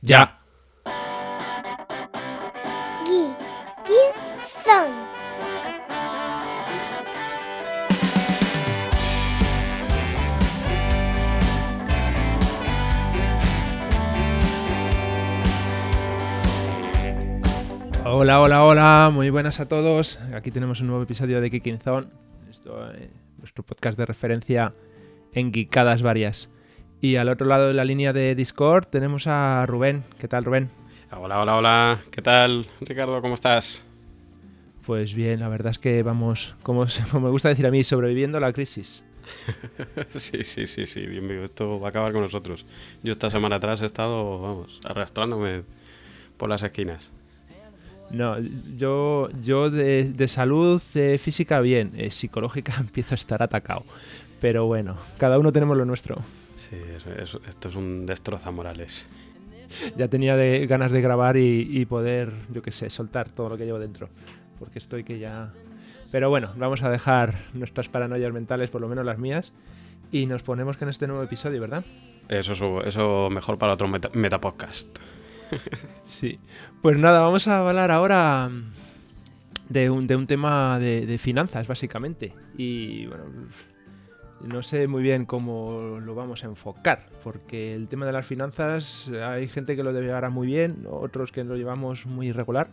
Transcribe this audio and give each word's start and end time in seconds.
Ya. 0.00 0.38
Hola, 18.04 18.40
hola, 18.40 18.64
hola, 18.64 19.10
muy 19.12 19.30
buenas 19.30 19.60
a 19.60 19.68
todos. 19.68 20.18
Aquí 20.32 20.50
tenemos 20.50 20.80
un 20.80 20.86
nuevo 20.88 21.02
episodio 21.02 21.40
de 21.40 21.50
Kicking 21.50 21.78
Zone, 21.78 22.06
Esto, 22.48 22.92
eh, 22.92 23.10
nuestro 23.38 23.64
podcast 23.64 23.98
de 23.98 24.06
referencia 24.06 24.74
en 25.32 25.52
geekadas 25.52 26.02
varias. 26.02 26.50
Y 27.00 27.16
al 27.16 27.28
otro 27.28 27.46
lado 27.46 27.68
de 27.68 27.74
la 27.74 27.84
línea 27.84 28.12
de 28.12 28.34
Discord 28.34 28.86
tenemos 28.86 29.28
a 29.28 29.64
Rubén. 29.66 30.02
¿Qué 30.18 30.26
tal, 30.26 30.44
Rubén? 30.44 30.68
Hola, 31.12 31.40
hola, 31.40 31.56
hola. 31.56 32.00
¿Qué 32.10 32.20
tal, 32.20 32.66
Ricardo? 32.80 33.22
¿Cómo 33.22 33.34
estás? 33.34 33.84
Pues 34.84 35.14
bien, 35.14 35.38
la 35.38 35.48
verdad 35.48 35.70
es 35.70 35.78
que 35.78 36.02
vamos, 36.02 36.54
como, 36.64 36.86
me 37.14 37.30
gusta 37.30 37.50
decir 37.50 37.66
a 37.66 37.70
mí, 37.70 37.84
sobreviviendo 37.84 38.38
a 38.38 38.40
la 38.40 38.52
crisis. 38.52 39.04
sí, 40.08 40.42
sí, 40.42 40.66
sí, 40.66 40.86
sí, 40.86 41.06
bien 41.06 41.30
Esto 41.44 41.78
va 41.78 41.88
a 41.88 41.90
acabar 41.90 42.12
con 42.12 42.22
nosotros. 42.22 42.66
Yo 43.04 43.12
esta 43.12 43.30
semana 43.30 43.56
atrás 43.56 43.80
he 43.82 43.84
estado, 43.84 44.40
vamos, 44.40 44.80
arrastrándome 44.84 45.62
por 46.36 46.48
las 46.48 46.64
esquinas. 46.64 47.10
No, 48.10 48.38
yo, 48.76 49.28
yo 49.42 49.70
de, 49.70 50.28
salud 50.28 50.82
eh, 50.94 51.18
física 51.18 51.60
bien, 51.60 51.92
eh, 51.96 52.10
psicológica 52.10 52.74
empiezo 52.80 53.14
a 53.14 53.16
estar 53.16 53.40
atacado. 53.40 53.84
Pero 54.40 54.66
bueno, 54.66 54.96
cada 55.18 55.38
uno 55.38 55.52
tenemos 55.52 55.76
lo 55.76 55.84
nuestro. 55.84 56.16
Sí, 56.70 56.76
esto 57.46 57.68
es 57.68 57.74
un 57.74 58.06
destroza 58.06 58.50
morales. 58.50 59.08
Ya 59.96 60.08
tenía 60.08 60.36
de, 60.36 60.66
ganas 60.66 60.92
de 60.92 61.00
grabar 61.00 61.36
y, 61.36 61.84
poder, 61.86 62.32
yo 62.52 62.62
qué 62.62 62.72
sé, 62.72 62.90
soltar 62.90 63.28
todo 63.30 63.50
lo 63.50 63.56
que 63.56 63.64
llevo 63.64 63.78
dentro. 63.78 64.08
Porque 64.58 64.78
estoy 64.78 65.04
que 65.04 65.18
ya... 65.18 65.52
Pero 66.10 66.30
bueno, 66.30 66.52
vamos 66.56 66.82
a 66.82 66.90
dejar 66.90 67.36
nuestras 67.52 67.88
paranoias 67.88 68.32
mentales, 68.32 68.70
por 68.70 68.80
lo 68.80 68.88
menos 68.88 69.04
las 69.04 69.18
mías, 69.18 69.52
y 70.10 70.26
nos 70.26 70.42
ponemos 70.42 70.78
con 70.78 70.88
este 70.88 71.06
nuevo 71.06 71.22
episodio, 71.22 71.60
¿verdad? 71.60 71.84
Eso, 72.28 72.82
eso 72.82 73.28
mejor 73.30 73.58
para 73.58 73.74
otro 73.74 73.88
metapodcast. 74.14 74.88
sí. 76.06 76.38
Pues 76.82 76.96
nada, 76.98 77.20
vamos 77.20 77.46
a 77.46 77.58
hablar 77.58 77.90
ahora 77.90 78.50
de 79.68 79.90
un, 79.90 80.06
de 80.06 80.16
un 80.16 80.26
tema 80.26 80.78
de, 80.78 81.18
finanzas, 81.18 81.66
básicamente. 81.66 82.32
Y 82.56 83.06
bueno, 83.06 83.24
no 84.42 84.62
sé 84.62 84.86
muy 84.86 85.02
bien 85.02 85.26
cómo 85.26 85.98
lo 86.00 86.14
vamos 86.14 86.44
a 86.44 86.46
enfocar, 86.46 87.06
porque 87.24 87.74
el 87.74 87.88
tema 87.88 88.06
de 88.06 88.12
las 88.12 88.26
finanzas 88.26 89.08
hay 89.08 89.48
gente 89.48 89.76
que 89.76 89.82
lo 89.82 89.92
debe 89.92 90.06
llevar 90.06 90.30
muy 90.30 90.46
bien, 90.46 90.86
otros 90.90 91.32
que 91.32 91.44
lo 91.44 91.56
llevamos 91.56 92.06
muy 92.06 92.28
irregular. 92.28 92.68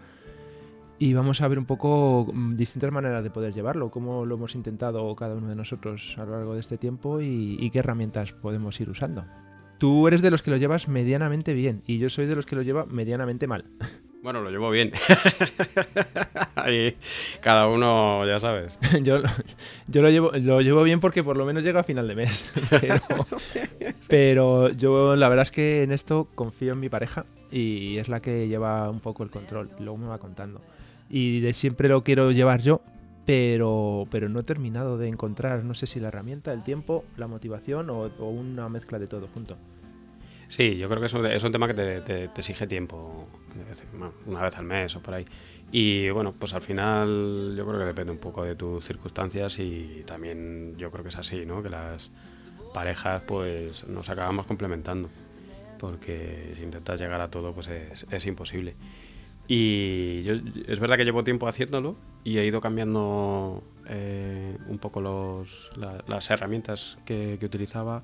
Y 0.98 1.14
vamos 1.14 1.42
a 1.42 1.48
ver 1.50 1.60
un 1.60 1.66
poco 1.66 2.32
mm, 2.34 2.56
distintas 2.56 2.90
maneras 2.90 3.22
de 3.22 3.30
poder 3.30 3.54
llevarlo, 3.54 3.92
cómo 3.92 4.26
lo 4.26 4.36
hemos 4.36 4.56
intentado 4.56 5.14
cada 5.16 5.36
uno 5.36 5.50
de 5.50 5.56
nosotros 5.56 6.16
a 6.18 6.24
lo 6.24 6.32
largo 6.32 6.54
de 6.54 6.62
este 6.62 6.78
tiempo 6.78 7.20
y 7.20 7.70
qué 7.72 7.80
herramientas 7.80 8.32
podemos 8.32 8.80
ir 8.80 8.90
usando. 8.90 9.26
Tú 9.78 10.08
eres 10.08 10.22
de 10.22 10.32
los 10.32 10.42
que 10.42 10.52
lo 10.52 10.58
llevas 10.58 10.88
medianamente 10.88 11.54
bien 11.54 11.82
y 11.86 11.98
yo 11.98 12.10
soy 12.10 12.28
de 12.28 12.36
los 12.36 12.46
que 12.46 12.56
lo 12.56 12.62
lleva 12.62 12.86
medianamente 12.86 13.46
mal. 13.46 13.66
Bueno, 14.26 14.42
lo 14.42 14.50
llevo 14.50 14.72
bien. 14.72 14.92
Ahí, 16.56 16.96
cada 17.42 17.68
uno, 17.68 18.26
ya 18.26 18.40
sabes. 18.40 18.80
yo, 19.04 19.20
yo 19.88 20.02
lo, 20.02 20.10
llevo, 20.10 20.32
lo 20.32 20.62
llevo 20.62 20.82
bien 20.82 21.00
porque 21.00 21.24
por 21.24 21.38
lo 21.38 21.46
menos 21.46 21.64
llega 21.64 21.82
a 21.82 21.84
final 21.84 22.08
de 22.08 22.16
mes. 22.16 22.52
Pero, 24.10 24.70
yo 24.70 25.16
la 25.16 25.30
verdad 25.30 25.44
es 25.44 25.52
que 25.52 25.84
en 25.84 25.92
esto 25.92 26.28
confío 26.34 26.74
en 26.74 26.80
mi 26.80 26.90
pareja 26.90 27.28
y 27.52 27.98
es 28.00 28.10
la 28.10 28.20
que 28.20 28.48
lleva 28.48 28.90
un 28.90 29.00
poco 29.00 29.22
el 29.22 29.30
control. 29.30 29.70
Luego 29.78 29.98
me 30.00 30.08
va 30.08 30.18
contando. 30.18 30.60
Y 31.08 31.42
de 31.42 31.54
siempre 31.54 31.88
lo 31.88 32.04
quiero 32.04 32.32
llevar 32.32 32.64
yo, 32.64 32.82
pero, 33.28 34.08
pero 34.10 34.28
no 34.28 34.40
he 34.40 34.44
terminado 34.44 34.98
de 34.98 35.08
encontrar, 35.08 35.64
no 35.64 35.76
sé 35.76 35.86
si 35.86 36.00
la 36.00 36.08
herramienta, 36.08 36.52
el 36.52 36.64
tiempo, 36.64 37.06
la 37.16 37.28
motivación 37.28 37.92
o, 37.92 38.10
una 38.28 38.70
mezcla 38.70 38.98
de 38.98 39.06
todo 39.06 39.28
junto. 39.32 39.56
Sí, 40.48 40.78
yo 40.78 40.88
creo 40.88 41.00
que 41.00 41.08
eso 41.08 41.26
es 41.26 41.44
un 41.44 41.52
tema 41.52 41.68
que 41.68 41.74
te, 41.74 42.24
exige 42.26 42.68
tiempo, 42.68 43.28
una 44.26 44.42
vez 44.42 44.56
al 44.58 44.66
mes 44.66 44.96
o 44.96 45.02
por 45.02 45.16
ahí. 45.16 45.26
Y 45.72 46.10
bueno, 46.12 46.34
pues 46.38 46.54
al 46.54 46.62
final 46.62 47.54
yo 47.58 47.66
creo 47.66 47.80
que 47.80 47.86
depende 47.86 48.12
un 48.12 48.20
poco 48.20 48.44
de 48.44 48.56
tus 48.56 48.86
circunstancias 48.86 49.60
y 49.60 50.04
también 50.06 50.76
yo 50.78 50.92
creo 50.92 51.04
que 51.04 51.10
es 51.10 51.18
así, 51.18 51.46
¿no? 51.46 51.64
Que 51.64 51.70
las 51.70 52.10
parejas 52.74 53.24
pues 53.26 53.88
nos 53.88 54.10
acabamos 54.10 54.46
complementando, 54.46 55.10
porque 55.80 56.52
si 56.56 56.64
intentas 56.64 57.00
llegar 57.00 57.22
a 57.22 57.30
todo 57.30 57.54
pues 57.54 57.68
es, 57.68 58.06
es 58.10 58.26
imposible. 58.26 58.76
Y 59.48 60.24
yo, 60.24 60.34
es 60.68 60.80
verdad 60.80 60.98
que 60.98 61.06
llevo 61.06 61.24
tiempo 61.24 61.48
haciéndolo 61.48 61.96
y 62.24 62.40
he 62.40 62.46
ido 62.46 62.62
cambiando 62.62 63.64
eh, 63.88 64.58
un 64.68 64.80
poco 64.80 65.02
los, 65.02 65.70
las 66.08 66.30
herramientas 66.32 66.98
que, 67.06 67.38
utilizaba 67.44 68.02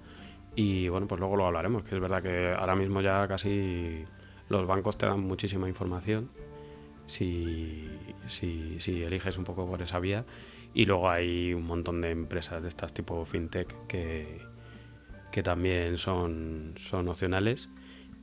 y 0.56 0.88
bueno, 0.90 1.08
pues 1.08 1.20
luego 1.20 1.36
lo 1.36 1.48
hablaremos, 1.48 1.84
que 1.84 1.96
es 1.96 2.02
verdad 2.02 2.22
que 2.22 2.54
ahora 2.58 2.76
mismo 2.76 3.02
ya 3.02 3.28
casi 3.28 4.06
los 4.50 4.68
bancos 4.68 4.98
te 4.98 5.06
dan 5.06 5.22
muchísima 5.22 5.68
información 5.70 6.30
si, 7.06 7.90
si, 8.28 8.80
si 8.80 9.04
eliges 9.04 9.38
un 9.38 9.44
poco 9.44 9.66
por 9.68 9.82
esa 9.82 10.00
vía 10.00 10.26
y 10.74 10.86
luego 10.86 11.10
hay 11.10 11.54
un 11.54 11.66
montón 11.66 12.02
de 12.02 12.12
empresas 12.12 12.62
de 12.62 12.70
estas 12.70 12.94
tipo 12.94 13.26
fintech 13.26 13.76
que, 13.88 14.40
que 15.32 15.44
también 15.44 15.98
son, 15.98 16.74
son 16.76 17.08
opcionales 17.08 17.70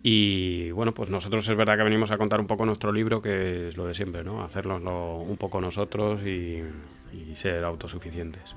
y 0.02 0.70
bueno, 0.70 0.94
pues 0.94 1.10
nosotros 1.10 1.48
es 1.48 1.56
verdad 1.56 1.76
que 1.76 1.82
venimos 1.82 2.10
a 2.10 2.18
contar 2.18 2.40
un 2.40 2.46
poco 2.46 2.64
nuestro 2.64 2.92
libro, 2.92 3.20
que 3.20 3.68
es 3.68 3.76
lo 3.76 3.84
de 3.84 3.94
siempre, 3.94 4.22
¿no? 4.22 4.42
Hacernoslo 4.42 5.16
un 5.16 5.36
poco 5.36 5.60
nosotros 5.60 6.22
y, 6.24 6.62
y 7.12 7.34
ser 7.34 7.64
autosuficientes. 7.64 8.54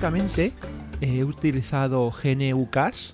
Yo 0.00 0.06
históricamente 0.06 0.52
he 1.00 1.24
utilizado 1.24 2.10
GNU 2.10 2.70
Cash, 2.70 3.12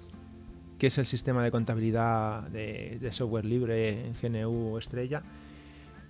que 0.78 0.88
es 0.88 0.98
el 0.98 1.06
sistema 1.06 1.42
de 1.42 1.50
contabilidad 1.50 2.42
de, 2.48 3.08
software 3.10 3.44
libre 3.44 4.06
en 4.06 4.14
GNU 4.20 4.76
Estrella, 4.78 5.22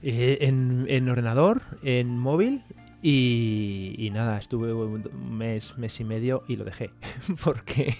eh, 0.02 0.38
en, 0.40 1.08
ordenador, 1.08 1.62
en 1.82 2.18
móvil 2.18 2.62
y, 3.02 4.10
nada, 4.12 4.38
estuve 4.38 4.72
un 4.72 5.04
mes, 5.36 5.76
mes 5.78 6.00
y 6.00 6.04
medio 6.04 6.42
y 6.48 6.56
lo 6.56 6.64
dejé. 6.64 6.90
porque, 7.44 7.94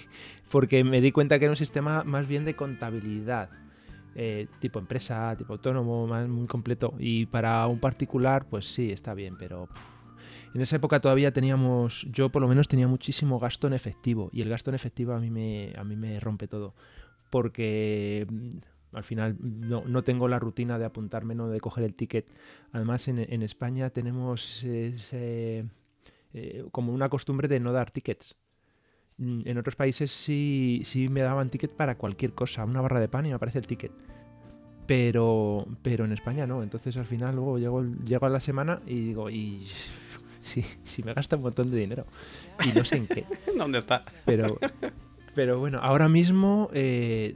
porque 0.51 0.83
me 0.83 0.99
di 0.99 1.11
cuenta 1.11 1.39
que 1.39 1.45
era 1.45 1.51
un 1.51 1.57
sistema 1.57 2.03
más 2.03 2.27
bien 2.27 2.43
de 2.45 2.55
contabilidad. 2.55 3.49
Eh, 4.17 4.47
tipo 4.59 4.79
empresa, 4.79 5.35
tipo 5.37 5.53
autónomo, 5.53 6.07
más 6.07 6.27
muy 6.27 6.47
completo. 6.47 6.93
Y 6.99 7.25
para 7.25 7.67
un 7.67 7.79
particular, 7.79 8.45
pues 8.49 8.65
sí, 8.73 8.91
está 8.91 9.13
bien, 9.13 9.35
pero 9.37 9.67
en 10.55 10.61
esa 10.61 10.77
época 10.77 11.01
todavía 11.01 11.33
teníamos, 11.33 12.07
yo 12.09 12.29
por 12.29 12.41
lo 12.41 12.47
menos 12.47 12.69
tenía 12.69 12.87
muchísimo 12.87 13.39
gasto 13.39 13.67
en 13.67 13.73
efectivo 13.73 14.29
y 14.31 14.41
el 14.41 14.47
gasto 14.47 14.71
en 14.71 14.75
efectivo 14.75 15.11
a 15.11 15.19
mí 15.19 15.29
me, 15.29 15.73
a 15.75 15.83
mí 15.83 15.97
me 15.97 16.17
rompe 16.21 16.47
todo 16.47 16.73
porque 17.29 18.25
mm, 18.29 18.57
al 18.93 19.03
final 19.03 19.35
no, 19.37 20.03
tengo 20.05 20.29
la 20.29 20.39
rutina 20.39 20.79
de 20.79 20.85
apuntarme, 20.85 21.35
no 21.35 21.49
de 21.49 21.59
coger 21.59 21.83
el 21.83 21.95
ticket. 21.95 22.25
Además 22.71 23.05
en, 23.09 23.43
España 23.43 23.89
tenemos 23.89 24.61
eh, 24.63 25.65
como 26.71 26.93
una 26.93 27.09
costumbre 27.09 27.49
de 27.49 27.59
no 27.59 27.73
dar 27.73 27.91
tickets. 27.91 28.37
Mm, 29.17 29.41
en 29.43 29.57
otros 29.57 29.75
países 29.75 30.09
sí, 30.09 30.83
sí 30.85 31.09
me 31.09 31.19
daban 31.19 31.49
ticket 31.49 31.71
para 31.71 31.97
cualquier 31.97 32.31
cosa, 32.31 32.63
una 32.63 32.79
barra 32.79 33.01
de 33.01 33.09
pan 33.09 33.25
y 33.25 33.29
me 33.29 33.35
aparece 33.35 33.59
el 33.59 33.67
ticket 33.67 33.91
pero 34.87 35.65
pero 35.81 36.05
en 36.05 36.13
España 36.13 36.47
no. 36.47 36.63
Entonces 36.63 36.95
al 36.95 37.05
final 37.05 37.35
luego 37.35 37.57
llego, 37.57 37.83
llego 38.05 38.25
a 38.25 38.29
la 38.29 38.39
semana 38.39 38.81
y 38.85 39.07
digo, 39.07 39.29
sí, 40.45 40.63
sí 40.83 41.03
me 41.03 41.13
gasta 41.13 41.35
un 41.35 41.41
montón 41.41 41.71
de 41.71 41.77
dinero. 41.77 42.05
Y 42.63 42.69
no 42.77 42.85
sé 42.85 42.97
en 42.97 43.07
qué. 43.07 43.25
¿Dónde 43.57 43.79
está? 43.79 44.03
Pero, 44.25 44.57
pero 45.33 45.59
bueno, 45.59 45.79
ahora 45.81 46.07
mismo, 46.07 46.69
eh, 46.73 47.35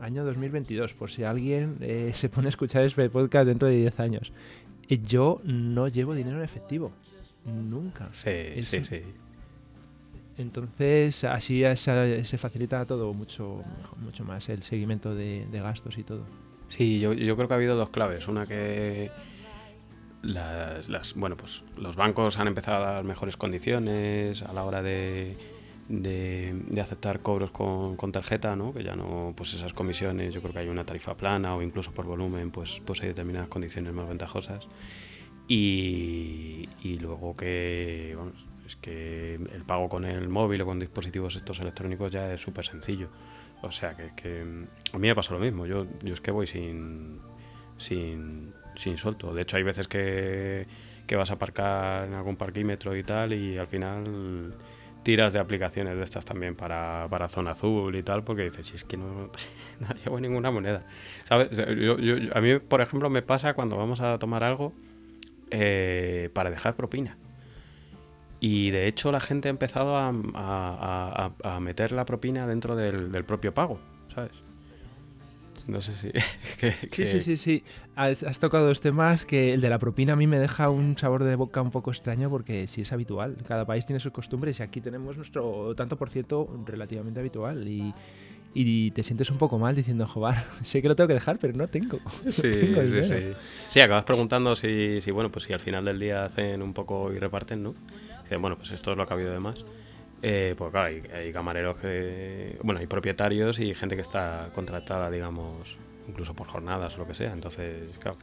año 0.00 0.24
2022, 0.24 0.92
por 0.94 1.10
si 1.10 1.24
alguien 1.24 1.76
eh, 1.80 2.12
se 2.14 2.28
pone 2.28 2.48
a 2.48 2.50
escuchar 2.50 2.84
este 2.84 3.08
podcast 3.08 3.46
dentro 3.46 3.68
de 3.68 3.76
10 3.76 4.00
años. 4.00 4.32
Eh, 4.88 5.00
yo 5.02 5.40
no 5.44 5.88
llevo 5.88 6.14
dinero 6.14 6.38
en 6.38 6.44
efectivo. 6.44 6.92
Nunca. 7.46 8.08
Sí, 8.12 8.62
sí, 8.62 8.84
sí. 8.84 9.00
Entonces, 10.36 11.24
así 11.24 11.62
se 11.76 12.38
facilita 12.38 12.84
todo 12.86 13.12
mucho, 13.12 13.62
mucho 13.98 14.24
más 14.24 14.48
el 14.48 14.62
seguimiento 14.62 15.14
de, 15.14 15.46
gastos 15.52 15.98
y 15.98 16.02
todo. 16.02 16.24
Sí, 16.68 17.00
yo, 17.00 17.12
yo 17.12 17.36
creo 17.36 17.48
que 17.48 17.54
ha 17.54 17.56
habido 17.56 17.76
dos 17.76 17.90
claves. 17.90 18.26
Una 18.28 18.46
que 18.46 19.10
las, 20.22 21.14
bueno, 21.14 21.36
pues 21.36 21.64
los 21.76 21.96
bancos 21.96 22.38
han 22.38 22.48
empezado 22.48 22.84
a 22.84 22.92
dar 22.94 23.04
mejores 23.04 23.36
condiciones 23.36 24.42
a 24.42 24.52
la 24.52 24.64
hora 24.64 24.82
de, 24.82 25.36
de, 25.88 26.80
aceptar 26.80 27.20
cobros 27.20 27.50
con, 27.50 27.96
con, 27.96 28.12
tarjeta, 28.12 28.54
¿no? 28.54 28.72
que 28.72 28.84
ya 28.84 28.96
no, 28.96 29.34
pues 29.36 29.54
esas 29.54 29.72
comisiones, 29.72 30.32
yo 30.34 30.40
creo 30.40 30.52
que 30.52 30.60
hay 30.60 30.68
una 30.68 30.84
tarifa 30.84 31.16
plana 31.16 31.56
o 31.56 31.62
incluso 31.62 31.92
por 31.92 32.06
volumen, 32.06 32.50
pues, 32.50 32.80
pues 32.84 33.00
hay 33.02 33.08
determinadas 33.08 33.48
condiciones 33.48 33.92
más 33.92 34.08
ventajosas. 34.08 34.66
Y, 35.48 36.68
y 36.82 36.98
luego 37.00 37.36
que, 37.36 38.16
es 38.64 38.76
que 38.76 39.34
el 39.34 39.64
pago 39.66 39.88
con 39.88 40.04
el 40.04 40.28
móvil 40.28 40.60
o 40.62 40.66
con 40.66 40.78
dispositivos 40.78 41.34
estos 41.34 41.58
electrónicos 41.58 42.12
ya 42.12 42.32
es 42.32 42.40
súper 42.40 42.64
sencillo. 42.64 43.08
O 43.62 43.72
sea 43.72 43.96
que, 43.96 44.14
que, 44.14 44.42
a 44.92 44.98
mí 44.98 45.08
me 45.08 45.14
pasa 45.14 45.34
lo 45.34 45.40
mismo, 45.40 45.66
yo, 45.66 45.86
yo 46.04 46.14
es 46.14 46.20
que 46.20 46.30
voy 46.30 46.46
sin, 46.46 47.18
sin, 47.78 48.54
sin 48.74 48.96
suelto. 48.96 49.34
De 49.34 49.42
hecho 49.42 49.56
hay 49.56 49.62
veces 49.62 49.88
que, 49.88 50.66
que 51.06 51.16
vas 51.16 51.30
a 51.30 51.34
aparcar 51.34 52.06
en 52.06 52.14
algún 52.14 52.36
parquímetro 52.36 52.96
y 52.96 53.02
tal 53.02 53.32
y 53.32 53.56
al 53.56 53.66
final 53.66 54.54
tiras 55.02 55.32
de 55.32 55.38
aplicaciones 55.38 55.96
de 55.96 56.04
estas 56.04 56.24
también 56.24 56.54
para, 56.54 57.06
para 57.10 57.28
zona 57.28 57.52
azul 57.52 57.94
y 57.96 58.02
tal, 58.02 58.22
porque 58.22 58.42
dices, 58.44 58.66
si 58.66 58.76
es 58.76 58.84
que 58.84 58.96
no, 58.96 59.30
llevo 60.04 60.20
ninguna 60.20 60.50
moneda. 60.50 60.84
¿Sabes? 61.24 61.50
A 61.58 62.40
mí, 62.40 62.58
por 62.58 62.80
ejemplo, 62.80 63.10
me 63.10 63.22
pasa 63.22 63.54
cuando 63.54 63.76
vamos 63.76 64.00
a 64.00 64.18
tomar 64.18 64.44
algo 64.44 64.72
eh, 65.50 66.30
para 66.32 66.50
dejar 66.50 66.74
propina. 66.74 67.16
Y 68.40 68.70
de 68.70 68.86
hecho 68.86 69.12
la 69.12 69.20
gente 69.20 69.48
ha 69.48 69.50
empezado 69.50 69.96
a, 69.98 70.08
a, 71.42 71.60
meter 71.60 71.92
la 71.92 72.06
propina 72.06 72.46
dentro 72.46 72.74
del 72.74 73.24
propio 73.24 73.52
pago, 73.52 73.78
¿sabes? 74.14 74.32
No 75.70 75.80
sé 75.80 75.94
si. 75.94 76.10
Sí, 76.90 77.06
sí, 77.06 77.20
sí, 77.20 77.36
sí. 77.36 77.64
Has, 77.94 78.38
tocado 78.38 78.66
dos 78.66 78.80
temas 78.80 79.24
que 79.24 79.54
el 79.54 79.60
de 79.60 79.70
la 79.70 79.78
propina 79.78 80.14
a 80.14 80.16
mí 80.16 80.26
me 80.26 80.38
deja 80.38 80.68
un 80.68 80.98
sabor 80.98 81.24
de 81.24 81.36
boca 81.36 81.62
un 81.62 81.70
poco 81.70 81.90
extraño 81.90 82.28
porque 82.28 82.66
sí 82.66 82.82
es 82.82 82.92
habitual. 82.92 83.36
Cada 83.46 83.64
país 83.64 83.86
tiene 83.86 84.00
sus 84.00 84.12
costumbres 84.12 84.60
y 84.60 84.62
aquí 84.62 84.80
tenemos 84.80 85.16
nuestro 85.16 85.74
tanto 85.74 85.96
por 85.96 86.10
ciento 86.10 86.62
relativamente 86.66 87.20
habitual. 87.20 87.66
Y, 87.66 87.94
y 88.52 88.90
te 88.90 89.04
sientes 89.04 89.30
un 89.30 89.38
poco 89.38 89.58
mal 89.58 89.76
diciendo, 89.76 90.06
joder, 90.06 90.36
sé 90.62 90.82
que 90.82 90.88
lo 90.88 90.96
tengo 90.96 91.08
que 91.08 91.14
dejar, 91.14 91.38
pero 91.38 91.54
no 91.54 91.68
tengo. 91.68 92.00
Sí, 92.30 92.74
sí, 92.86 93.04
sí. 93.04 93.32
Sí, 93.68 93.80
acabas 93.80 94.04
preguntando 94.04 94.56
si, 94.56 95.00
si, 95.00 95.10
bueno, 95.10 95.30
pues 95.30 95.44
si 95.44 95.52
al 95.52 95.60
final 95.60 95.84
del 95.84 96.00
día 96.00 96.24
hacen 96.24 96.62
un 96.62 96.72
poco 96.72 97.12
y 97.12 97.18
reparten, 97.18 97.62
¿no? 97.62 97.74
Dicen, 98.22 98.40
bueno, 98.42 98.56
pues 98.56 98.72
esto 98.72 98.90
es 98.90 98.96
lo 98.96 99.06
que 99.06 99.12
ha 99.12 99.16
habido 99.16 99.32
de 99.32 99.40
más. 99.40 99.64
Eh, 100.22 100.54
pues 100.56 100.70
claro, 100.70 100.88
hay, 101.14 101.32
camareros 101.32 101.78
que. 101.78 102.58
Bueno, 102.62 102.80
hay 102.80 102.86
propietarios 102.86 103.58
y 103.58 103.74
gente 103.74 103.96
que 103.96 104.02
está 104.02 104.50
contratada, 104.54 105.10
digamos, 105.10 105.76
incluso 106.08 106.34
por 106.34 106.46
jornadas 106.46 106.94
o 106.96 106.98
lo 106.98 107.06
que 107.06 107.14
sea. 107.14 107.32
Entonces, 107.32 107.96
claro. 107.98 108.18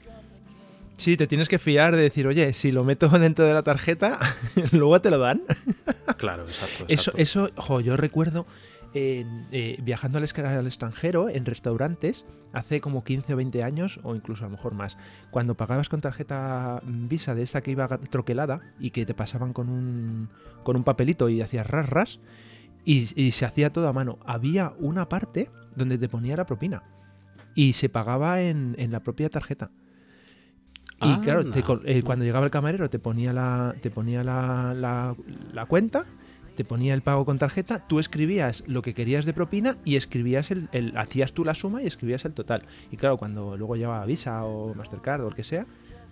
Sí, 0.95 1.15
te 1.15 1.27
tienes 1.27 1.47
que 1.47 1.59
fiar 1.59 1.95
de 1.95 2.01
decir, 2.01 2.25
oye, 2.27 2.53
si 2.53 2.71
lo 2.71 2.83
meto 2.83 3.07
dentro 3.19 3.45
de 3.45 3.53
la 3.53 3.63
tarjeta, 3.63 4.19
luego 4.71 4.99
te 5.01 5.09
lo 5.09 5.19
dan. 5.19 5.41
Claro, 6.17 6.43
exacto. 6.43 6.85
Eso, 6.87 7.11
eso 7.17 7.49
jo, 7.55 7.81
yo 7.81 7.97
recuerdo 7.97 8.45
eh, 9.51 9.79
viajando 9.81 10.17
al, 10.17 10.23
extranjero 10.23 11.29
en 11.29 11.45
restaurantes 11.45 12.25
hace 12.53 12.79
como 12.79 13.03
15 13.03 13.33
o 13.33 13.37
20 13.37 13.63
años, 13.63 13.99
o 14.03 14.15
incluso 14.15 14.45
a 14.45 14.47
lo 14.47 14.55
mejor 14.55 14.73
más, 14.73 14.97
cuando 15.31 15.55
pagabas 15.55 15.89
con 15.89 16.01
tarjeta 16.01 16.81
Visa 16.83 17.35
de 17.35 17.43
esta 17.43 17.61
que 17.61 17.71
iba 17.71 17.87
troquelada 17.87 18.61
y 18.79 18.91
que 18.91 19.05
te 19.05 19.13
pasaban 19.13 19.53
con 19.53 19.69
un, 19.69 20.29
con 20.63 20.75
un 20.75 20.83
papelito 20.83 21.29
y 21.29 21.41
hacías 21.41 21.67
ras 21.67 21.89
ras, 21.89 22.19
y, 22.85 23.31
se 23.31 23.45
hacía 23.45 23.71
todo 23.71 23.89
a 23.89 23.93
mano. 23.93 24.17
Había 24.25 24.73
una 24.79 25.09
parte 25.09 25.49
donde 25.75 25.97
te 25.97 26.07
ponía 26.07 26.37
la 26.37 26.45
propina 26.45 26.83
y 27.53 27.73
se 27.73 27.89
pagaba 27.89 28.41
en, 28.41 28.75
la 28.89 29.01
propia 29.01 29.29
tarjeta. 29.29 29.71
Y 31.01 31.17
claro, 31.19 31.41
eh, 31.53 32.01
cuando 32.01 32.25
llegaba 32.25 32.45
el 32.45 32.51
camarero 32.51 32.89
te 32.89 32.97
ponía 32.97 33.33
la, 33.33 33.75
te 33.81 33.91
ponía 33.91 34.23
la, 34.23 34.73
la 35.53 35.65
cuenta 35.65 36.05
te 36.57 36.65
ponía 36.65 36.95
el 36.95 37.03
pago 37.03 37.23
con 37.23 37.37
tarjeta, 37.37 37.87
tú 37.87 37.99
escribías 37.99 38.63
lo 38.65 38.81
que 38.81 38.95
querías 38.95 39.25
de 39.25 39.31
propina 39.31 39.77
y 39.85 39.95
escribías 39.95 40.49
el, 40.49 40.93
hacías 40.97 41.31
tú 41.31 41.45
la 41.45 41.53
suma 41.53 41.83
y 41.83 41.87
escribías 41.87 42.25
el 42.25 42.33
total. 42.33 42.63
Y 42.91 42.97
claro, 42.97 43.17
cuando 43.17 43.55
luego 43.55 43.75
llevaba 43.75 44.03
Visa 44.07 44.43
o 44.43 44.73
Mastercard 44.73 45.21
o 45.21 45.29
lo 45.29 45.35
que 45.35 45.43
sea, 45.43 45.67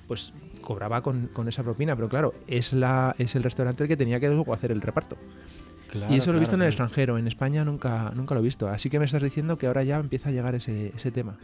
pues 0.08 0.34
cobraba 0.62 1.02
con, 1.02 1.30
esa 1.48 1.64
propina, 1.64 1.96
pero 1.96 2.10
claro, 2.10 2.36
es 2.48 2.74
la 2.74 3.16
es 3.18 3.36
el 3.36 3.42
restaurante 3.42 3.84
el 3.84 3.90
que 3.90 3.98
tenía 3.98 4.20
que 4.20 4.30
luego 4.30 4.54
hacer 4.54 4.72
el 4.72 4.82
reparto. 4.82 5.18
y 6.12 6.18
eso 6.18 6.32
lo 6.32 6.38
he 6.38 6.40
visto 6.40 6.56
en 6.56 6.62
el 6.62 6.68
extranjero, 6.68 7.18
en 7.18 7.28
España 7.28 7.66
nunca, 7.66 8.12
nunca 8.16 8.36
lo 8.36 8.42
he 8.42 8.44
visto. 8.44 8.70
Así 8.70 8.92
que 8.92 9.00
me 9.00 9.06
estás 9.06 9.24
diciendo 9.24 9.58
que 9.58 9.66
ahora 9.66 9.82
ya 9.82 9.98
empieza 9.98 10.30
a 10.30 10.32
llegar 10.32 10.54
ese, 10.54 10.94
ese 10.96 11.10
tema. 11.10 11.38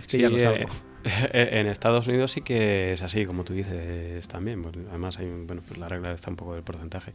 es 0.00 0.06
que 0.06 0.18
ya 0.18 0.30
lo 0.30 0.38
eh, 0.38 0.66
en 1.32 1.66
Estados 1.66 2.06
Unidos 2.06 2.32
sí 2.32 2.42
que 2.42 2.92
es 2.92 3.02
así, 3.02 3.26
como 3.26 3.44
tú 3.44 3.54
dices 3.54 4.26
también. 4.28 4.62
Pues, 4.62 4.76
además, 4.88 5.18
hay, 5.18 5.26
bueno, 5.26 5.62
pues 5.66 5.78
la 5.78 5.88
regla 5.88 6.12
está 6.12 6.30
un 6.30 6.36
poco 6.36 6.54
del 6.54 6.64
porcentaje. 6.64 7.12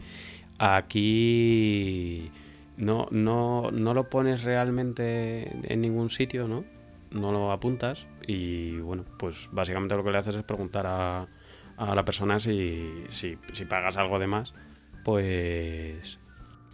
Aquí 0.57 2.31
no, 2.77 3.07
no, 3.11 3.69
no 3.71 3.93
lo 3.93 4.09
pones 4.09 4.43
realmente 4.43 5.51
en 5.63 5.81
ningún 5.81 6.09
sitio, 6.09 6.47
¿no? 6.47 6.63
No 7.11 7.31
lo 7.31 7.51
apuntas 7.51 8.07
y 8.25 8.77
bueno, 8.77 9.03
pues 9.17 9.49
básicamente 9.51 9.95
lo 9.95 10.03
que 10.03 10.11
le 10.11 10.17
haces 10.17 10.35
es 10.35 10.43
preguntar 10.43 10.85
a, 10.87 11.27
a 11.77 11.95
la 11.95 12.05
persona 12.05 12.39
si, 12.39 13.03
si, 13.09 13.37
si, 13.51 13.65
pagas 13.65 13.97
algo 13.97 14.17
de 14.17 14.27
más, 14.27 14.53
pues 15.03 16.19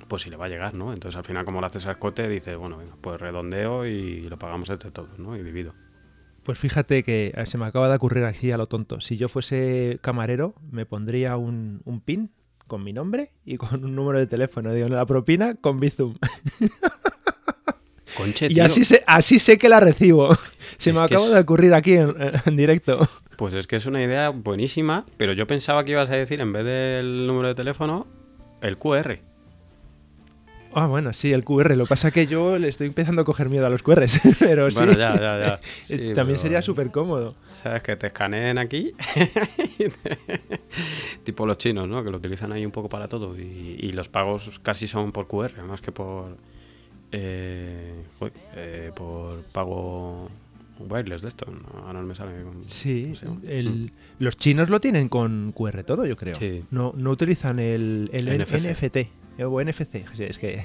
pues 0.08 0.22
si 0.22 0.30
le 0.30 0.38
va 0.38 0.46
a 0.46 0.50
llegar, 0.50 0.76
¿no? 0.76 0.94
Entonces 0.94 1.18
al 1.18 1.24
final 1.24 1.44
como 1.44 1.60
lo 1.60 1.68
haces 1.68 1.88
al 1.88 1.98
cote 1.98 2.28
dices, 2.30 2.56
bueno, 2.56 2.80
pues 3.02 3.20
redondeo 3.20 3.86
y 3.88 4.22
lo 4.30 4.38
pagamos 4.38 4.70
entre 4.70 4.92
todos, 4.92 5.18
¿no? 5.18 5.36
Y 5.36 5.42
divido. 5.42 5.74
Pues 6.48 6.60
fíjate 6.60 7.04
que 7.04 7.34
eh, 7.36 7.46
se 7.46 7.58
me 7.58 7.66
acaba 7.66 7.90
de 7.90 7.98
ocurrir 7.98 8.24
aquí 8.24 8.54
a 8.54 8.58
lo 8.58 8.68
tonto. 8.68 9.02
Si 9.02 9.18
yo 9.18 9.28
fuese 9.28 10.00
camarero, 10.02 10.56
me 10.72 10.86
pondría 10.86 11.36
un, 11.36 11.82
un 11.84 12.00
pin 12.00 12.32
con 12.68 12.86
mi 12.86 12.94
nombre 12.94 13.34
y 13.44 13.58
con 13.58 13.84
un 13.84 13.94
número 13.94 14.18
de 14.18 14.28
teléfono. 14.28 14.72
Digo, 14.72 14.88
la 14.88 15.06
propina 15.06 15.56
con 15.56 15.82
Bizum. 15.82 16.16
Conche, 18.18 18.48
y 18.50 18.62
así 18.62 18.86
sé, 18.86 19.04
así 19.08 19.40
sé 19.40 19.58
que 19.58 19.68
la 19.68 19.82
recibo. 19.82 20.30
Se 20.78 20.94
me 20.94 21.00
acaba 21.00 21.28
de 21.28 21.38
ocurrir 21.38 21.74
aquí 21.74 21.96
en, 21.98 22.56
directo. 22.56 23.10
Pues 23.36 23.54
es 23.54 23.68
que 23.68 23.76
es 23.76 23.86
una 23.86 24.02
idea 24.02 24.30
buenísima, 24.30 25.06
pero 25.18 25.34
yo 25.34 25.48
pensaba 25.48 25.84
que 25.84 25.92
ibas 25.92 26.10
a 26.12 26.16
decir, 26.16 26.40
en 26.40 26.54
vez 26.54 26.64
del 26.64 27.28
número 27.28 27.50
de 27.50 27.56
teléfono, 27.56 28.08
el 28.62 28.78
QR. 28.78 29.20
Ah, 30.80 30.86
bueno, 30.86 31.12
sí, 31.12 31.34
el 31.34 31.44
QR. 31.44 31.76
Lo 31.76 31.86
que 31.86 31.90
pasa 31.90 32.10
es 32.10 32.14
que 32.14 32.28
yo 32.28 32.60
le 32.60 32.68
estoy 32.68 32.86
empezando 32.86 33.24
a 33.24 33.26
coger 33.26 33.50
miedo 33.50 33.66
a 33.66 33.70
los 33.70 33.82
QRs, 33.82 34.20
pero 34.40 34.70
sí. 34.70 34.78
Bueno, 34.78 34.94
ya, 34.94 35.16
ya, 35.16 35.60
ya. 35.90 36.14
También 36.14 36.38
sería 36.38 36.62
súper 36.62 36.92
cómodo. 36.92 37.30
¿Sabes? 37.64 37.82
Que 37.82 37.96
te 37.96 38.08
escaneen 38.08 38.60
aquí. 38.60 38.94
tipo 41.24 41.48
los 41.48 41.58
chinos, 41.58 41.88
¿no? 41.88 42.04
Que 42.04 42.12
lo 42.12 42.18
utilizan 42.18 42.52
ahí 42.52 42.64
un 42.64 42.72
poco 42.72 42.90
para 42.90 43.08
todo. 43.08 43.36
Y, 43.36 43.92
los 43.94 44.08
pagos 44.08 44.60
casi 44.62 44.86
son 44.86 45.12
por 45.12 45.26
QR, 45.28 45.64
más 45.64 45.82
que 45.82 45.92
por. 45.92 46.38
Eh, 47.12 48.04
eh, 48.56 48.92
por 48.94 49.42
pago 49.54 50.30
wireless 50.80 51.22
de 51.22 51.28
esto. 51.30 51.46
ahora 51.86 52.02
no 52.02 52.08
me 52.08 52.16
sale. 52.16 52.34
sí, 52.68 53.14
el, 53.46 53.92
los 54.20 54.38
chinos 54.38 54.70
lo 54.70 54.80
tienen 54.80 55.10
con 55.10 55.52
QR 55.52 55.84
todo, 55.84 56.06
yo 56.06 56.16
creo. 56.16 56.38
No, 56.72 56.94
no 56.96 57.12
utilizan 57.12 57.60
el, 57.60 58.10
el 58.14 58.42
NFT 58.42 59.44
o 59.44 59.62
NFC. 59.62 59.96
Es 60.20 60.38
que 60.38 60.64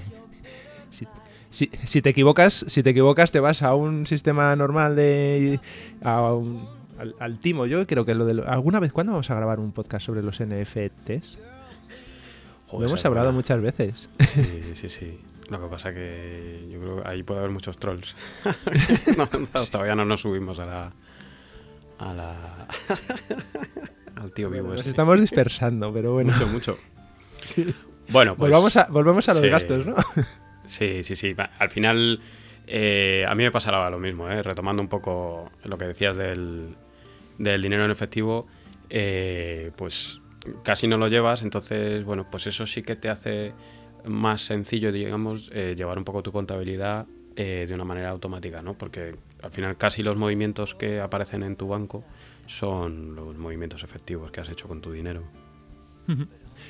si, 1.51 1.71
si, 1.85 2.03
te 2.03 2.11
equivocas, 2.11 2.65
si 2.69 2.83
te 2.83 2.91
equivocas 2.91 3.31
te 3.31 3.41
vas 3.41 3.63
a 3.63 3.75
un 3.75 4.07
sistema 4.07 4.55
normal 4.57 4.97
de 4.97 5.61
al, 6.03 7.39
timo. 7.41 7.67
Yo 7.67 7.87
creo 7.87 8.05
que 8.05 8.15
lo 8.15 8.25
de 8.25 8.43
alguna 8.47 8.81
vez 8.81 8.93
cuándo 8.93 9.13
vamos 9.13 9.31
a 9.31 9.35
grabar 9.35 9.61
un 9.61 9.73
podcast 9.73 10.07
sobre 10.07 10.23
los 10.23 10.41
NFTs. 10.41 11.39
lo 12.73 12.85
hemos 12.85 13.05
hablado 13.05 13.33
muchas 13.33 13.61
veces. 13.61 14.09
Sí, 14.35 14.63
sí, 14.75 14.89
sí. 14.89 15.21
Lo 15.49 15.61
que 15.61 15.69
pasa 15.69 15.93
que 15.93 16.67
yo 16.71 16.81
creo 16.81 17.03
que 17.03 17.09
ahí 17.09 17.23
puede 17.23 17.41
haber 17.41 17.51
muchos 17.51 17.77
trolls. 17.77 18.17
Todavía 19.71 19.95
no 19.95 20.05
nos 20.05 20.21
subimos 20.21 20.59
a 20.59 20.67
la 20.67 20.93
a 21.99 22.15
la 22.15 22.69
al 24.17 24.33
tío 24.33 24.51
vivo. 24.51 24.75
nos 24.75 24.87
estamos 24.87 25.21
dispersando, 25.21 25.93
pero 25.93 26.13
bueno. 26.13 26.33
Mucho, 26.33 26.47
mucho. 26.47 26.77
Sí. 27.45 27.75
Bueno, 28.09 28.37
pues. 28.37 28.51
Volvamos 28.51 28.77
a, 28.77 28.85
volvemos 28.85 29.29
a 29.29 29.35
los 29.35 29.43
gastos, 29.43 29.85
¿no? 29.85 29.97
Sí, 30.65 31.03
sí, 31.03 31.17
sí. 31.17 31.35
Al 31.59 31.71
final, 31.71 32.21
eh, 32.67 33.25
a 33.29 33.35
mí 33.35 33.43
me 33.43 33.51
pasaba 33.51 33.91
lo 33.91 33.99
mismo, 33.99 34.29
¿eh? 34.29 34.43
retomando 34.43 34.81
un 34.81 34.89
poco 34.89 35.51
lo 35.65 35.77
que 35.77 35.87
decías 35.87 36.17
del, 36.17 36.77
del 37.39 37.63
dinero 37.63 37.85
en 37.85 37.91
efectivo, 37.91 38.47
eh, 38.91 39.73
pues 39.77 40.21
casi 40.63 40.87
no 40.87 40.99
lo 40.99 41.09
llevas, 41.09 41.43
entonces, 41.43 42.05
bueno, 42.05 42.27
pues 42.31 42.47
eso 42.47 42.67
sí 42.67 42.83
que 42.83 42.97
te 42.97 43.09
hace 43.09 43.53
más 44.05 44.43
sencillo, 44.43 44.93
digamos, 44.93 45.51
eh, 45.53 45.75
llevar 45.77 45.99
un 45.99 46.05
poco 46.05 46.23
tu 46.23 46.33
contabilidad 46.33 47.07
de 47.35 47.71
una 47.73 47.85
manera 47.85 48.11
automática, 48.11 48.61
¿no? 48.61 48.75
Porque 48.75 49.15
al 49.43 49.51
final 49.51 49.79
casi 49.79 50.03
los 50.03 50.19
movimientos 50.19 50.75
que 50.75 51.01
aparecen 51.01 51.43
en 51.43 51.57
tu 51.57 51.67
banco 51.67 52.05
son 52.47 53.15
los 53.15 53.39
movimientos 53.39 53.83
efectivos 53.83 54.31
que 54.31 54.43
has 54.43 54.51
hecho 54.51 54.69
con 54.69 54.83
tu 54.83 54.93
dinero. 54.93 55.23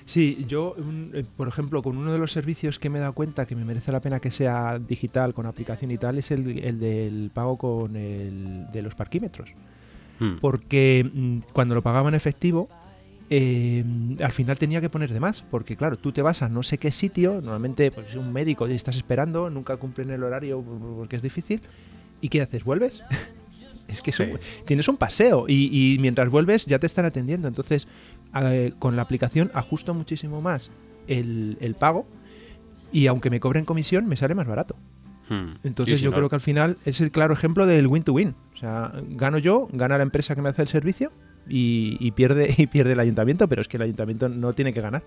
Sí, 0.05 0.45
yo, 0.49 0.75
eh, 1.13 1.25
por 1.37 1.49
ejemplo, 1.49 1.83
con 1.83 1.97
uno 1.97 2.13
de 2.13 2.19
los 2.19 2.33
servicios 2.33 2.79
que 2.79 2.91
me 2.91 2.99
he 2.99 3.01
dado 3.01 3.13
cuenta 3.13 3.47
que 3.47 3.57
me 3.57 3.65
merece 3.65 3.93
la 3.93 4.01
pena 4.01 4.21
que 4.21 4.31
sea 4.31 4.79
digital, 4.79 5.35
con 5.35 5.47
aplicación 5.47 5.91
y 5.91 5.99
tal, 5.99 6.19
es 6.19 6.31
el, 6.31 6.59
el 6.59 6.79
del 6.79 7.31
pago 7.33 7.57
con 7.57 7.97
el 7.97 8.71
de 8.73 8.83
los 8.83 8.95
parquímetros. 8.95 9.51
Hmm. 10.19 10.37
Porque 10.41 11.09
mm, 11.13 11.39
cuando 11.53 11.75
lo 11.75 11.83
pagaba 11.83 12.09
en 12.09 12.15
efectivo, 12.15 12.69
eh, 13.35 13.83
al 14.23 14.31
final 14.31 14.59
tenía 14.59 14.83
que 14.83 14.91
poner 14.91 15.11
de 15.11 15.19
más, 15.19 15.43
porque 15.51 15.75
claro, 15.75 15.97
tú 15.97 16.13
te 16.13 16.21
vas 16.21 16.43
a 16.43 16.51
no 16.51 16.63
sé 16.63 16.77
qué 16.77 16.91
sitio, 16.91 17.41
normalmente 17.41 17.91
pues 17.91 18.11
es 18.11 18.17
un 18.17 18.31
médico 18.31 18.69
y 18.69 18.75
estás 18.75 18.95
esperando, 18.95 19.49
nunca 19.49 19.79
cumplen 19.79 20.11
el 20.11 20.23
horario 20.23 20.63
porque 20.63 21.17
es 21.17 21.23
difícil, 21.23 21.63
¿y 22.21 22.29
qué 22.29 22.43
haces? 22.43 22.63
¿Vuelves? 22.63 23.03
es 23.89 24.03
que 24.03 24.13
tienes 24.67 24.87
un 24.87 24.99
paseo 24.99 25.47
y, 25.49 25.97
mientras 25.99 26.29
vuelves 26.29 26.67
ya 26.67 26.79
te 26.79 26.85
están 26.85 27.07
atendiendo, 27.07 27.49
entonces 27.49 27.89
eh, 28.35 28.75
con 28.79 28.97
la 28.97 29.03
aplicación 29.03 29.51
ajusto 29.55 29.95
muchísimo 29.95 30.43
más 30.43 30.71
el, 31.09 31.57
el 31.61 31.75
pago 31.75 32.07
y 32.93 33.07
aunque 33.07 33.31
me 33.31 33.41
cobren 33.41 33.65
comisión 33.65 34.07
me 34.09 34.17
sale 34.17 34.35
más 34.35 34.47
barato. 34.47 34.77
Hmm. 35.31 35.55
Entonces 35.65 36.03
yo 36.03 36.13
creo 36.13 36.29
que 36.29 36.35
al 36.35 36.43
final 36.43 36.77
es 36.85 37.01
el 37.01 37.11
claro 37.11 37.33
ejemplo 37.33 37.65
del 37.65 37.87
win-to-win. 37.87 38.35
O 38.53 38.57
sea, 38.59 38.93
gano 39.09 39.39
yo, 39.39 39.69
gana 39.73 39.97
la 39.97 40.03
empresa 40.03 40.35
que 40.35 40.43
me 40.43 40.51
hace 40.51 40.61
el 40.61 40.69
servicio 40.69 41.13
y, 41.49 42.11
pierde, 42.13 42.55
y 42.59 42.67
pierde 42.67 42.93
el 42.93 43.01
ayuntamiento, 43.01 43.49
pero 43.49 43.63
es 43.63 43.69
que 43.69 43.77
el 43.77 43.85
ayuntamiento 43.85 44.29
no 44.29 44.53
tiene 44.53 44.73
que 44.73 44.81
ganar. 44.81 45.03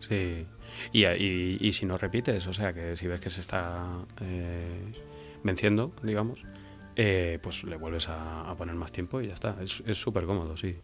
Sí. 0.00 0.46
Y, 0.92 1.04
y, 1.06 1.72
si 1.72 1.86
no 1.86 1.96
repites, 1.96 2.46
o 2.46 2.52
sea, 2.52 2.72
que 2.72 2.96
si 2.96 3.06
ves 3.06 3.20
que 3.20 3.30
se 3.30 3.40
está 3.40 4.04
eh, 4.20 4.92
venciendo, 5.44 5.92
digamos, 6.02 6.44
eh, 6.96 7.38
pues 7.42 7.64
le 7.64 7.76
vuelves 7.76 8.08
a, 8.08 8.54
poner 8.56 8.74
más 8.74 8.92
tiempo 8.92 9.20
y 9.20 9.28
ya 9.28 9.34
está. 9.34 9.56
Es 9.62 9.98
súper 9.98 10.24
cómodo, 10.24 10.56
sí. 10.56 10.76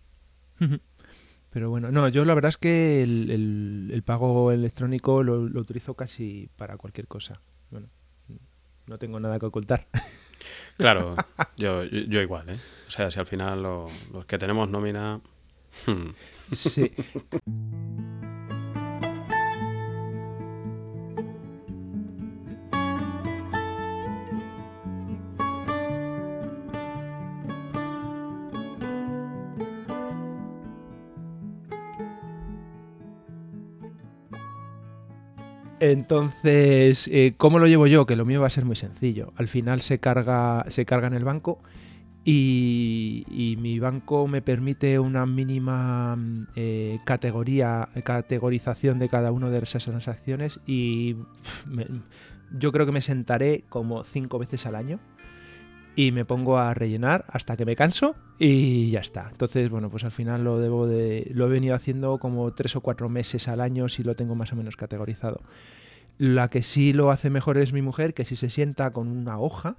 Pero 1.50 1.71
bueno, 1.71 1.90
no, 1.90 2.09
yo 2.09 2.25
la 2.25 2.35
verdad 2.35 2.50
es 2.50 2.57
que 2.57 3.02
el, 3.02 4.02
pago 4.04 4.52
electrónico 4.52 5.23
lo, 5.23 5.49
lo, 5.49 5.61
utilizo 5.61 5.95
casi 5.95 6.49
para 6.57 6.76
cualquier 6.76 7.09
cosa. 7.09 7.40
Bueno, 7.71 7.88
no 8.87 8.99
tengo 8.99 9.18
nada 9.21 9.38
que 9.38 9.47
ocultar. 9.47 9.87
Claro, 10.79 11.17
yo, 11.57 11.85
yo 11.85 12.21
igual, 12.23 12.49
¿eh? 12.51 12.59
O 12.87 12.91
sea, 12.91 13.11
si 13.11 13.19
al 13.19 13.27
final 13.27 13.63
los 13.63 14.25
que 14.27 14.39
tenemos 14.39 14.69
nómina... 14.69 15.21
Hmm. 15.87 16.11
Sí. 16.53 16.91
Entonces, 35.81 37.09
eh, 37.13 37.35
¿cómo 37.37 37.59
lo 37.59 37.67
llevo 37.67 37.87
yo? 37.87 38.07
Que 38.07 38.17
lo 38.17 38.25
mío 38.25 38.41
va 38.41 38.49
a 38.49 38.51
ser 38.51 38.65
muy 38.65 38.77
sencillo. 38.77 39.33
Al 39.37 39.49
final 39.49 39.81
se 39.81 39.99
carga, 39.99 40.65
se 40.69 40.85
carga 40.85 41.07
en 41.07 41.15
el 41.15 41.25
banco 41.25 41.61
y, 42.25 43.57
mi 43.59 43.79
banco 43.79 44.29
me 44.29 44.43
permite 44.43 44.99
una 44.99 45.25
mínima 45.25 46.19
eh, 46.57 46.99
categoría, 47.05 47.89
categorización 48.05 48.99
de 48.99 49.09
cada 49.09 49.33
una 49.33 49.49
de 49.51 49.59
esas 49.59 49.85
transacciones 49.85 50.61
y 50.67 51.17
yo 52.59 52.73
creo 52.73 52.85
que 52.87 52.93
me 52.93 53.01
sentaré 53.01 53.65
como 53.69 54.05
cinco 54.05 54.39
veces 54.39 54.67
al 54.67 54.75
año 54.75 54.99
y 55.99 56.12
me 56.12 56.25
pongo 56.25 56.59
a 56.59 56.75
rellenar 56.75 57.25
hasta 57.26 57.57
que 57.57 57.64
me 57.64 57.75
canso 57.75 58.14
y 58.38 58.93
ya 58.93 59.00
está. 59.00 59.26
Entonces, 59.33 59.69
bueno, 59.69 59.90
pues 59.90 60.05
al 60.05 60.12
final 60.12 60.45
lo 60.45 60.61
debo 60.61 60.87
de 60.87 61.28
lo 61.35 61.47
he 61.47 61.49
venido 61.49 61.75
haciendo 61.75 62.19
como 62.19 62.55
tres 62.55 62.76
o 62.76 62.81
cuatro 62.81 63.09
meses 63.09 63.49
al 63.49 63.61
año 63.61 63.88
si 63.88 64.05
lo 64.05 64.14
tengo 64.14 64.37
más 64.37 64.52
o 64.52 64.57
menos 64.57 64.76
categorizado. 64.76 65.40
La 66.17 66.50
que 66.50 66.62
sí 66.62 66.93
lo 66.93 67.11
hace 67.11 67.31
mejor 67.31 67.59
es 67.59 67.73
mi 67.73 67.83
mujer, 67.83 68.14
que 68.14 68.25
si 68.25 68.37
se 68.37 68.49
sienta 68.49 68.93
con 68.93 69.09
una 69.09 69.40
hoja 69.40 69.75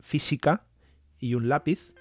física 0.00 0.64
y 1.18 1.34
un 1.34 1.50
lápiz 1.50 1.92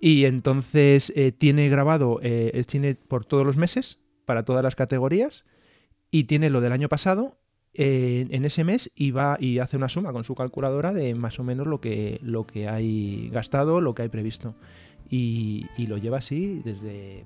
y 0.00 0.24
entonces 0.24 1.12
eh, 1.16 1.32
tiene 1.32 1.68
grabado, 1.68 2.18
eh, 2.22 2.64
tiene 2.66 2.94
por 2.94 3.26
todos 3.26 3.44
los 3.44 3.58
meses 3.58 3.98
para 4.24 4.46
todas 4.46 4.62
las 4.62 4.74
categorías 4.74 5.44
y 6.10 6.24
tiene 6.24 6.48
lo 6.48 6.62
del 6.62 6.72
año 6.72 6.88
pasado 6.88 7.36
en 7.76 8.44
ese 8.44 8.62
mes 8.62 8.90
y 8.94 9.10
va 9.10 9.36
y 9.40 9.58
hace 9.58 9.76
una 9.76 9.88
suma 9.88 10.12
con 10.12 10.24
su 10.24 10.34
calculadora 10.34 10.92
de 10.92 11.14
más 11.14 11.40
o 11.40 11.44
menos 11.44 11.66
lo 11.66 11.80
que, 11.80 12.20
lo 12.22 12.46
que 12.46 12.68
hay 12.68 13.28
gastado, 13.30 13.80
lo 13.80 13.94
que 13.94 14.02
hay 14.02 14.08
previsto. 14.08 14.54
Y, 15.10 15.66
lo 15.86 15.98
lleva 15.98 16.18
así 16.18 16.60
desde, 16.64 17.24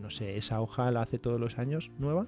no 0.00 0.10
sé, 0.10 0.38
esa 0.38 0.60
hoja 0.60 0.90
la 0.90 1.02
hace 1.02 1.18
todos 1.18 1.40
los 1.40 1.58
años 1.58 1.90
nueva. 1.98 2.26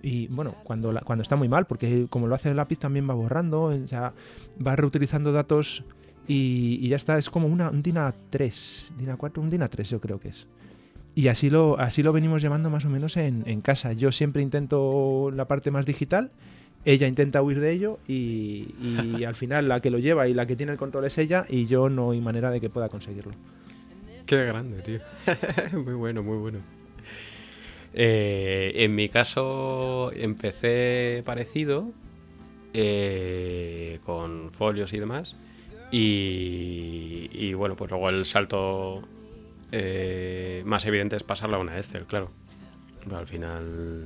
Y 0.00 0.28
bueno, 0.28 0.54
cuando, 0.62 0.94
cuando 1.04 1.22
está 1.22 1.34
muy 1.34 1.48
mal, 1.48 1.66
porque 1.66 2.06
como 2.08 2.28
lo 2.28 2.34
hace 2.34 2.50
el 2.50 2.56
lápiz 2.56 2.78
también 2.78 3.08
va 3.08 3.14
borrando, 3.14 3.64
o 3.64 3.88
sea, 3.88 4.12
va 4.64 4.76
reutilizando 4.76 5.32
datos 5.32 5.82
y, 6.28 6.86
ya 6.88 6.96
está, 6.96 7.18
es 7.18 7.30
como 7.30 7.48
una, 7.48 7.70
un 7.70 7.82
DINA 7.82 8.14
3, 8.30 8.92
DINA 8.98 9.16
4, 9.16 9.42
un 9.42 9.50
DINA 9.50 9.66
3 9.66 9.90
yo 9.90 10.00
creo 10.00 10.20
que 10.20 10.28
es. 10.28 10.46
Y 11.18 11.26
así 11.26 11.50
lo, 11.50 11.80
así 11.80 12.04
lo 12.04 12.12
venimos 12.12 12.40
llevando 12.42 12.70
más 12.70 12.84
o 12.84 12.90
menos 12.90 13.16
en, 13.16 13.60
casa. 13.60 13.92
Yo 13.92 14.12
siempre 14.12 14.40
intento 14.40 15.32
la 15.34 15.46
parte 15.46 15.72
más 15.72 15.84
digital, 15.84 16.30
ella 16.84 17.08
intenta 17.08 17.42
huir 17.42 17.58
de 17.58 17.72
ello 17.72 17.98
y, 18.06 18.68
al 19.26 19.34
final 19.34 19.66
la 19.66 19.80
que 19.80 19.90
lo 19.90 19.98
lleva 19.98 20.28
y 20.28 20.32
la 20.32 20.46
que 20.46 20.54
tiene 20.54 20.70
el 20.70 20.78
control 20.78 21.06
es 21.06 21.18
ella 21.18 21.44
y 21.48 21.66
yo 21.66 21.88
no 21.88 22.12
hay 22.12 22.20
manera 22.20 22.52
de 22.52 22.60
que 22.60 22.70
pueda 22.70 22.88
conseguirlo. 22.88 23.32
Qué 24.26 24.44
grande, 24.44 24.80
tío. 24.80 25.00
muy 25.72 25.94
bueno, 25.94 26.22
muy 26.22 26.38
bueno. 26.38 26.60
Eh, 27.94 28.74
en 28.76 28.94
mi 28.94 29.08
caso 29.08 30.12
empecé 30.14 31.24
parecido, 31.26 31.90
eh, 32.72 33.98
con 34.04 34.52
folios 34.52 34.92
y 34.92 35.00
demás. 35.00 35.34
Y, 35.90 37.28
y, 37.32 37.54
bueno, 37.54 37.74
pues 37.74 37.90
luego 37.90 38.08
el 38.08 38.24
salto 38.24 39.02
eh, 39.72 40.62
más 40.64 40.84
evidente 40.86 41.16
es 41.16 41.22
pasarla 41.22 41.56
a 41.56 41.60
una 41.60 41.76
Excel, 41.76 42.06
claro. 42.06 42.30
al 43.14 43.26
final, 43.26 44.04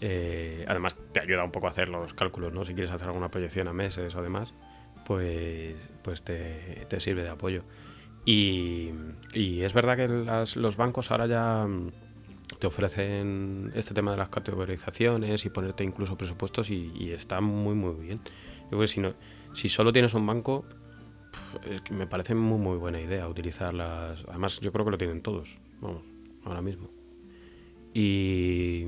eh, 0.00 0.64
además 0.68 0.96
te 1.12 1.20
ayuda 1.20 1.44
un 1.44 1.50
poco 1.50 1.66
a 1.66 1.70
hacer 1.70 1.88
los 1.88 2.14
cálculos, 2.14 2.52
¿no? 2.52 2.64
Si 2.64 2.74
quieres 2.74 2.92
hacer 2.92 3.08
alguna 3.08 3.30
proyección 3.30 3.68
a 3.68 3.72
meses 3.72 4.14
o 4.14 4.22
demás, 4.22 4.54
pues, 5.04 5.74
pues 6.02 6.22
te, 6.22 7.00
sirve 7.00 7.22
de 7.22 7.30
apoyo. 7.30 7.64
Y, 8.24 8.90
es 9.32 9.72
verdad 9.72 9.96
que 9.96 10.08
los 10.58 10.76
bancos 10.76 11.10
ahora 11.10 11.26
ya 11.26 11.66
te 12.58 12.66
ofrecen 12.66 13.72
este 13.74 13.94
tema 13.94 14.10
de 14.10 14.16
las 14.18 14.28
categorizaciones 14.28 15.44
y 15.44 15.50
ponerte 15.50 15.84
incluso 15.84 16.16
presupuestos 16.16 16.70
y, 16.70 17.10
está 17.12 17.40
muy 17.40 17.74
muy 17.74 17.94
bien. 17.94 18.20
Yo 18.64 18.68
creo 18.70 18.80
que 18.82 18.86
si, 18.86 19.00
no, 19.00 19.14
si 19.54 19.68
solo 19.68 19.92
tienes 19.92 20.14
un 20.14 20.26
banco, 20.26 20.66
me 21.90 22.06
parece 22.06 22.34
muy 22.34 22.58
muy 22.58 22.76
buena 22.76 23.00
idea 23.00 23.28
utilizarlas. 23.28 24.24
Además, 24.28 24.60
yo 24.60 24.72
creo 24.72 24.84
que 24.84 24.90
lo 24.90 24.98
tienen 24.98 25.22
todos, 25.22 25.58
vamos, 25.80 26.02
ahora 26.44 26.62
mismo. 26.62 26.88
Y, 27.94 28.84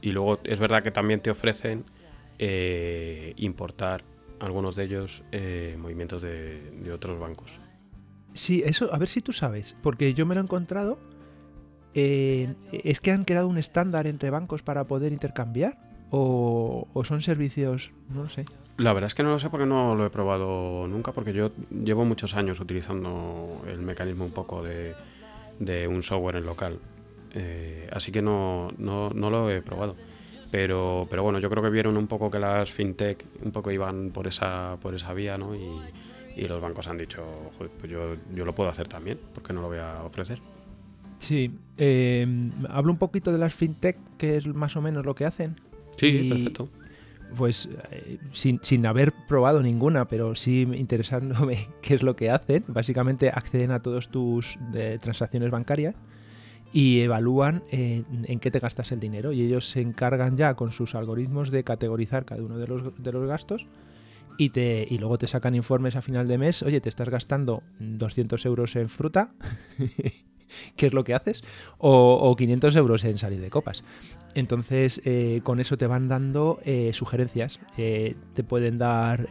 y 0.00 0.12
luego 0.12 0.40
es 0.44 0.58
verdad 0.58 0.82
que 0.82 0.90
también 0.90 1.20
te 1.20 1.30
ofrecen 1.30 1.84
eh, 2.38 3.32
importar 3.36 4.04
algunos 4.40 4.76
de 4.76 4.84
ellos 4.84 5.22
eh, 5.32 5.76
movimientos 5.78 6.22
de, 6.22 6.70
de, 6.70 6.92
otros 6.92 7.18
bancos. 7.18 7.58
Sí, 8.34 8.62
eso, 8.64 8.92
a 8.92 8.98
ver 8.98 9.08
si 9.08 9.22
tú 9.22 9.32
sabes, 9.32 9.74
porque 9.82 10.14
yo 10.14 10.26
me 10.26 10.34
lo 10.34 10.40
he 10.40 10.44
encontrado. 10.44 10.98
Eh, 11.94 12.54
¿Es 12.72 13.00
que 13.00 13.10
han 13.10 13.24
creado 13.24 13.48
un 13.48 13.56
estándar 13.56 14.06
entre 14.06 14.28
bancos 14.28 14.62
para 14.62 14.84
poder 14.84 15.12
intercambiar? 15.12 15.78
¿O, 16.10 16.86
¿O 16.92 17.04
son 17.04 17.22
servicios? 17.22 17.90
No 18.10 18.24
lo 18.24 18.28
sé. 18.28 18.44
La 18.78 18.92
verdad 18.92 19.06
es 19.06 19.14
que 19.14 19.22
no 19.22 19.30
lo 19.30 19.38
sé 19.38 19.48
porque 19.48 19.64
no 19.64 19.94
lo 19.94 20.04
he 20.04 20.10
probado 20.10 20.86
nunca, 20.86 21.12
porque 21.12 21.32
yo 21.32 21.50
llevo 21.70 22.04
muchos 22.04 22.34
años 22.34 22.60
utilizando 22.60 23.62
el 23.66 23.80
mecanismo 23.80 24.24
un 24.24 24.32
poco 24.32 24.62
de, 24.62 24.94
un 25.88 26.02
software 26.02 26.36
en 26.36 26.44
local. 26.44 26.78
Eh, 27.34 27.88
así 27.90 28.12
que 28.12 28.20
no, 28.20 28.70
no, 28.76 29.10
lo 29.14 29.50
he 29.50 29.62
probado. 29.62 29.96
Pero, 30.50 31.06
pero 31.08 31.22
bueno, 31.22 31.38
yo 31.38 31.48
creo 31.48 31.62
que 31.62 31.70
vieron 31.70 31.96
un 31.96 32.06
poco 32.06 32.30
que 32.30 32.38
las 32.38 32.70
fintech 32.70 33.24
un 33.42 33.50
poco 33.50 33.70
iban 33.70 34.10
por 34.10 34.26
esa, 34.26 34.76
por 34.80 34.94
esa 34.94 35.12
vía, 35.14 35.38
¿no? 35.38 35.54
Y, 35.54 35.80
los 36.46 36.60
bancos 36.60 36.86
han 36.86 36.98
dicho, 36.98 37.24
pues 37.56 37.90
yo, 37.90 38.14
yo 38.34 38.44
lo 38.44 38.54
puedo 38.54 38.68
hacer 38.68 38.86
también, 38.86 39.18
porque 39.32 39.54
no 39.54 39.62
lo 39.62 39.68
voy 39.68 39.78
a 39.78 40.02
ofrecer? 40.02 40.38
Sí, 41.18 41.50
eh, 41.78 42.26
hablo 42.68 42.92
un 42.92 42.98
poquito 42.98 43.32
de 43.32 43.38
las 43.38 43.54
fintech, 43.54 43.96
que 44.18 44.36
es 44.36 44.46
más 44.46 44.76
o 44.76 44.82
menos 44.82 45.06
lo 45.06 45.14
que 45.14 45.24
hacen. 45.24 45.58
Sí, 45.96 46.28
perfecto 46.28 46.68
pues 47.36 47.68
eh, 47.90 48.18
sin, 48.32 48.60
sin, 48.62 48.86
haber 48.86 49.12
probado 49.28 49.62
ninguna, 49.62 50.06
pero 50.06 50.34
sí 50.34 50.62
interesándome 50.62 51.68
qué 51.82 51.94
es 51.94 52.02
lo 52.02 52.16
que 52.16 52.30
hacen, 52.30 52.64
básicamente 52.68 53.30
acceden 53.30 53.70
a 53.70 53.80
todas 53.80 54.08
tus 54.08 54.58
transacciones 55.00 55.50
bancarias 55.50 55.94
y 56.72 57.00
evalúan 57.00 57.62
en 57.70 58.40
qué 58.40 58.50
te 58.50 58.58
gastas 58.58 58.92
el 58.92 59.00
dinero. 59.00 59.32
Y 59.32 59.42
ellos 59.42 59.68
se 59.68 59.80
encargan 59.80 60.36
ya 60.36 60.54
con 60.54 60.72
sus 60.72 60.94
algoritmos 60.94 61.50
de 61.50 61.64
categorizar 61.64 62.24
cada 62.24 62.42
uno 62.42 62.58
de 62.58 62.66
los, 62.66 63.02
de 63.02 63.12
los 63.12 63.26
gastos 63.26 63.66
y, 64.38 64.50
te, 64.50 64.86
y 64.88 64.98
luego 64.98 65.18
te 65.18 65.26
sacan 65.26 65.54
informes 65.54 65.96
a 65.96 66.02
final 66.02 66.28
de 66.28 66.38
mes, 66.38 66.62
oye, 66.62 66.80
te 66.80 66.88
estás 66.88 67.08
gastando 67.08 67.62
200 67.78 68.44
euros 68.46 68.76
en 68.76 68.88
fruta 68.88 69.32
qué 70.76 70.86
es 70.86 70.94
lo 70.94 71.04
que 71.04 71.14
haces, 71.14 71.42
o, 71.78 72.34
500 72.36 72.76
euros 72.76 73.04
en 73.04 73.18
salir 73.18 73.40
de 73.40 73.50
copas. 73.50 73.82
Entonces, 74.34 75.00
eh, 75.06 75.40
con 75.44 75.60
eso 75.60 75.78
te 75.78 75.86
van 75.86 76.08
dando 76.08 76.60
eh, 76.62 76.90
sugerencias. 76.92 77.58
Eh, 77.78 78.16
te 78.34 78.44
pueden 78.44 78.76
dar, 78.76 79.28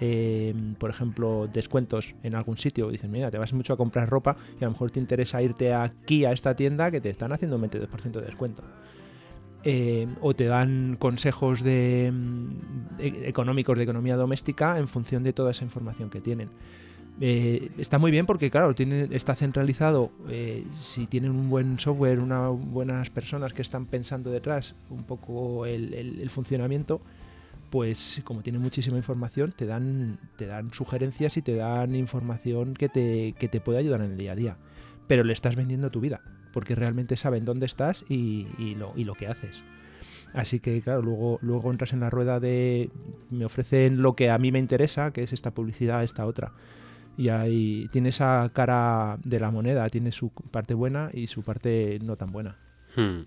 por 0.79 0.89
ejemplo, 0.89 1.48
descuentos 1.53 2.15
en 2.24 2.34
algún 2.34 2.58
sitio. 2.58 2.89
Dicen, 2.89 3.12
mira, 3.12 3.29
te 3.29 3.38
vas 3.38 3.53
mucho 3.53 3.74
a 3.74 3.77
comprar 3.77 4.10
ropa 4.10 4.36
y 4.60 4.63
a 4.63 4.67
lo 4.67 4.72
mejor 4.72 4.89
te 4.89 5.00
interesa 5.00 5.44
irte 5.44 5.75
aquí 5.75 6.25
a 6.25 6.32
esta 6.32 6.55
tienda 6.55 6.89
que 6.89 7.01
te 7.01 7.12
están 7.12 7.32
haciendo 7.32 7.58
un 7.58 7.70
22% 7.70 8.12
de 8.13 8.22
descuento. 8.22 8.63
o 10.22 10.34
te 10.36 10.46
dan 10.46 10.96
consejos 10.98 11.62
mm, 11.63 11.67
e-, 12.98 13.29
económicos 13.29 13.77
de 13.77 13.84
economía 13.84 14.15
doméstica 14.15 14.79
en 14.79 14.88
función 14.88 15.22
de 15.22 15.34
toda 15.34 15.51
esa 15.51 15.63
información 15.63 16.10
que 16.10 16.20
tienen. 16.20 16.50
Eh, 17.22 17.72
está 17.77 17.98
muy 17.98 18.12
bien 18.12 18.25
porque, 18.25 18.51
claro, 18.51 18.74
está 19.12 19.36
centralizado. 19.36 20.12
Eh, 20.29 20.65
si 20.79 21.07
tienen 21.07 21.31
un 21.31 21.50
buen 21.50 21.79
software, 21.79 22.19
unas 22.19 22.51
buenas 22.51 23.10
personas 23.10 23.53
que 23.53 23.62
están 23.62 23.86
pensando 23.86 24.29
detrás 24.31 24.75
un 24.89 25.03
poco 25.03 25.65
el, 25.65 26.29
funcionamiento, 26.29 27.01
pues 27.69 28.22
como 28.25 28.41
tienen 28.41 28.62
muchísima 28.62 28.98
información, 28.98 29.53
te 29.55 29.65
dan, 29.65 30.17
te 30.38 30.45
dan 30.45 30.74
sugerencias 30.74 31.38
y 31.38 31.41
te 31.41 31.55
dan 31.55 31.95
información 31.95 32.74
que 32.74 32.89
te, 32.89 33.34
que 33.39 33.48
te 33.48 33.62
puede 33.62 33.79
ayudar 33.79 34.01
en 34.01 34.12
el 34.12 34.17
día 34.17 34.34
a 34.34 34.36
día. 34.36 34.57
Pero 35.07 35.24
le 35.24 35.34
estás 35.34 35.55
vendiendo 35.55 35.89
tu 35.89 36.01
vida, 36.01 36.22
porque 36.51 36.75
realmente 36.75 37.15
saben 37.15 37.45
dónde 37.45 37.65
estás 37.65 38.03
y, 38.10 38.48
y, 38.57 38.75
lo, 38.75 38.91
y 38.95 39.05
lo 39.05 39.13
que 39.13 39.27
haces. 39.27 39.63
Así 40.34 40.60
que, 40.60 40.81
claro, 40.81 41.01
luego, 41.01 41.39
luego 41.41 41.72
entras 41.72 41.93
en 41.93 42.01
la 42.01 42.10
rueda 42.10 42.41
de. 42.41 42.89
Me 43.29 43.45
ofrecen 43.45 44.01
lo 44.01 44.17
que 44.17 44.29
a 44.29 44.38
mí 44.38 44.51
me 44.51 44.60
interesa, 44.60 45.12
que 45.12 45.24
es 45.24 45.31
esta 45.31 45.51
publicidad, 45.51 46.03
esta 46.03 46.25
otra 46.25 46.51
y 47.17 47.29
ahí 47.29 47.88
tiene 47.91 48.10
esa 48.10 48.50
cara 48.53 49.17
de 49.24 49.39
la 49.39 49.51
moneda, 49.51 49.89
tiene 49.89 50.12
su 50.12 50.29
parte 50.29 50.74
buena 50.74 51.10
y 51.13 51.27
su 51.27 51.43
parte 51.43 52.00
no 52.03 52.15
tan 52.15 52.31
buena. 52.31 52.57
Hmm. 52.95 53.22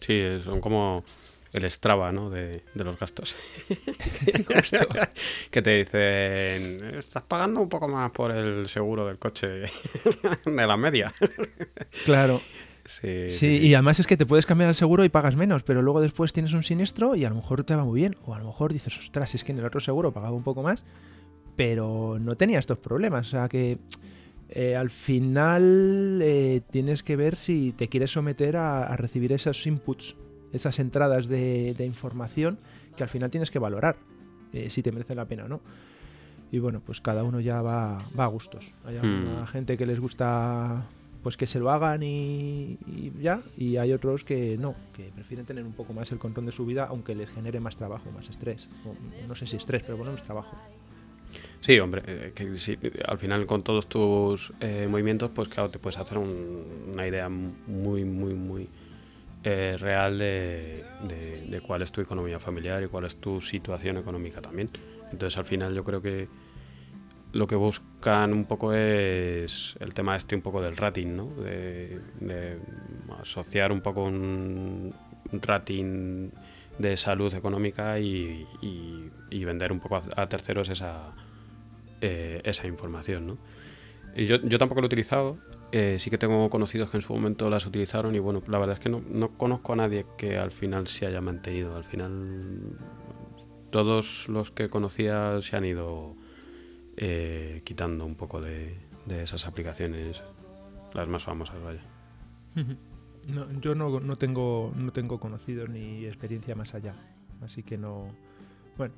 Sí, 0.00 0.22
son 0.42 0.60
como 0.60 1.04
el 1.52 1.70
Strava, 1.70 2.10
¿no? 2.12 2.30
De, 2.30 2.62
los 2.74 2.98
gastos. 2.98 3.36
que 5.50 5.62
te 5.62 5.78
dicen, 5.78 6.96
estás 6.96 7.22
pagando 7.22 7.60
un 7.60 7.68
poco 7.68 7.88
más 7.88 8.10
por 8.10 8.32
el 8.32 8.66
seguro 8.68 9.06
del 9.06 9.18
coche 9.18 9.48
de 10.44 10.66
la 10.66 10.76
media. 10.76 11.12
claro. 12.04 12.40
Sí, 12.86 13.30
sí, 13.30 13.46
y 13.46 13.72
además 13.72 13.98
es 13.98 14.06
que 14.06 14.18
te 14.18 14.26
puedes 14.26 14.44
cambiar 14.44 14.68
el 14.68 14.74
seguro 14.74 15.06
y 15.06 15.08
pagas 15.08 15.36
menos, 15.36 15.62
pero 15.62 15.80
luego 15.80 16.02
después 16.02 16.34
tienes 16.34 16.52
un 16.52 16.62
siniestro 16.62 17.14
y 17.14 17.24
a 17.24 17.30
lo 17.30 17.36
mejor 17.36 17.64
te 17.64 17.74
va 17.74 17.82
muy 17.82 17.98
bien, 17.98 18.14
o 18.26 18.34
a 18.34 18.38
lo 18.38 18.44
mejor 18.44 18.74
dices, 18.74 18.98
ostras, 18.98 19.34
es 19.34 19.42
que 19.42 19.52
en 19.52 19.58
el 19.58 19.64
otro 19.64 19.80
seguro 19.80 20.12
pagaba 20.12 20.36
un 20.36 20.42
poco 20.42 20.62
más 20.62 20.84
pero 21.56 22.18
no 22.20 22.36
tenía 22.36 22.58
estos 22.58 22.78
problemas. 22.78 23.28
O 23.28 23.30
sea 23.30 23.48
que 23.48 23.78
eh, 24.48 24.76
al 24.76 24.90
final 24.90 26.20
eh, 26.22 26.60
tienes 26.70 27.02
que 27.02 27.16
ver 27.16 27.36
si 27.36 27.72
te 27.72 27.88
quieres 27.88 28.12
someter 28.12 28.56
a, 28.56 28.96
recibir 28.96 29.32
esos 29.32 29.66
inputs, 29.66 30.16
esas 30.52 30.78
entradas 30.78 31.26
de, 31.26 31.74
información 31.84 32.58
que 32.96 33.02
al 33.02 33.08
final 33.08 33.30
tienes 33.30 33.50
que 33.50 33.58
valorar 33.58 33.96
eh, 34.52 34.70
si 34.70 34.82
te 34.82 34.92
merece 34.92 35.14
la 35.14 35.24
pena 35.24 35.44
o 35.44 35.48
no. 35.48 35.60
Y 36.52 36.60
bueno, 36.60 36.80
pues 36.84 37.00
cada 37.00 37.24
uno 37.24 37.40
ya 37.40 37.62
va, 37.62 37.98
a 37.98 38.26
gustos. 38.26 38.70
Hay 38.84 38.96
hmm. 38.96 39.46
gente 39.46 39.76
que 39.76 39.86
les 39.86 39.98
gusta 39.98 40.84
pues 41.24 41.38
que 41.38 41.46
se 41.46 41.58
lo 41.58 41.70
hagan 41.70 42.02
y, 42.02 42.78
ya, 43.18 43.40
y 43.56 43.78
hay 43.78 43.92
otros 43.94 44.24
que 44.24 44.58
no, 44.58 44.74
que 44.92 45.04
prefieren 45.04 45.46
tener 45.46 45.64
un 45.64 45.72
poco 45.72 45.94
más 45.94 46.12
el 46.12 46.18
control 46.18 46.44
de 46.44 46.52
su 46.52 46.66
vida, 46.66 46.84
aunque 46.84 47.14
les 47.14 47.30
genere 47.30 47.60
más 47.60 47.78
trabajo, 47.78 48.10
más 48.12 48.28
estrés. 48.28 48.68
no 49.26 49.34
sé 49.34 49.46
si 49.46 49.56
estrés, 49.56 49.82
pero 49.82 49.96
bueno, 49.96 50.12
es 50.12 50.22
trabajo. 50.22 50.54
Sí, 51.64 51.80
hombre, 51.80 52.02
eh, 52.06 52.32
que 52.34 52.92
al 53.08 53.16
final 53.16 53.46
con 53.46 53.62
todos 53.62 53.88
tus 53.88 54.52
eh, 54.60 54.86
movimientos, 54.86 55.30
pues 55.34 55.48
claro, 55.48 55.70
te 55.70 55.78
puedes 55.78 55.98
hacer 55.98 56.18
una 56.18 57.08
idea 57.08 57.30
muy, 57.30 58.04
muy, 58.04 58.34
muy 58.34 58.68
eh, 59.42 59.78
real 59.80 60.18
de, 60.18 61.62
cuál 61.66 61.80
es 61.80 61.90
tu 61.90 62.02
economía 62.02 62.38
familiar 62.38 62.82
y 62.82 62.88
cuál 62.88 63.06
es 63.06 63.16
tu 63.16 63.40
situación 63.40 63.96
económica 63.96 64.42
también. 64.42 64.68
Entonces 65.10 65.38
al 65.38 65.46
final 65.46 65.74
yo 65.74 65.84
creo 65.84 66.02
que 66.02 66.28
lo 67.32 67.46
que 67.46 67.56
buscan 67.56 68.34
un 68.34 68.44
poco 68.44 68.74
es 68.74 69.74
el 69.80 69.94
tema 69.94 70.16
este 70.16 70.36
un 70.36 70.42
poco 70.42 70.60
del 70.60 70.76
rating, 70.76 71.16
¿no? 71.16 71.30
De, 71.36 72.58
asociar 73.22 73.72
un 73.72 73.80
poco 73.80 74.04
un, 74.04 74.94
rating 75.32 76.28
de 76.78 76.94
salud 76.98 77.32
económica 77.32 77.98
y, 77.98 78.46
vender 79.32 79.72
un 79.72 79.80
poco 79.80 80.02
a 80.14 80.26
terceros 80.26 80.68
esa 80.68 81.14
eh, 82.06 82.42
esa 82.44 82.66
información. 82.66 83.26
¿no? 83.26 83.38
Y 84.14 84.26
yo, 84.26 84.36
yo, 84.36 84.58
tampoco 84.58 84.82
lo 84.82 84.84
he 84.84 84.88
utilizado, 84.88 85.38
eh, 85.72 85.96
sí 85.98 86.10
que 86.10 86.18
tengo 86.18 86.50
conocidos 86.50 86.90
que 86.90 86.98
en 86.98 87.00
su 87.00 87.14
momento 87.14 87.48
las 87.48 87.64
utilizaron 87.64 88.14
y 88.14 88.18
bueno, 88.18 88.42
la 88.46 88.58
verdad 88.58 88.74
es 88.74 88.80
que 88.80 88.90
no, 88.90 89.02
no, 89.08 89.30
conozco 89.38 89.72
a 89.72 89.76
nadie 89.76 90.04
que 90.18 90.36
al 90.36 90.50
final 90.50 90.86
se 90.86 91.06
haya 91.06 91.22
mantenido. 91.22 91.74
Al 91.74 91.84
final 91.84 92.78
todos 93.70 94.28
los 94.28 94.50
que 94.50 94.68
conocía 94.68 95.40
se 95.40 95.56
han 95.56 95.64
ido 95.64 96.14
eh, 96.98 97.62
quitando 97.64 98.04
un 98.04 98.16
poco 98.16 98.42
de, 98.42 98.76
de, 99.06 99.22
esas 99.22 99.46
aplicaciones, 99.46 100.22
las 100.92 101.08
más 101.08 101.24
famosas, 101.24 101.56
vaya. 101.62 101.80
yo 103.62 103.74
no, 103.74 103.98
no, 103.98 104.16
tengo, 104.16 104.74
no 104.76 104.92
tengo 104.92 105.18
conocidos 105.18 105.70
ni 105.70 106.04
experiencia 106.04 106.54
más 106.54 106.74
allá, 106.74 106.96
así 107.40 107.62
que 107.62 107.78
no... 107.78 108.14
Bueno, 108.76 108.92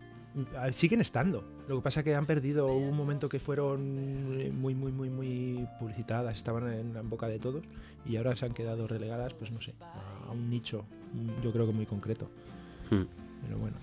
siguen 0.72 1.00
estando. 1.00 1.44
Lo 1.68 1.76
que 1.76 1.82
pasa 1.82 2.00
es 2.00 2.04
que 2.04 2.14
han 2.14 2.26
perdido 2.26 2.66
un 2.74 2.96
momento 2.96 3.28
que 3.28 3.38
fueron 3.38 4.60
muy, 4.60 4.74
muy, 4.74 4.92
muy, 4.92 5.10
muy 5.10 5.66
publicitadas, 5.78 6.36
estaban 6.36 6.72
en 6.72 6.94
la 6.94 7.02
boca 7.02 7.28
de 7.28 7.38
todos 7.38 7.64
y 8.04 8.16
ahora 8.16 8.36
se 8.36 8.46
han 8.46 8.52
quedado 8.52 8.86
relegadas, 8.86 9.34
pues 9.34 9.50
no 9.50 9.58
sé, 9.60 9.74
a 9.80 10.30
un 10.30 10.48
nicho, 10.50 10.84
yo 11.42 11.52
creo 11.52 11.66
que 11.66 11.72
muy 11.72 11.86
concreto. 11.86 12.28
Hmm. 12.90 13.04
Pero 13.42 13.58
bueno. 13.58 13.76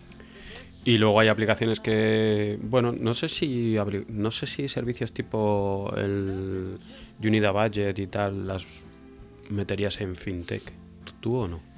Y 0.85 0.97
luego 0.97 1.19
hay 1.19 1.29
aplicaciones 1.29 1.79
que, 1.79 2.59
bueno, 2.61 2.91
no 2.91 3.13
sé 3.13 3.29
si 3.29 3.77
no 4.09 4.31
sé 4.31 4.45
si 4.45 4.67
servicios 4.67 5.13
tipo 5.13 5.93
el 5.95 6.77
Unida 7.21 7.51
Budget 7.51 7.97
y 7.99 8.07
tal 8.07 8.47
las 8.47 8.65
meterías 9.49 10.01
en 10.01 10.15
fintech, 10.15 10.63
¿tú 11.21 11.37
o 11.37 11.47
no? 11.47 11.72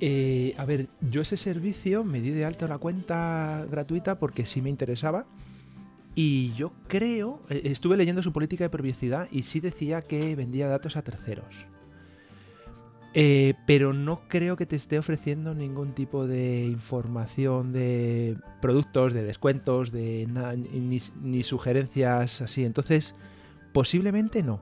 Eh, 0.00 0.54
a 0.58 0.64
ver, 0.64 0.88
yo 1.10 1.22
ese 1.22 1.36
servicio 1.36 2.04
me 2.04 2.20
di 2.20 2.30
de 2.30 2.44
alta 2.44 2.68
la 2.68 2.78
cuenta 2.78 3.66
gratuita 3.70 4.18
porque 4.18 4.46
sí 4.46 4.60
me 4.60 4.70
interesaba. 4.70 5.26
Y 6.14 6.54
yo 6.54 6.72
creo, 6.88 7.40
eh, 7.50 7.62
estuve 7.64 7.96
leyendo 7.96 8.22
su 8.22 8.32
política 8.32 8.64
de 8.64 8.70
privacidad 8.70 9.28
y 9.30 9.42
sí 9.42 9.60
decía 9.60 10.02
que 10.02 10.34
vendía 10.34 10.68
datos 10.68 10.96
a 10.96 11.02
terceros. 11.02 11.66
Eh, 13.18 13.54
pero 13.66 13.94
no 13.94 14.20
creo 14.28 14.56
que 14.56 14.66
te 14.66 14.76
esté 14.76 14.98
ofreciendo 14.98 15.54
ningún 15.54 15.94
tipo 15.94 16.26
de 16.26 16.64
información 16.64 17.72
de 17.72 18.36
productos, 18.60 19.14
de 19.14 19.22
descuentos, 19.22 19.90
de 19.90 20.26
ni, 20.26 21.00
ni, 21.22 21.42
sugerencias 21.42 22.42
así. 22.42 22.64
Entonces, 22.64 23.14
posiblemente 23.72 24.42
no. 24.42 24.60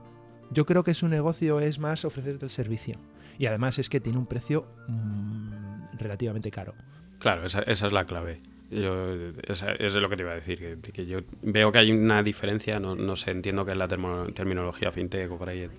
Yo 0.51 0.65
creo 0.65 0.85
que 0.85 0.93
su 0.93 1.09
negocio 1.09 1.59
es 1.59 1.79
más 1.79 2.05
ofrecerte 2.05 2.45
el 2.45 2.51
servicio. 2.51 2.97
Y 3.37 3.45
además 3.45 3.79
es 3.79 3.89
que 3.89 3.99
tiene 3.99 4.17
un 4.17 4.25
precio 4.25 4.65
mm, 4.87 5.97
relativamente 5.97 6.51
caro. 6.51 6.73
Claro, 7.19 7.45
esa, 7.45 7.61
es 7.61 7.81
la 7.91 8.05
clave. 8.05 8.41
Yo, 8.71 9.15
esa, 9.47 9.71
es 9.73 9.93
lo 9.93 10.09
que 10.09 10.17
te 10.17 10.23
iba 10.23 10.31
a 10.31 10.35
decir, 10.35 10.79
que, 10.81 11.05
yo 11.05 11.19
veo 11.41 11.71
que 11.71 11.79
hay 11.79 11.91
una 11.91 12.23
diferencia, 12.23 12.79
no, 12.79 12.95
no 12.95 13.15
sé, 13.15 13.31
entiendo 13.31 13.63
que 13.65 13.71
es 13.71 13.77
la 13.77 13.87
terminología 13.87 14.91
fintech 14.91 15.31
o 15.31 15.37
por 15.37 15.49
ahí 15.49 15.69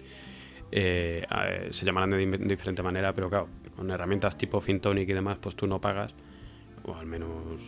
eh, 0.73 1.27
se 1.71 1.85
llamarán 1.85 2.11
de 2.11 2.39
diferente 2.39 2.83
manera, 2.83 3.13
pero 3.13 3.29
claro, 3.29 3.49
con 3.77 3.91
herramientas 3.91 4.37
tipo 4.37 4.61
Fintonic 4.61 5.09
y 5.09 5.13
demás, 5.13 5.39
pues 5.41 5.55
tú 5.55 5.67
no 5.67 5.81
pagas, 5.81 6.15
o 6.85 6.95
al 6.95 7.07
menos 7.07 7.61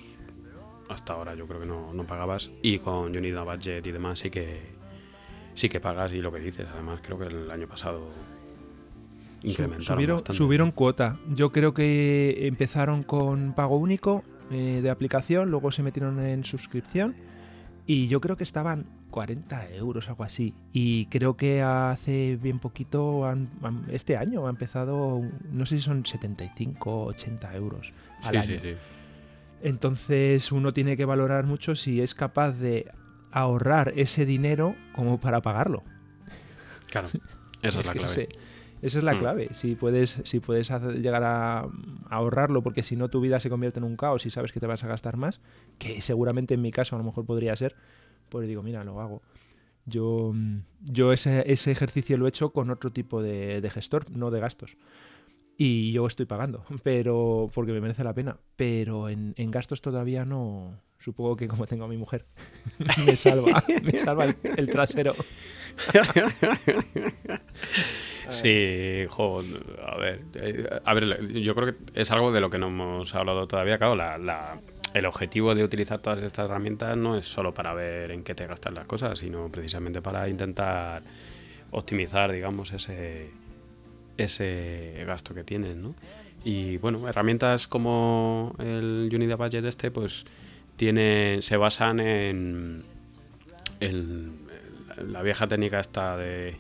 hasta 0.89 1.13
ahora 1.13 1.35
yo 1.35 1.47
creo 1.47 1.61
que 1.61 1.67
no, 1.67 1.93
no 1.93 2.07
pagabas, 2.07 2.51
y 2.63 2.79
con 2.79 3.17
Unida 3.17 3.43
Budget 3.43 3.87
y 3.87 3.93
demás 3.93 4.21
sí 4.21 4.31
que 4.31 4.79
sí 5.55 5.69
que 5.69 5.81
pagas 5.81 6.13
y 6.13 6.21
lo 6.21 6.33
que 6.33 6.41
dices, 6.41 6.67
además 6.73 7.01
creo 7.03 7.19
que 7.19 7.27
el 7.27 7.51
año 7.51 7.67
pasado 7.67 8.11
subieron, 9.81 10.23
subieron 10.33 10.71
cuota. 10.71 11.17
Yo 11.35 11.53
creo 11.53 11.75
que 11.75 12.47
empezaron 12.47 13.03
con 13.03 13.55
pago 13.55 13.77
único 13.77 14.25
eh, 14.51 14.81
de 14.83 14.91
aplicación, 14.91 15.51
luego 15.51 15.71
se 15.73 15.83
metieron 15.83 16.21
en 16.21 16.45
suscripción 16.45 17.15
y 17.87 18.09
yo 18.09 18.21
creo 18.21 18.37
que 18.37 18.45
estaban 18.45 18.87
40 19.11 19.75
euros, 19.75 20.09
algo 20.09 20.25
así. 20.25 20.55
Y 20.73 21.07
creo 21.07 21.37
que 21.37 21.63
hace 21.63 22.39
bien 22.41 22.59
poquito, 22.59 23.25
este 23.91 24.17
año 24.17 24.47
ha 24.47 24.51
empezado, 24.51 25.23
no 25.51 25.67
sé 25.67 25.77
si 25.77 25.83
son 25.83 26.05
75 26.05 26.91
o 26.91 27.07
80 27.07 27.55
euros 27.57 27.93
al 28.23 28.37
año. 28.37 28.61
Entonces 29.63 30.53
uno 30.53 30.73
tiene 30.73 30.97
que 30.97 31.05
valorar 31.05 31.45
mucho 31.45 31.75
si 31.75 32.01
es 32.01 32.15
capaz 32.15 32.53
de 32.53 32.91
ahorrar 33.33 33.93
ese 33.97 34.25
dinero 34.25 34.77
como 34.95 35.19
para 35.19 35.41
pagarlo. 35.41 35.83
Claro, 36.87 37.09
esa 37.63 37.81
es, 37.81 37.87
la 37.87 37.93
clave. 37.95 38.29
Esa 38.83 38.99
es 38.99 39.05
la 39.05 39.15
hmm. 39.15 39.19
clave. 39.19 39.55
Si 39.55 39.75
puedes, 39.75 40.21
si 40.25 40.41
puedes 40.41 40.71
llegar 40.71 41.25
a, 41.25 41.69
ahorrarlo, 42.11 42.63
porque 42.63 42.83
si 42.83 42.97
no 42.97 43.09
tu 43.09 43.21
vida 43.21 43.41
se 43.41 43.51
convierte 43.51 43.79
en 43.79 43.85
un 43.85 43.97
caos 43.97 44.27
y 44.27 44.31
sabes 44.31 44.53
que 44.53 44.61
te 44.61 44.67
vas 44.67 44.85
a 44.85 44.89
gastar 44.89 45.17
más, 45.17 45.41
que 45.79 46.01
seguramente 46.01 46.55
en 46.55 46.63
mi 46.63 46.71
caso 46.71 46.97
a 46.97 46.99
lo 46.99 47.05
mejor 47.05 47.27
podría 47.27 47.55
ser, 47.57 47.75
pues 48.29 48.49
digo, 48.49 48.63
mira, 48.63 48.85
lo 48.85 49.01
hago. 49.01 49.23
Yo, 49.87 50.33
mm, 50.35 50.59
yo 50.83 51.13
ese, 51.13 51.51
ese 51.51 51.71
ejercicio 51.71 52.19
lo 52.19 52.27
he 52.27 52.29
hecho 52.29 52.51
con 52.51 52.71
otro 52.71 52.93
tipo 52.93 53.23
de, 53.23 53.61
de 53.61 53.71
gestor, 53.71 54.11
no 54.11 54.31
de 54.31 54.41
gastos. 54.41 54.77
Y 55.57 55.91
yo 55.91 56.07
estoy 56.07 56.27
pagando, 56.27 56.65
pero 56.85 57.51
porque 57.53 57.73
me 57.73 57.81
merece 57.81 58.05
la 58.05 58.15
pena. 58.15 58.39
Pero 58.57 59.09
en, 59.09 59.35
en 59.37 59.51
gastos 59.51 59.83
todavía 59.83 60.25
no. 60.25 60.81
Supongo 61.01 61.37
que 61.37 61.47
como 61.47 61.67
tengo 61.67 61.85
a 61.85 61.89
mi 61.89 61.97
mujer, 61.97 62.27
me 63.07 63.15
salva, 63.15 63.63
me 63.85 63.99
salva 63.99 64.25
el, 64.25 64.37
el 64.57 64.69
trasero. 64.69 65.15
Sí, 68.31 69.05
jo, 69.09 69.43
a 69.87 69.97
ver, 69.97 70.21
eh, 70.35 70.69
a 70.85 70.95
ver, 70.95 71.29
yo 71.33 71.55
creo 71.55 71.75
que 71.75 72.01
es 72.01 72.11
algo 72.11 72.31
de 72.33 72.41
lo 72.41 72.51
que 72.51 72.59
no 72.59 72.67
hemos 72.69 73.15
hablado 73.15 73.47
todavía. 73.49 73.79
Claro, 73.79 73.95
la, 73.97 74.19
la- 74.19 74.61
el 74.95 75.05
objetivo 75.07 75.55
de 75.55 75.63
utilizar 75.65 75.99
todas 75.99 76.23
estas 76.23 76.47
herramientas 76.47 76.97
no 76.97 77.17
es 77.17 77.27
solo 77.27 77.53
para 77.53 77.75
ver 77.75 78.11
en 78.11 78.23
qué 78.25 78.35
te 78.35 78.47
gastas 78.47 78.73
las 78.73 78.87
cosas, 78.87 79.19
sino 79.19 79.49
precisamente 79.51 80.01
para 80.01 80.29
intentar 80.29 81.03
optimizar, 81.71 82.33
digamos, 82.33 82.73
ese, 82.73 83.29
ese 84.17 85.05
gasto 85.07 85.35
que 85.35 85.45
tienes, 85.45 85.77
¿no? 85.77 85.95
Y 86.45 86.79
bueno, 86.79 87.07
herramientas 87.09 87.67
como 87.67 88.55
el 88.59 89.11
Unity 89.13 89.35
Budget 89.35 89.65
este, 89.65 89.91
pues 89.91 90.25
tiene, 90.77 91.39
se 91.43 91.57
basan 91.57 92.01
en, 92.01 92.83
en 93.81 94.33
la 95.07 95.23
vieja 95.23 95.47
técnica 95.47 95.81
esta 95.81 96.17
de, 96.17 96.57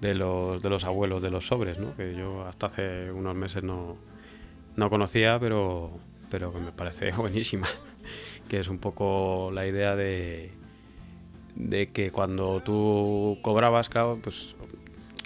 de 0.00 0.14
los, 0.14 0.62
de 0.62 0.70
los 0.70 0.84
abuelos 0.84 1.22
de 1.22 1.30
los 1.30 1.46
sobres, 1.46 1.78
¿no? 1.78 1.94
Que 1.96 2.14
yo 2.14 2.44
hasta 2.46 2.66
hace 2.66 3.10
unos 3.10 3.34
meses 3.34 3.62
no, 3.62 3.96
no 4.76 4.90
conocía, 4.90 5.38
pero, 5.40 5.90
pero 6.30 6.52
que 6.52 6.60
me 6.60 6.72
parece 6.72 7.12
buenísima. 7.16 7.66
Que 8.48 8.60
es 8.60 8.68
un 8.68 8.78
poco 8.78 9.50
la 9.52 9.66
idea 9.66 9.96
de, 9.96 10.52
de 11.56 11.88
que 11.88 12.10
cuando 12.10 12.60
tú 12.60 13.38
cobrabas, 13.42 13.88
claro, 13.88 14.18
pues 14.22 14.54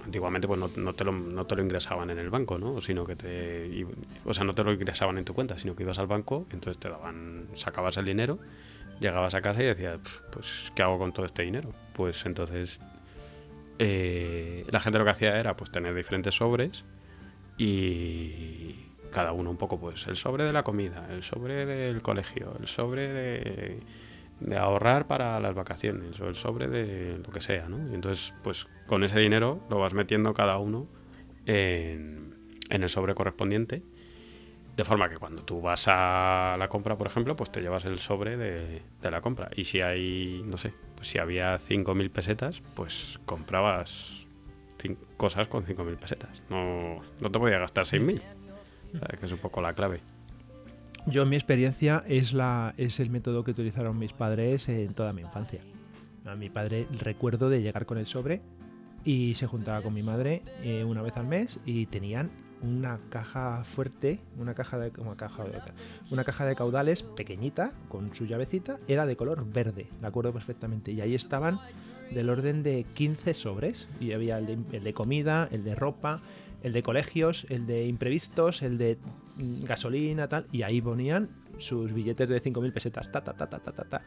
antiguamente 0.05 0.49
pues 0.49 0.59
no, 0.59 0.71
no 0.77 0.95
te 0.95 1.05
lo, 1.05 1.13
no 1.13 1.47
te 1.47 1.57
lo 1.57 1.63
ingresaban 1.63 2.11
en 2.11 2.19
el 2.19 2.31
banco, 2.31 2.59
¿no? 2.59 2.81
Sino 2.81 3.05
que 3.05 3.17
te, 3.17 3.87
o 4.25 4.33
sea, 4.33 4.45
no 4.45 4.55
te 4.55 4.65
lo 4.65 4.73
ingresaban 4.73 5.19
en 5.19 5.25
tu 5.25 5.35
cuenta, 5.35 5.59
sino 5.59 5.77
que 5.77 5.83
ibas 5.83 5.99
al 5.99 6.07
banco, 6.07 6.47
entonces 6.53 6.79
te 6.79 6.89
daban, 6.89 7.49
sacabas 7.55 7.97
el 7.99 8.07
dinero, 8.07 8.39
llegabas 9.01 9.35
a 9.35 9.43
casa 9.43 9.63
y 9.63 9.67
decías, 9.67 9.99
"Pf, 9.99 10.21
pues, 10.33 10.73
¿qué 10.75 10.83
hago 10.83 10.99
con 10.99 11.13
todo 11.13 11.27
este 11.27 11.43
dinero? 11.43 11.73
Pues 11.93 12.25
entonces 12.25 12.81
eh, 13.83 14.67
la 14.69 14.79
gente 14.79 14.99
lo 14.99 15.07
que 15.07 15.11
hacía 15.11 15.41
era 15.41 15.57
pues 15.57 15.71
tener 15.71 15.95
diferentes 15.95 16.35
sobres 16.35 16.85
y 17.57 18.75
cada 19.11 19.33
uno 19.33 19.51
un 19.51 19.57
poco 19.57 19.81
pues 19.81 20.07
el 20.07 20.17
sobre 20.17 20.45
de 20.45 20.53
la 20.53 20.63
comida, 20.63 21.09
el 21.11 21.23
sobre 21.23 21.65
del 21.65 22.03
colegio, 22.03 22.55
el 22.61 22.67
sobre 22.67 23.81
de, 24.41 24.57
ahorrar 24.59 25.07
para 25.07 25.41
las 25.41 25.55
vacaciones 25.55 26.21
o 26.21 26.29
el 26.29 26.35
sobre 26.35 26.69
de 26.69 27.17
lo 27.25 27.33
que 27.33 27.41
sea, 27.41 27.71
¿no? 27.71 27.91
Y 27.91 27.95
entonces 27.95 28.35
pues 28.43 28.69
con 28.87 29.03
ese 29.03 29.19
dinero 29.19 29.65
lo 29.71 29.79
vas 29.79 29.95
metiendo 29.95 30.35
cada 30.35 30.59
uno 30.59 30.87
en, 31.47 32.35
en 32.69 32.83
el 32.83 32.91
sobre 32.91 33.15
correspondiente. 33.15 33.83
De 34.77 34.85
forma 34.85 35.09
que 35.09 35.17
cuando 35.17 35.43
tú 35.43 35.63
vas 35.63 35.87
a 35.89 36.57
la 36.59 36.69
compra, 36.69 36.99
por 36.99 37.07
ejemplo, 37.07 37.35
pues 37.35 37.51
te 37.51 37.63
llevas 37.63 37.87
el 37.87 37.99
sobre 37.99 38.37
de, 38.37 38.83
de 39.01 39.11
la 39.11 39.23
compra. 39.23 39.49
Y 39.57 39.65
si 39.65 39.81
hay, 39.81 40.43
no 40.45 40.59
sé, 40.59 40.75
si 41.01 41.19
había 41.19 41.57
5.000 41.57 42.11
pesetas, 42.11 42.63
pues 42.75 43.19
comprabas 43.25 44.27
cosas 45.17 45.49
con 45.49 45.65
5.000 45.65 45.97
pesetas. 45.97 46.43
No, 46.49 47.01
no 47.21 47.31
te 47.31 47.39
podías 47.39 47.61
gastar 47.61 47.85
6.000. 47.85 48.21
¿sabes? 48.93 49.21
Que 49.21 49.27
es 49.27 49.33
un 49.33 49.39
poco 49.39 49.61
la 49.61 49.75
clave. 49.75 50.01
Yo, 51.07 51.23
en 51.23 51.29
mi 51.29 51.37
experiencia, 51.37 52.05
es, 52.07 52.33
la, 52.33 52.75
es 52.77 53.01
el 53.01 53.11
método 53.11 53.45
que 53.45 53.53
utilizaron 53.53 53.99
mis 53.99 54.13
padres 54.13 54.69
en 54.69 54.93
toda 54.95 55.13
mi 55.13 55.23
infancia. 55.23 55.61
A 56.27 56.35
mi 56.35 56.51
padre 56.51 56.87
recuerdo 56.99 57.49
de 57.49 57.63
llegar 57.63 57.87
con 57.87 57.99
el 57.99 58.07
sobre 58.07 58.43
y 59.05 59.35
se 59.35 59.47
juntaba 59.47 59.81
con 59.81 59.95
mi 59.95 60.03
madre 60.03 60.43
eh, 60.63 60.85
una 60.85 61.01
vez 61.01 61.17
al 61.17 61.27
mes 61.27 61.59
y 61.65 61.87
tenían 61.87 62.31
una 62.63 62.99
caja 63.09 63.65
fuerte, 63.65 64.21
una 64.39 64.55
caja 64.55 64.79
de 64.79 64.93
una 64.99 65.17
caja 65.17 65.45
de, 65.45 65.61
una 66.11 66.25
caja 66.25 66.45
de 66.45 66.55
caudales 66.55 67.03
pequeñita 67.03 67.73
con 67.89 68.15
su 68.15 68.27
llavecita, 68.27 68.79
era 68.89 69.07
de 69.07 69.17
color 69.17 69.45
verde, 69.51 69.87
me 70.01 70.09
acuerdo 70.09 70.33
perfectamente. 70.33 70.93
Y 70.93 71.01
ahí 71.01 71.15
estaban 71.15 71.59
del 72.11 72.29
orden 72.29 72.63
de 72.63 72.85
15 72.95 73.35
sobres 73.35 73.89
y 74.01 74.13
había 74.13 74.39
el 74.39 74.47
de, 74.47 74.59
el 74.77 74.85
de 74.85 74.93
comida, 74.93 75.49
el 75.51 75.65
de 75.65 75.75
ropa, 75.75 76.21
el 76.63 76.73
de 76.73 76.83
colegios, 76.83 77.47
el 77.49 77.67
de 77.67 77.87
imprevistos, 77.87 78.63
el 78.63 78.79
de 78.79 78.99
mm, 79.37 79.65
gasolina, 79.65 80.29
tal, 80.29 80.47
y 80.53 80.63
ahí 80.63 80.81
ponían 80.81 81.31
sus 81.59 81.93
billetes 81.93 82.29
de 82.29 82.43
5.000 82.43 82.73
pesetas, 82.73 83.13
ta, 83.13 83.23
ta, 83.23 83.35
ta, 83.35 83.49
ta, 83.49 83.59
ta, 83.59 83.73
ta, 83.73 83.85
ta. 83.85 84.03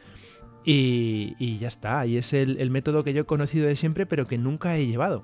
Y, 0.65 1.35
y 1.39 1.57
ya 1.57 1.67
está, 1.67 1.99
ahí 1.99 2.17
es 2.17 2.33
el, 2.33 2.57
el 2.59 2.69
método 2.69 3.03
que 3.03 3.13
yo 3.13 3.21
he 3.21 3.25
conocido 3.25 3.67
de 3.67 3.75
siempre, 3.75 4.05
pero 4.05 4.27
que 4.27 4.37
nunca 4.37 4.77
he 4.77 4.85
llevado. 4.85 5.23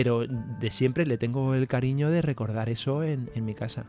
Pero 0.00 0.24
de 0.28 0.70
siempre 0.70 1.06
le 1.06 1.18
tengo 1.18 1.54
el 1.56 1.66
cariño 1.66 2.08
de 2.08 2.22
recordar 2.22 2.68
eso 2.68 3.02
en, 3.02 3.28
mi 3.44 3.56
casa. 3.56 3.86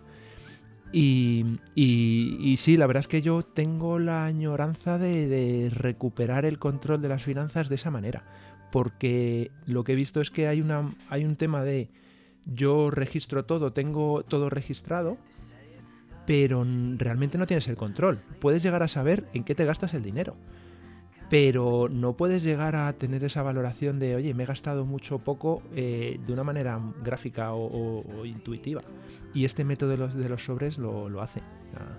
Y, 0.91 1.45
y- 1.75 2.35
y 2.41 2.57
sí, 2.57 2.77
la 2.77 2.87
verdad 2.87 3.01
es 3.01 3.07
que 3.07 3.21
yo 3.21 3.43
tengo 3.43 3.99
la 3.99 4.25
añoranza 4.25 4.97
de, 4.97 5.27
de 5.27 5.69
recuperar 5.69 6.45
el 6.45 6.57
control 6.57 6.99
de 7.03 7.09
las 7.09 7.21
finanzas 7.21 7.69
de 7.69 7.75
esa 7.75 7.91
manera. 7.91 8.23
Porque 8.71 9.51
lo 9.67 9.83
que 9.83 9.91
he 9.91 9.95
visto 9.95 10.19
es 10.19 10.31
que 10.31 10.47
hay, 10.47 10.65
hay 11.09 11.25
un 11.25 11.35
tema 11.35 11.63
de 11.63 11.89
yo 12.43 12.89
registro 12.89 13.45
todo, 13.45 13.71
tengo 13.71 14.23
todo 14.23 14.49
registrado, 14.49 15.15
pero 16.25 16.65
realmente 16.97 17.37
no 17.37 17.45
tienes 17.45 17.67
el 17.67 17.75
control. 17.77 18.17
Puedes 18.39 18.63
llegar 18.63 18.81
a 18.81 18.87
saber 18.87 19.25
en 19.35 19.43
qué 19.43 19.53
te 19.53 19.65
gastas 19.65 19.93
el 19.93 20.01
dinero, 20.01 20.35
pero 21.29 21.87
no 21.91 22.13
puedes 22.13 22.43
llegar 22.43 22.75
a 22.75 22.91
tener 22.93 23.23
esa 23.23 23.43
valoración 23.43 23.99
de, 23.99 24.15
oye, 24.15 24.33
me 24.33 24.43
he 24.43 24.45
gastado 24.45 24.85
mucho 24.85 25.15
o 25.15 25.19
poco 25.19 25.61
eh, 25.75 26.19
de 26.25 26.33
una 26.33 26.43
manera 26.43 26.79
gráfica 27.03 27.53
o, 27.53 27.65
o- 27.65 28.19
o 28.21 28.25
intuitiva. 28.25 28.81
Y 29.33 29.45
este 29.45 29.63
método 29.63 29.91
de 29.91 29.97
los, 29.97 30.15
de 30.15 30.27
los 30.27 30.43
sobres 30.43 30.77
lo, 30.79 31.07
lo 31.09 31.21
hace. 31.21 31.41
Ah, 31.75 31.97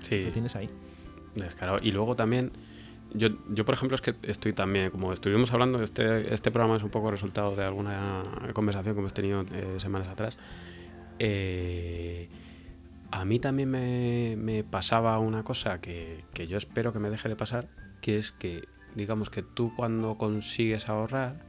Sí. 0.00 0.24
Lo 0.24 0.30
tienes 0.30 0.54
ahí. 0.54 0.70
Descarado. 1.34 1.78
Y 1.82 1.90
luego 1.90 2.14
también, 2.14 2.52
yo, 3.14 3.30
yo 3.50 3.64
por 3.64 3.74
ejemplo 3.74 3.96
es 3.96 4.00
que 4.00 4.14
estoy 4.22 4.52
también, 4.52 4.90
como 4.90 5.12
estuvimos 5.12 5.52
hablando, 5.52 5.82
este, 5.82 6.32
este 6.32 6.52
programa 6.52 6.76
es 6.76 6.84
un 6.84 6.90
poco 6.90 7.10
resultado 7.10 7.56
de 7.56 7.64
alguna 7.64 8.22
conversación 8.54 8.94
que 8.94 9.00
hemos 9.00 9.12
tenido 9.12 9.44
eh, 9.52 9.74
semanas 9.78 10.06
atrás. 10.06 10.38
Eh, 11.18 12.28
a 13.10 13.24
mí 13.24 13.38
también 13.38 13.70
me, 13.70 14.36
me 14.38 14.62
pasaba 14.64 15.18
una 15.18 15.42
cosa 15.42 15.80
que, 15.80 16.24
que 16.32 16.46
yo 16.46 16.56
espero 16.58 16.92
que 16.92 16.98
me 17.00 17.10
deje 17.10 17.28
de 17.28 17.36
pasar, 17.36 17.66
que 18.00 18.18
es 18.18 18.32
que, 18.32 18.68
digamos 18.94 19.30
que 19.30 19.42
tú 19.42 19.72
cuando 19.76 20.16
consigues 20.16 20.88
ahorrar, 20.88 21.46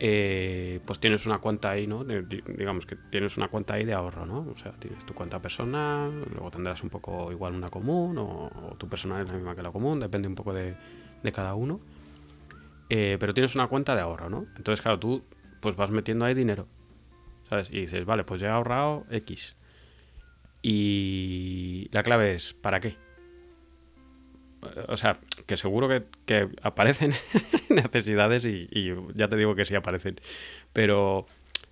eh, 0.00 0.80
pues 0.84 0.98
tienes 0.98 1.26
una 1.26 1.38
cuenta 1.38 1.70
ahí, 1.70 1.86
¿no? 1.86 2.04
Digamos 2.04 2.86
que 2.86 2.96
tienes 2.96 3.36
una 3.36 3.48
cuenta 3.48 3.74
ahí 3.74 3.84
de 3.84 3.94
ahorro, 3.94 4.26
¿no? 4.26 4.40
O 4.52 4.56
sea, 4.56 4.72
tienes 4.72 5.04
tu 5.06 5.14
cuenta 5.14 5.40
personal, 5.40 6.24
luego 6.30 6.50
tendrás 6.50 6.82
un 6.82 6.90
poco 6.90 7.30
igual 7.30 7.54
una 7.54 7.68
común, 7.70 8.18
o, 8.18 8.46
o 8.48 8.76
tu 8.76 8.88
personal 8.88 9.22
es 9.22 9.28
la 9.28 9.34
misma 9.34 9.54
que 9.54 9.62
la 9.62 9.70
común, 9.70 10.00
depende 10.00 10.26
un 10.26 10.34
poco 10.34 10.52
de, 10.52 10.74
de 11.22 11.32
cada 11.32 11.54
uno. 11.54 11.80
Eh, 12.88 13.16
pero 13.20 13.32
tienes 13.32 13.54
una 13.54 13.68
cuenta 13.68 13.94
de 13.94 14.02
ahorro, 14.02 14.28
¿no? 14.28 14.46
Entonces, 14.56 14.82
claro, 14.82 14.98
tú 14.98 15.24
pues 15.60 15.76
vas 15.76 15.90
metiendo 15.90 16.24
ahí 16.24 16.34
dinero, 16.34 16.66
¿sabes? 17.48 17.70
Y 17.70 17.82
dices, 17.82 18.04
vale, 18.04 18.24
pues 18.24 18.40
ya 18.40 18.48
he 18.48 18.50
ahorrado 18.50 19.06
X. 19.10 19.56
Y 20.60 21.88
la 21.92 22.02
clave 22.02 22.34
es, 22.34 22.54
¿para 22.54 22.80
qué? 22.80 22.96
O 24.88 24.96
sea, 24.96 25.18
que 25.46 25.56
seguro 25.56 25.88
que, 25.88 26.04
que 26.26 26.48
aparecen 26.62 27.12
necesidades 27.70 28.44
y, 28.44 28.68
y 28.70 28.94
ya 29.14 29.28
te 29.28 29.36
digo 29.36 29.54
que 29.54 29.64
sí 29.64 29.74
aparecen. 29.74 30.20
Pero 30.72 31.26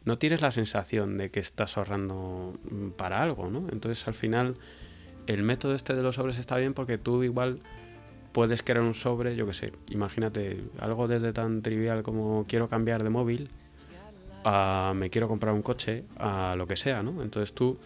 no 0.05 0.19
tienes 0.19 0.41
la 0.43 0.51
sensación 0.51 1.17
de 1.19 1.31
que 1.31 1.41
estás 1.41 1.77
ahorrando 1.77 2.55
mm, 2.71 2.89
para 2.91 3.23
algo, 3.23 3.49
¿no? 3.51 3.67
Entonces 3.71 4.07
al 4.09 4.15
final 4.15 4.57
el 5.27 5.43
método 5.43 5.75
este 5.75 5.95
de 5.95 6.03
los 6.03 6.17
sobres 6.17 6.39
está 6.39 6.57
bien 6.57 6.75
porque 6.75 6.99
tú 6.99 7.23
igual 7.23 7.61
puedes 8.33 8.63
crear 8.63 8.81
un 8.81 8.95
sobre, 8.95 9.37
yo 9.37 9.47
qué 9.47 9.53
sé, 9.55 9.73
imagínate 9.91 10.61
algo 10.79 11.07
desde 11.09 11.33
tan 11.33 11.63
trivial 11.63 12.03
como 12.03 12.45
quiero 12.49 12.69
cambiar 12.69 13.03
de 13.03 13.11
móvil 13.11 13.51
a 14.45 14.93
me 14.97 15.11
quiero 15.11 15.29
comprar 15.29 15.53
un 15.53 15.63
coche, 15.63 16.05
a 16.17 16.55
lo 16.57 16.67
que 16.67 16.77
sea, 16.77 17.03
¿no? 17.03 17.23
Entonces 17.23 17.53
tú, 17.55 17.79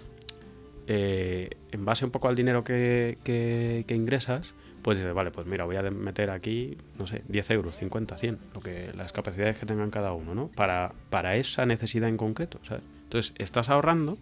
eh, 0.86 1.50
en 1.72 1.84
base 1.84 2.04
un 2.04 2.10
poco 2.10 2.28
al 2.28 2.36
dinero 2.36 2.62
que, 2.62 3.18
que- 3.24 3.84
que 3.88 3.94
ingresas, 3.94 4.54
pues 4.84 4.98
dices, 4.98 5.14
vale, 5.14 5.30
pues 5.30 5.46
mira, 5.46 5.64
voy 5.64 5.76
a 5.76 5.82
meter 5.82 6.28
aquí, 6.28 6.76
no 6.98 7.06
sé, 7.06 7.22
10 7.28 7.50
euros, 7.52 7.78
50, 7.78 8.18
100, 8.18 8.38
lo 8.52 8.60
que, 8.60 8.92
las 8.94 9.14
capacidades 9.14 9.56
que 9.56 9.64
tengan 9.64 9.90
cada 9.90 10.12
uno, 10.12 10.34
¿no? 10.34 10.48
Para, 10.48 10.92
para 11.08 11.36
esa 11.36 11.64
necesidad 11.64 12.06
en 12.10 12.18
concreto, 12.18 12.60
¿sabes? 12.68 12.84
Entonces, 13.04 13.32
estás 13.38 13.70
ahorrando, 13.70 14.18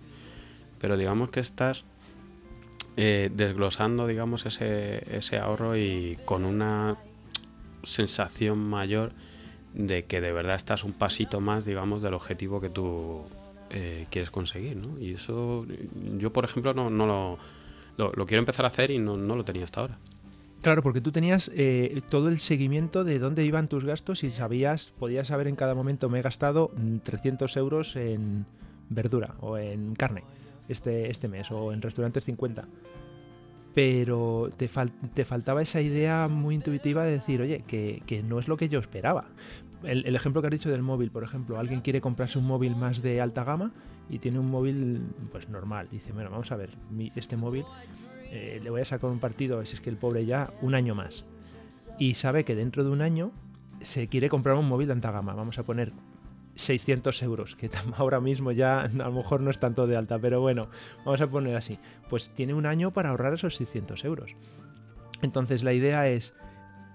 pero 0.80 0.96
digamos 0.96 1.32
que 1.32 1.40
estás 1.40 1.84
eh, 2.96 3.28
desglosando, 3.34 4.06
digamos, 4.06 4.46
ese, 4.46 5.02
ese 5.12 5.38
ahorro 5.38 5.76
y 5.76 6.16
con 6.24 6.44
una 6.44 6.96
sensación 7.82 8.58
mayor 8.58 9.14
de 9.74 10.04
que 10.04 10.20
de 10.20 10.30
verdad 10.30 10.54
estás 10.54 10.84
un 10.84 10.92
pasito 10.92 11.40
más, 11.40 11.64
digamos, 11.64 12.02
del 12.02 12.14
objetivo 12.14 12.60
que 12.60 12.70
tú 12.70 13.22
eh, 13.70 14.06
quieres 14.10 14.30
conseguir, 14.30 14.76
¿no? 14.76 14.96
Y 15.00 15.14
eso, 15.14 15.66
yo, 16.18 16.32
por 16.32 16.44
ejemplo, 16.44 16.72
no, 16.72 16.88
no 16.88 17.04
lo, 17.04 17.38
lo, 17.96 18.12
lo 18.12 18.26
quiero 18.26 18.38
empezar 18.38 18.64
a 18.64 18.68
hacer 18.68 18.92
y 18.92 19.00
no, 19.00 19.16
no 19.16 19.34
lo 19.34 19.44
tenía 19.44 19.64
hasta 19.64 19.80
ahora. 19.80 19.98
Claro, 20.62 20.82
porque 20.82 21.00
tú 21.00 21.10
tenías 21.10 21.50
eh, 21.54 22.00
todo 22.08 22.28
el 22.28 22.38
seguimiento 22.38 23.02
de 23.02 23.18
dónde 23.18 23.44
iban 23.44 23.66
tus 23.66 23.84
gastos 23.84 24.22
y 24.22 24.30
sabías, 24.30 24.92
podías 24.96 25.26
saber 25.26 25.48
en 25.48 25.56
cada 25.56 25.74
momento, 25.74 26.08
me 26.08 26.20
he 26.20 26.22
gastado 26.22 26.70
300 27.02 27.56
euros 27.56 27.96
en 27.96 28.46
verdura 28.88 29.34
o 29.40 29.58
en 29.58 29.96
carne 29.96 30.22
este, 30.68 31.10
este 31.10 31.26
mes 31.26 31.50
o 31.50 31.72
en 31.72 31.82
restaurantes 31.82 32.24
50 32.24 32.66
pero 33.74 34.50
te, 34.56 34.68
te, 35.14 35.24
faltaba 35.24 35.62
esa 35.62 35.80
idea 35.80 36.28
muy 36.28 36.54
intuitiva 36.54 37.04
de 37.04 37.12
decir, 37.12 37.40
oye, 37.40 37.64
que, 37.66 38.02
que 38.06 38.22
no 38.22 38.38
es 38.38 38.46
lo 38.46 38.58
que 38.58 38.68
yo 38.68 38.78
esperaba. 38.78 39.24
El, 39.82 40.04
el, 40.04 40.14
ejemplo 40.14 40.42
que 40.42 40.48
has 40.48 40.52
dicho 40.52 40.70
del 40.70 40.82
móvil, 40.82 41.10
por 41.10 41.24
ejemplo, 41.24 41.58
alguien 41.58 41.80
quiere 41.80 42.02
comprarse 42.02 42.38
un 42.38 42.46
móvil 42.46 42.76
más 42.76 43.00
de 43.00 43.22
alta 43.22 43.44
gama 43.44 43.72
y 44.10 44.18
tiene 44.18 44.38
un 44.38 44.50
móvil 44.50 45.00
pues 45.32 45.48
normal. 45.48 45.88
Dice, 45.90 46.12
bueno, 46.12 46.30
vamos 46.30 46.52
a 46.52 46.56
ver, 46.56 46.68
mi, 46.90 47.10
este 47.16 47.38
móvil 47.38 47.64
eh, 48.34 48.60
le 48.62 48.70
voy 48.70 48.80
a 48.80 48.86
sacar 48.86 49.10
un 49.10 49.18
partido, 49.18 49.62
si 49.66 49.74
es 49.74 49.82
que 49.82 49.90
el 49.90 49.96
pobre 49.96 50.24
ya 50.24 50.54
un 50.62 50.74
año 50.74 50.94
más. 50.94 51.26
Y 51.98 52.14
sabe 52.14 52.44
que 52.44 52.54
dentro 52.54 52.82
de 52.82 52.88
un 52.88 53.02
año 53.02 53.30
se 53.82 54.08
quiere 54.08 54.30
comprar 54.30 54.56
un 54.56 54.66
móvil 54.66 54.86
de 54.86 54.94
alta 54.94 55.10
gama. 55.10 55.34
Vamos 55.34 55.58
a 55.58 55.64
poner 55.64 55.92
600 56.54 57.22
euros, 57.24 57.56
que 57.56 57.68
ahora 57.98 58.20
mismo 58.20 58.50
ya 58.50 58.80
a 58.80 58.88
lo 58.88 59.12
mejor 59.12 59.42
no 59.42 59.50
es 59.50 59.58
tanto 59.58 59.86
de 59.86 59.98
alta, 59.98 60.18
pero 60.18 60.40
bueno, 60.40 60.68
vamos 61.04 61.20
a 61.20 61.26
poner 61.26 61.54
así. 61.56 61.78
Pues 62.08 62.30
tiene 62.30 62.54
un 62.54 62.64
año 62.64 62.90
para 62.90 63.10
ahorrar 63.10 63.34
esos 63.34 63.54
600 63.56 64.02
euros. 64.06 64.34
Entonces 65.20 65.62
la 65.62 65.74
idea 65.74 66.08
es, 66.08 66.32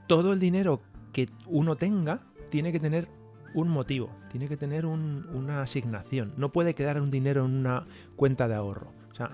todo 0.08 0.34
el 0.34 0.40
dinero 0.40 0.82
que 1.14 1.30
uno 1.46 1.76
tenga 1.76 2.22
tiene 2.50 2.72
que 2.72 2.80
tener 2.80 3.08
un 3.54 3.70
motivo, 3.70 4.10
tiene 4.32 4.48
que 4.48 4.58
tener 4.58 4.88
una 4.88 5.62
asignación. 5.62 6.34
No 6.36 6.52
puede 6.52 6.74
quedar 6.74 7.00
un 7.00 7.12
dinero 7.12 7.46
en 7.46 7.54
una 7.54 7.84
cuenta 8.16 8.48
de 8.48 8.56
ahorro. 8.56 8.90
Sea, 9.18 9.30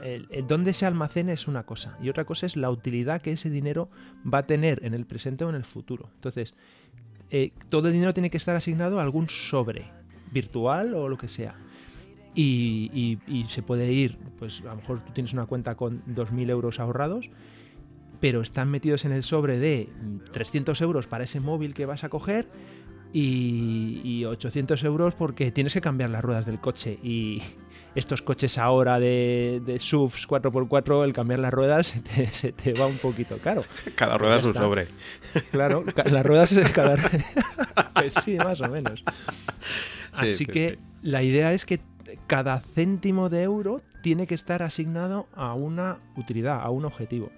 dónde 0.47 0.73
se 0.73 0.85
almacena 0.85 1.33
es 1.33 1.47
una 1.47 1.63
cosa 1.63 1.97
y 2.01 2.07
otra 2.07 2.23
cosa 2.23 2.45
es 2.45 2.55
la 2.55 2.69
utilidad 2.69 3.21
que 3.21 3.33
ese 3.33 3.49
dinero 3.49 3.89
va 4.31 4.39
a 4.39 4.47
tener 4.47 4.79
en 4.85 4.93
el 4.93 5.05
presente 5.05 5.43
o 5.43 5.49
en 5.49 5.55
el 5.55 5.65
futuro. 5.65 6.09
Entonces, 6.15 6.53
eh, 7.29 7.51
todo 7.69 7.87
el 7.89 7.93
dinero 7.93 8.13
tiene 8.13 8.29
que 8.29 8.37
estar 8.37 8.55
asignado 8.55 8.99
a 8.99 9.03
algún 9.03 9.27
sobre 9.27 9.91
virtual 10.31 10.93
o 10.93 11.09
lo 11.09 11.17
que 11.17 11.27
sea. 11.27 11.55
Y, 12.35 13.19
se 13.49 13.61
puede 13.61 13.91
ir, 13.91 14.17
pues 14.39 14.61
a 14.61 14.69
lo 14.69 14.77
mejor 14.77 15.01
tú 15.01 15.11
tienes 15.13 15.33
una 15.33 15.45
cuenta 15.45 15.75
con 15.75 16.03
2.000 16.05 16.49
euros 16.49 16.79
ahorrados, 16.79 17.29
pero 18.19 18.41
están 18.41 18.71
metidos 18.71 19.05
en 19.05 19.11
el 19.11 19.23
sobre 19.23 19.59
de 19.59 19.89
300 20.31 20.79
euros 20.81 21.07
para 21.07 21.25
ese 21.25 21.39
móvil 21.39 21.73
que 21.73 21.85
vas 21.85 22.03
a 22.03 22.09
coger 22.09 22.47
y, 23.11 24.25
800 24.25 24.83
euros 24.83 25.13
porque 25.13 25.51
tienes 25.51 25.73
que 25.73 25.81
cambiar 25.81 26.09
las 26.09 26.23
ruedas 26.23 26.45
del 26.45 26.59
coche 26.59 26.97
y 27.03 27.41
estos 27.95 28.21
coches 28.21 28.58
ahora 28.58 28.99
de, 28.99 29.62
de 29.65 29.79
SUVs 29.79 30.27
4x4, 30.27 31.03
el 31.03 31.13
cambiar 31.13 31.39
las 31.39 31.53
ruedas 31.53 31.95
se 32.32 32.51
te, 32.51 32.73
va 32.73 32.88
un 32.88 32.97
poquito 32.97 33.38
caro. 33.38 33.62
Cada 33.95 34.17
rueda 34.17 34.38
es 34.38 34.43
un 34.45 34.53
sobre. 34.53 34.88
Claro, 35.51 35.84
las 36.06 36.25
ruedas 36.25 36.51
es 36.51 36.71
cada... 36.71 36.95
pues 37.93 38.13
sí, 38.23 38.38
más 38.38 38.62
o 38.62 38.69
menos. 38.69 39.03
Así 40.13 40.45
que 40.45 40.79
la 41.01 41.23
idea 41.23 41.53
es 41.53 41.65
que 41.65 41.79
cada 42.27 42.60
céntimo 42.60 43.29
de 43.29 43.43
euro 43.43 43.82
tiene 44.01 44.27
que 44.27 44.36
estar 44.36 44.63
asignado 44.63 45.27
a 45.34 45.53
una 45.53 45.97
utilidad, 46.15 46.62
a 46.62 46.69
un 46.69 46.86
objetivo. 46.86 47.32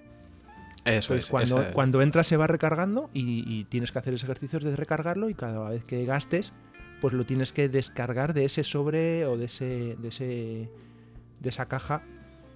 Eso 0.84 1.14
es. 1.14 1.28
Cuando, 1.28 1.64
cuando 1.72 2.00
entras 2.00 2.28
se 2.28 2.36
va 2.36 2.46
recargando 2.46 3.10
y, 3.12 3.64
tienes 3.64 3.92
que 3.92 3.98
hacer 3.98 4.14
ese 4.14 4.26
ejercicio 4.26 4.60
de 4.60 4.76
recargarlo 4.76 5.28
y 5.28 5.34
cada 5.34 5.68
vez 5.68 5.84
que 5.84 6.04
gastes, 6.04 6.52
pues 7.06 7.14
lo 7.14 7.24
tienes 7.24 7.52
que 7.52 7.68
descargar 7.68 8.34
de 8.34 8.46
ese 8.46 8.64
sobre 8.64 9.26
o 9.26 9.36
de 9.36 9.44
ese, 9.44 9.94
de 9.96 10.08
ese 10.08 10.68
de 11.38 11.48
esa 11.48 11.68
caja 11.68 12.02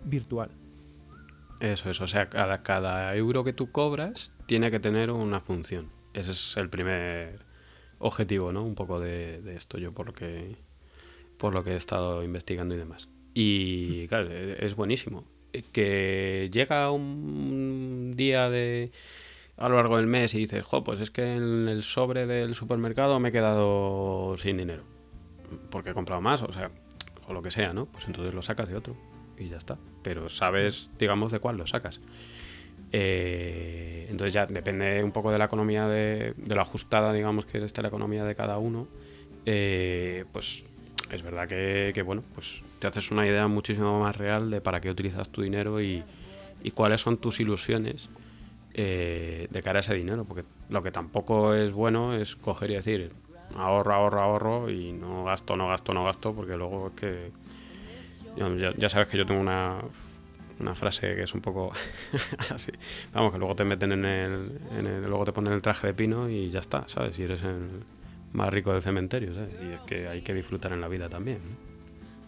virtual. 0.05 0.51
Eso 1.61 1.89
es, 1.89 2.01
o 2.01 2.09
sea, 2.09 2.29
cada, 2.29 2.65
cada 2.65 3.15
euro 3.15 3.45
que 3.45 3.53
tú 3.53 3.71
cobras 3.71 4.35
tiene 4.47 4.73
que 4.73 4.81
tener 4.81 5.13
una 5.13 5.41
función. 5.41 5.93
Ese 6.15 6.33
es 6.33 6.57
el 6.57 6.69
primer 6.69 7.45
objetivo, 8.01 8.51
¿no? 8.51 8.65
Un 8.65 8.75
poco 8.75 8.99
de, 8.99 9.41
esto, 9.55 9.79
yo 9.79 9.93
por 9.93 10.07
lo, 10.07 10.15
que, 10.15 10.57
por 11.39 11.55
lo 11.55 11.63
que 11.63 11.75
he 11.75 11.77
estado 11.77 12.25
investigando 12.25 12.75
y 12.75 12.79
demás. 12.79 13.09
Y 13.35 14.09
claro, 14.09 14.31
e, 14.33 14.67
es 14.67 14.75
buenísimo. 14.75 15.27
Eh, 15.53 15.63
que 15.71 16.51
llega 16.53 16.91
un 16.91 18.15
día 18.17 18.51
de 18.51 18.91
a 19.61 19.69
lo 19.69 19.77
largo 19.77 19.97
del 19.97 20.07
mes 20.07 20.35
y 20.35 20.39
dices, 20.39 20.65
jo, 20.65 20.83
pues 20.83 21.01
es 21.01 21.11
que 21.11 21.35
en 21.35 21.69
el 21.69 21.83
sobre 21.83 22.27
del 22.27 22.55
supermercado 22.55 23.21
me 23.21 23.29
he 23.29 23.33
quedado 23.33 24.37
sin 24.39 24.57
dinero. 24.57 24.83
Porque 25.71 25.91
he 25.91 25.95
comprado 25.95 26.21
más, 26.21 26.43
o 26.43 26.53
sea, 26.53 26.71
o 27.27 27.33
lo 27.33 27.43
que 27.43 27.51
sea, 27.51 27.73
¿no? 27.73 27.87
Pues 27.87 28.07
entonces 28.07 28.35
lo 28.35 28.43
sacas 28.43 28.69
de 28.69 28.77
otro 28.77 28.97
y 29.39 29.49
ya 29.49 29.57
está. 29.57 29.79
Pero 30.03 30.29
sabes, 30.29 30.91
digamos, 30.99 31.31
de 31.31 31.41
cuál 31.41 31.57
lo 31.57 31.67
sacas. 31.67 32.01
Eh, 32.93 34.07
entonces 34.11 34.33
ya 34.33 34.47
depende 34.47 35.05
un 35.05 35.13
poco 35.13 35.31
de 35.31 35.39
la 35.39 35.45
economía, 35.45 35.87
de, 35.87 36.35
de 36.37 36.61
ajustada, 36.61 37.13
digamos, 37.13 37.47
que 37.47 37.63
esté 37.65 37.83
la 37.83 37.89
economía 37.89 38.25
de 38.25 38.35
cada 38.35 38.59
uno. 38.59 38.89
Eh, 39.47 40.25
pues 40.33 40.65
es 41.11 41.23
verdad 41.23 41.49
que, 41.49 42.03
bueno, 42.03 42.23
pues 42.35 42.63
te 42.79 42.87
haces 42.87 43.11
una 43.11 43.27
idea 43.27 43.47
muchísimo 43.49 44.01
más 44.01 44.17
real 44.17 44.51
de 44.51 44.61
para 44.61 44.81
qué 44.81 44.91
utilizas 44.91 45.29
tu 45.29 45.43
dinero 45.43 45.81
y, 45.81 46.05
cuáles 46.75 47.01
son 47.01 47.17
tus 47.17 47.41
ilusiones 47.41 48.11
eh, 48.81 49.49
de 49.51 49.63
cara 49.63 49.79
a 49.79 49.81
ese 49.81 49.95
dinero. 49.95 50.25
Porque 50.25 50.45
lo 50.69 50.83
que 50.83 50.91
tampoco 50.91 51.55
es 51.55 51.73
bueno 51.73 52.15
es 52.15 52.37
coger 52.37 52.71
y 52.71 52.75
decir 52.75 53.13
ahorro, 53.57 53.95
ahorro, 53.95 54.21
ahorro 54.21 54.71
y 54.71 54.93
no 54.93 55.25
gasto, 55.25 55.57
no 55.57 55.69
gasto, 55.69 55.93
no 55.95 56.05
gasto, 56.05 56.35
porque 56.35 56.57
luego 56.57 56.89
es 56.89 56.93
que 56.95 57.33
ya 58.79 58.89
sabes 58.89 59.09
que 59.09 59.19
yo 59.19 59.27
tengo 59.27 59.41
una 59.41 59.81
una 60.61 60.75
frase 60.75 61.15
que 61.15 61.23
es 61.23 61.35
un 61.35 61.41
poco 61.41 61.73
así. 62.51 62.71
Vamos, 63.13 63.33
que 63.33 63.39
luego 63.39 63.57
te 63.57 63.65
meten 63.65 63.93
en 63.93 64.05
el, 64.05 65.03
Luego 65.03 65.25
te 65.25 65.33
ponen 65.33 65.53
el 65.53 65.63
traje 65.63 65.89
de 65.89 65.95
pino 65.95 66.29
y 66.29 66.51
ya 66.51 66.61
está, 66.61 66.87
¿sabes? 66.87 67.19
Y 67.19 67.23
eres 67.23 67.43
el 67.43 67.67
más 68.33 68.51
rico 68.51 68.73
del 68.73 68.83
cementerio, 68.83 69.35
¿sabes? 69.35 69.57
Y 69.63 69.73
es 69.73 69.81
que 69.83 70.09
hay 70.09 70.23
que 70.23 70.35
disfrutar 70.35 70.73
en 70.73 70.81
la 70.81 70.89
vida 70.89 71.09
también. 71.09 71.39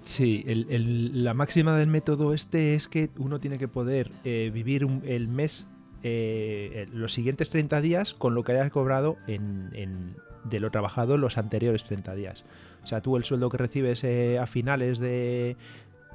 Sí, 0.05 0.43
la 0.47 1.33
máxima 1.33 1.77
del 1.77 1.89
método 1.89 2.35
este 2.35 2.75
es 2.75 2.89
que 2.89 3.11
uno 3.19 3.39
tiene 3.39 3.57
que 3.59 3.69
poder 3.69 4.11
eh, 4.25 4.51
vivir 4.53 4.89
el 5.05 5.29
mes, 5.29 5.67
eh, 6.03 6.87
los 6.93 7.13
siguientes 7.13 7.51
30 7.51 7.81
días 7.81 8.15
con 8.15 8.35
lo 8.35 8.45
que 8.45 8.53
hayas 8.53 8.71
cobrado 8.71 9.17
en, 9.27 10.17
de 10.45 10.61
lo 10.61 10.71
trabajado 10.71 11.17
los 11.17 11.39
anteriores 11.39 11.85
30 11.85 12.15
días. 12.15 12.45
O 12.85 12.87
sea, 12.87 13.01
tú 13.01 13.17
el 13.17 13.25
sueldo 13.25 13.49
que 13.51 13.59
recibes 13.59 14.03
eh, 14.05 14.39
a 14.39 14.47
finales 14.47 14.99
de, 14.99 15.57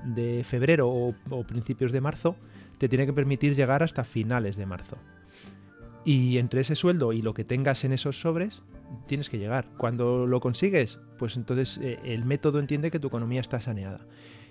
de 0.04 0.44
febrero 0.44 0.90
o, 0.90 1.44
principios 1.44 1.92
de 1.92 2.02
marzo, 2.02 2.36
te 2.78 2.90
tiene 2.90 3.06
que 3.06 3.14
permitir 3.14 3.56
llegar 3.56 3.84
hasta 3.84 4.04
finales 4.04 4.56
de 4.56 4.66
marzo. 4.66 4.98
Y 6.06 6.38
entre 6.38 6.62
ese 6.62 6.76
sueldo 6.76 7.12
y 7.12 7.22
lo 7.22 7.34
que 7.34 7.44
tengas 7.44 7.84
en 7.84 7.92
esos 7.92 8.22
sobres, 8.22 8.62
tienes 9.08 9.30
que 9.30 9.40
llegar. 9.40 9.68
Cuando 9.78 10.26
lo 10.26 10.40
consigues, 10.40 11.00
pues 11.18 11.36
entonces 11.36 11.80
eh, 11.82 12.00
el 12.04 12.24
método 12.24 12.60
entiende 12.60 12.92
que 12.92 13.00
tu 13.00 13.08
economía 13.08 13.42
está 13.42 13.60
saneada. 13.60 14.00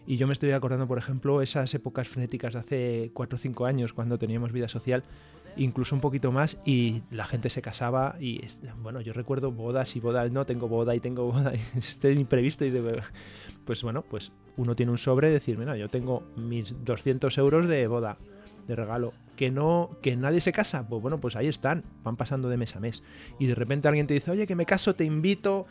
Y 0.07 0.16
yo 0.19 0.27
me 0.27 0.33
estoy 0.33 0.53
acordando, 0.53 0.87
por 0.87 0.99
ejemplo, 0.99 1.42
esas 1.42 1.75
épocas 1.75 2.09
frenéticas 2.09 2.55
de 2.55 2.59
hace 2.61 3.11
4 3.12 3.37
o 3.37 3.38
5 3.38 3.66
años, 3.66 3.92
cuando 3.92 4.19
teníamos 4.19 4.53
vida 4.53 4.69
social, 4.69 5.03
incluso 5.57 5.97
un 5.97 6.01
poquito 6.01 6.31
más, 6.31 6.59
y 6.64 7.03
la 7.11 7.25
gente 7.25 7.51
se 7.51 7.61
casaba. 7.61 8.16
Y 8.21 8.40
bueno, 8.83 9.01
yo 9.01 9.12
recuerdo 9.12 9.51
bodas 9.51 9.97
y 9.97 10.01
bodas, 10.01 10.31
no 10.31 10.47
tengo 10.47 10.69
boda 10.69 10.95
y 10.95 11.01
tengo 11.01 11.25
boda, 11.33 11.53
y 11.55 11.61
estoy 11.79 12.12
imprevisto. 12.12 12.64
Y 12.64 12.71
de, 12.71 13.03
pues 13.64 13.83
bueno, 13.83 14.03
pues 14.03 14.31
uno 14.57 14.77
tiene 14.77 14.92
un 14.92 14.99
sobre 14.99 15.31
decir, 15.31 15.59
mira, 15.59 15.77
yo 15.77 15.88
tengo 15.88 16.23
mis 16.37 16.75
200 16.85 17.37
euros 17.38 17.69
de 17.69 17.88
boda, 17.88 18.16
de 18.69 18.77
regalo, 18.77 19.12
que 19.37 19.51
no, 19.51 19.90
que 20.03 20.16
nadie 20.16 20.40
se 20.40 20.53
casa, 20.53 20.87
pues 20.88 21.03
bueno, 21.03 21.19
pues 21.19 21.35
ahí 21.37 21.49
están, 21.49 21.85
van 22.05 22.16
pasando 22.16 22.49
de 22.49 22.57
mes 22.57 22.77
a 22.77 22.81
mes. 22.81 23.03
Y 23.40 23.47
de 23.47 23.57
repente 23.57 23.88
alguien 23.88 24.07
te 24.07 24.14
dice, 24.14 24.31
oye, 24.31 24.47
que 24.47 24.55
me 24.55 24.66
caso, 24.66 24.95
te 24.95 25.05
invito, 25.05 25.66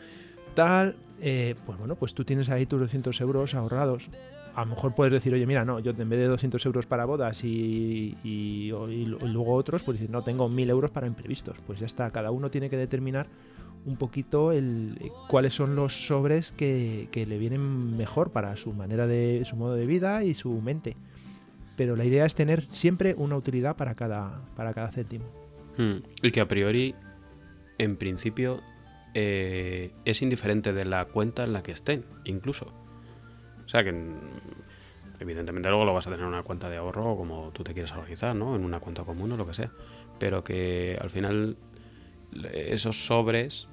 eh, 1.20 1.54
pues 1.64 1.78
bueno, 1.78 1.96
pues 1.96 2.14
tú 2.14 2.24
tienes 2.24 2.50
ahí 2.50 2.66
tus 2.66 2.80
200 2.80 3.20
euros 3.20 3.54
ahorrados. 3.54 4.08
A 4.54 4.60
lo 4.64 4.70
mejor 4.70 4.94
puedes 4.94 5.12
decir, 5.12 5.34
oye, 5.34 5.46
mira, 5.46 5.64
no, 5.64 5.80
yo 5.80 5.90
en 5.90 6.08
vez 6.08 6.18
de 6.18 6.26
200 6.26 6.64
euros 6.64 6.86
para 6.86 7.04
bodas 7.04 7.44
y, 7.44 8.16
y, 8.24 8.70
y 8.70 9.04
luego 9.04 9.54
otros, 9.54 9.82
pues 9.82 9.98
decir, 9.98 10.10
no, 10.10 10.22
tengo 10.22 10.48
1000 10.48 10.70
euros 10.70 10.90
para 10.90 11.06
imprevistos. 11.06 11.56
Pues 11.66 11.78
ya 11.78 11.86
está, 11.86 12.10
cada 12.10 12.30
uno 12.30 12.50
tiene 12.50 12.70
que 12.70 12.76
determinar 12.76 13.26
un 13.86 13.96
poquito 13.96 14.52
el, 14.52 14.98
eh, 15.00 15.10
cuáles 15.28 15.54
son 15.54 15.76
los 15.76 16.06
sobres 16.06 16.50
que, 16.50 17.08
le 17.14 17.38
vienen 17.38 17.96
mejor 17.96 18.30
para 18.30 18.56
su 18.56 18.72
manera 18.72 19.06
de 19.06 19.44
su 19.48 19.56
modo 19.56 19.74
de 19.74 19.86
vida 19.86 20.24
y 20.24 20.34
su 20.34 20.60
mente. 20.60 20.96
Pero 21.76 21.94
la 21.94 22.04
idea 22.04 22.26
es 22.26 22.34
tener 22.34 22.62
siempre 22.62 23.14
una 23.16 23.36
utilidad 23.36 23.76
para 23.76 23.94
cada, 23.94 24.44
para 24.56 24.74
cada 24.74 24.90
céntimo. 24.90 25.24
Hmm. 25.78 25.98
Y 26.22 26.30
que 26.32 26.40
a 26.40 26.48
priori, 26.48 26.94
en 27.78 27.96
principio, 27.96 28.60
eh, 29.18 29.92
es 30.04 30.20
indiferente 30.20 30.74
de 30.74 30.84
la 30.84 31.06
cuenta 31.06 31.44
en 31.44 31.54
la 31.54 31.62
que 31.62 31.72
estén, 31.72 32.04
incluso. 32.24 32.66
O 33.64 33.68
sea 33.68 33.82
que 33.82 33.94
evidentemente 35.20 35.70
luego 35.70 35.86
lo 35.86 35.94
vas 35.94 36.06
a 36.06 36.10
tener 36.10 36.26
en 36.26 36.28
una 36.28 36.42
cuenta 36.42 36.68
de 36.68 36.76
ahorro 36.76 37.16
como 37.16 37.50
tú 37.52 37.64
te 37.64 37.72
quieres 37.72 37.92
organizar, 37.92 38.36
¿no? 38.36 38.54
En 38.54 38.62
una 38.62 38.78
cuenta 38.78 39.04
común 39.04 39.32
o 39.32 39.38
lo 39.38 39.46
que 39.46 39.54
sea. 39.54 39.72
Pero 40.18 40.44
que 40.44 40.98
al 41.00 41.08
final 41.08 41.56
esos 42.52 43.06
sobres 43.06 43.68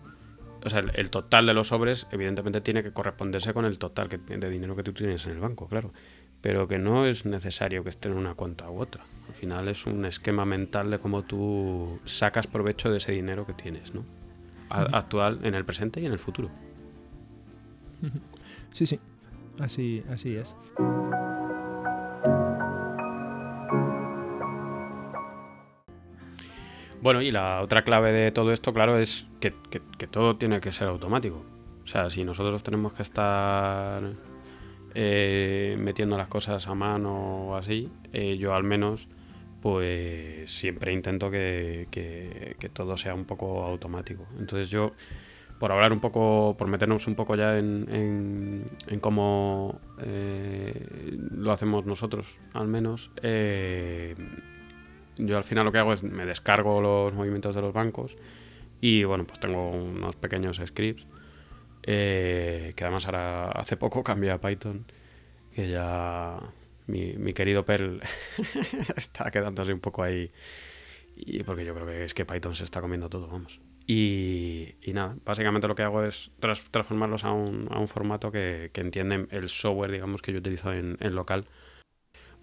o 0.65 0.69
sea, 0.69 0.79
el, 0.79 1.09
total 1.09 1.45
de 1.45 1.53
los 1.53 1.67
sobres, 1.67 2.07
evidentemente, 2.11 2.61
tiene 2.61 2.83
que 2.83 2.93
corresponderse 2.93 3.53
con 3.53 3.65
el 3.65 3.77
total 3.77 4.07
de 4.07 4.49
dinero 4.49 4.77
que 4.77 4.83
tú 4.83 4.93
tienes 4.93 5.25
en 5.25 5.33
el 5.33 5.39
banco, 5.39 5.67
claro. 5.67 5.91
pero 6.39 6.69
que 6.69 6.77
no 6.77 7.05
es 7.05 7.25
necesario 7.25 7.83
que 7.83 7.89
esté 7.89 8.07
en 8.07 8.15
una 8.15 8.35
cuenta 8.35 8.69
u 8.69 8.79
otra. 8.79 9.03
Al 9.27 9.35
final 9.35 9.67
es 9.67 9.85
un 9.85 10.05
esquema 10.05 10.45
mental 10.45 10.89
de 10.89 10.99
cómo 10.99 11.23
tú 11.23 11.99
sacas 12.05 12.47
provecho 12.47 12.89
de 12.89 12.99
ese 12.99 13.11
dinero 13.11 13.45
que 13.45 13.51
tienes, 13.51 13.93
¿no? 13.93 14.05
Actual, 14.73 15.39
en 15.43 15.53
el 15.53 15.65
presente 15.65 16.01
y 16.01 16.05
en 16.05 16.11
el 16.11 16.19
futuro. 16.19 16.49
Sí, 18.71 18.85
sí, 18.85 18.99
así, 19.59 20.03
así 20.09 20.35
es. 20.35 20.53
Bueno, 27.03 27.21
y 27.21 27.31
la 27.31 27.61
otra 27.61 27.83
clave 27.83 28.13
de 28.13 28.31
todo 28.31 28.53
esto, 28.53 28.73
claro, 28.73 28.97
es 28.97 29.27
que, 29.41 29.51
todo 30.09 30.37
tiene 30.37 30.61
que 30.61 30.71
ser 30.71 30.87
automático. 30.87 31.43
O 31.83 31.87
sea, 31.87 32.09
si 32.09 32.23
nosotros 32.23 32.63
tenemos 32.63 32.93
que 32.93 33.01
estar 33.01 34.01
eh, 34.95 35.75
metiendo 35.77 36.17
las 36.17 36.29
cosas 36.29 36.65
a 36.65 36.73
mano 36.73 37.49
o 37.49 37.55
así, 37.57 37.91
eh, 38.13 38.37
yo 38.37 38.55
al 38.55 38.63
menos, 38.63 39.09
pues 39.63 40.51
siempre 40.51 40.91
intento 40.91 41.31
que, 41.31 41.87
todo 42.73 42.97
sea 42.97 43.15
un 43.15 43.23
poco 43.23 43.63
automático. 43.63 44.27
Entonces 44.37 44.69
yo, 44.69 44.91
por 45.57 45.71
hablar 45.71 45.93
un 45.93 46.01
poco, 46.01 46.57
por 46.57 46.67
meternos 46.67 47.07
un 47.07 47.15
poco 47.15 47.37
ya 47.37 47.57
en, 47.57 48.65
cómo 48.99 49.79
eh, 50.01 50.85
lo 51.31 51.53
hacemos 51.53 51.85
nosotros, 51.85 52.37
al 52.51 52.67
menos, 52.67 53.09
yo 55.15 55.37
al 55.37 55.45
final 55.45 55.63
lo 55.63 55.71
que 55.71 55.77
hago 55.77 55.93
es 55.93 56.03
me 56.03 56.25
descargo 56.25 56.81
los 56.81 57.13
movimientos 57.13 57.55
de 57.55 57.61
los 57.61 57.71
bancos 57.71 58.17
y 58.81 59.05
bueno, 59.05 59.23
pues 59.25 59.39
tengo 59.39 59.69
unos 59.69 60.17
pequeños 60.17 60.61
scripts 60.65 61.05
eh, 61.83 62.73
que 62.75 62.83
además 62.83 63.05
ahora 63.05 63.49
hace 63.51 63.77
poco 63.77 64.03
cambié 64.09 64.31
a 64.31 64.41
Python, 64.41 64.83
que 65.55 65.69
ya 65.69 66.37
mi, 67.17 67.33
querido 67.33 67.65
Perl 67.65 68.01
está 68.95 69.31
quedándose 69.31 69.73
un 69.73 69.79
poco 69.79 70.03
ahí, 70.03 70.31
y 71.15 71.43
porque 71.43 71.65
yo 71.65 71.73
creo 71.73 71.87
que 71.87 72.03
es 72.05 72.13
que 72.13 72.25
Python 72.25 72.55
se 72.55 72.63
está 72.63 72.81
comiendo 72.81 73.09
todo, 73.09 73.27
vamos. 73.27 73.59
Y, 73.85 74.75
nada, 74.93 75.17
básicamente 75.25 75.67
lo 75.67 75.75
que 75.75 75.83
hago 75.83 76.03
es 76.03 76.31
transformarlos 76.71 77.25
a 77.25 77.31
un, 77.33 77.67
a 77.69 77.79
un 77.79 77.87
formato 77.87 78.31
que, 78.31 78.69
que, 78.71 78.81
entienden 78.81 79.27
el 79.31 79.49
software, 79.49 79.91
digamos, 79.91 80.21
que 80.21 80.31
yo 80.31 80.39
utilizo 80.39 80.71
en, 80.71 80.97
en 81.01 81.15
local 81.15 81.45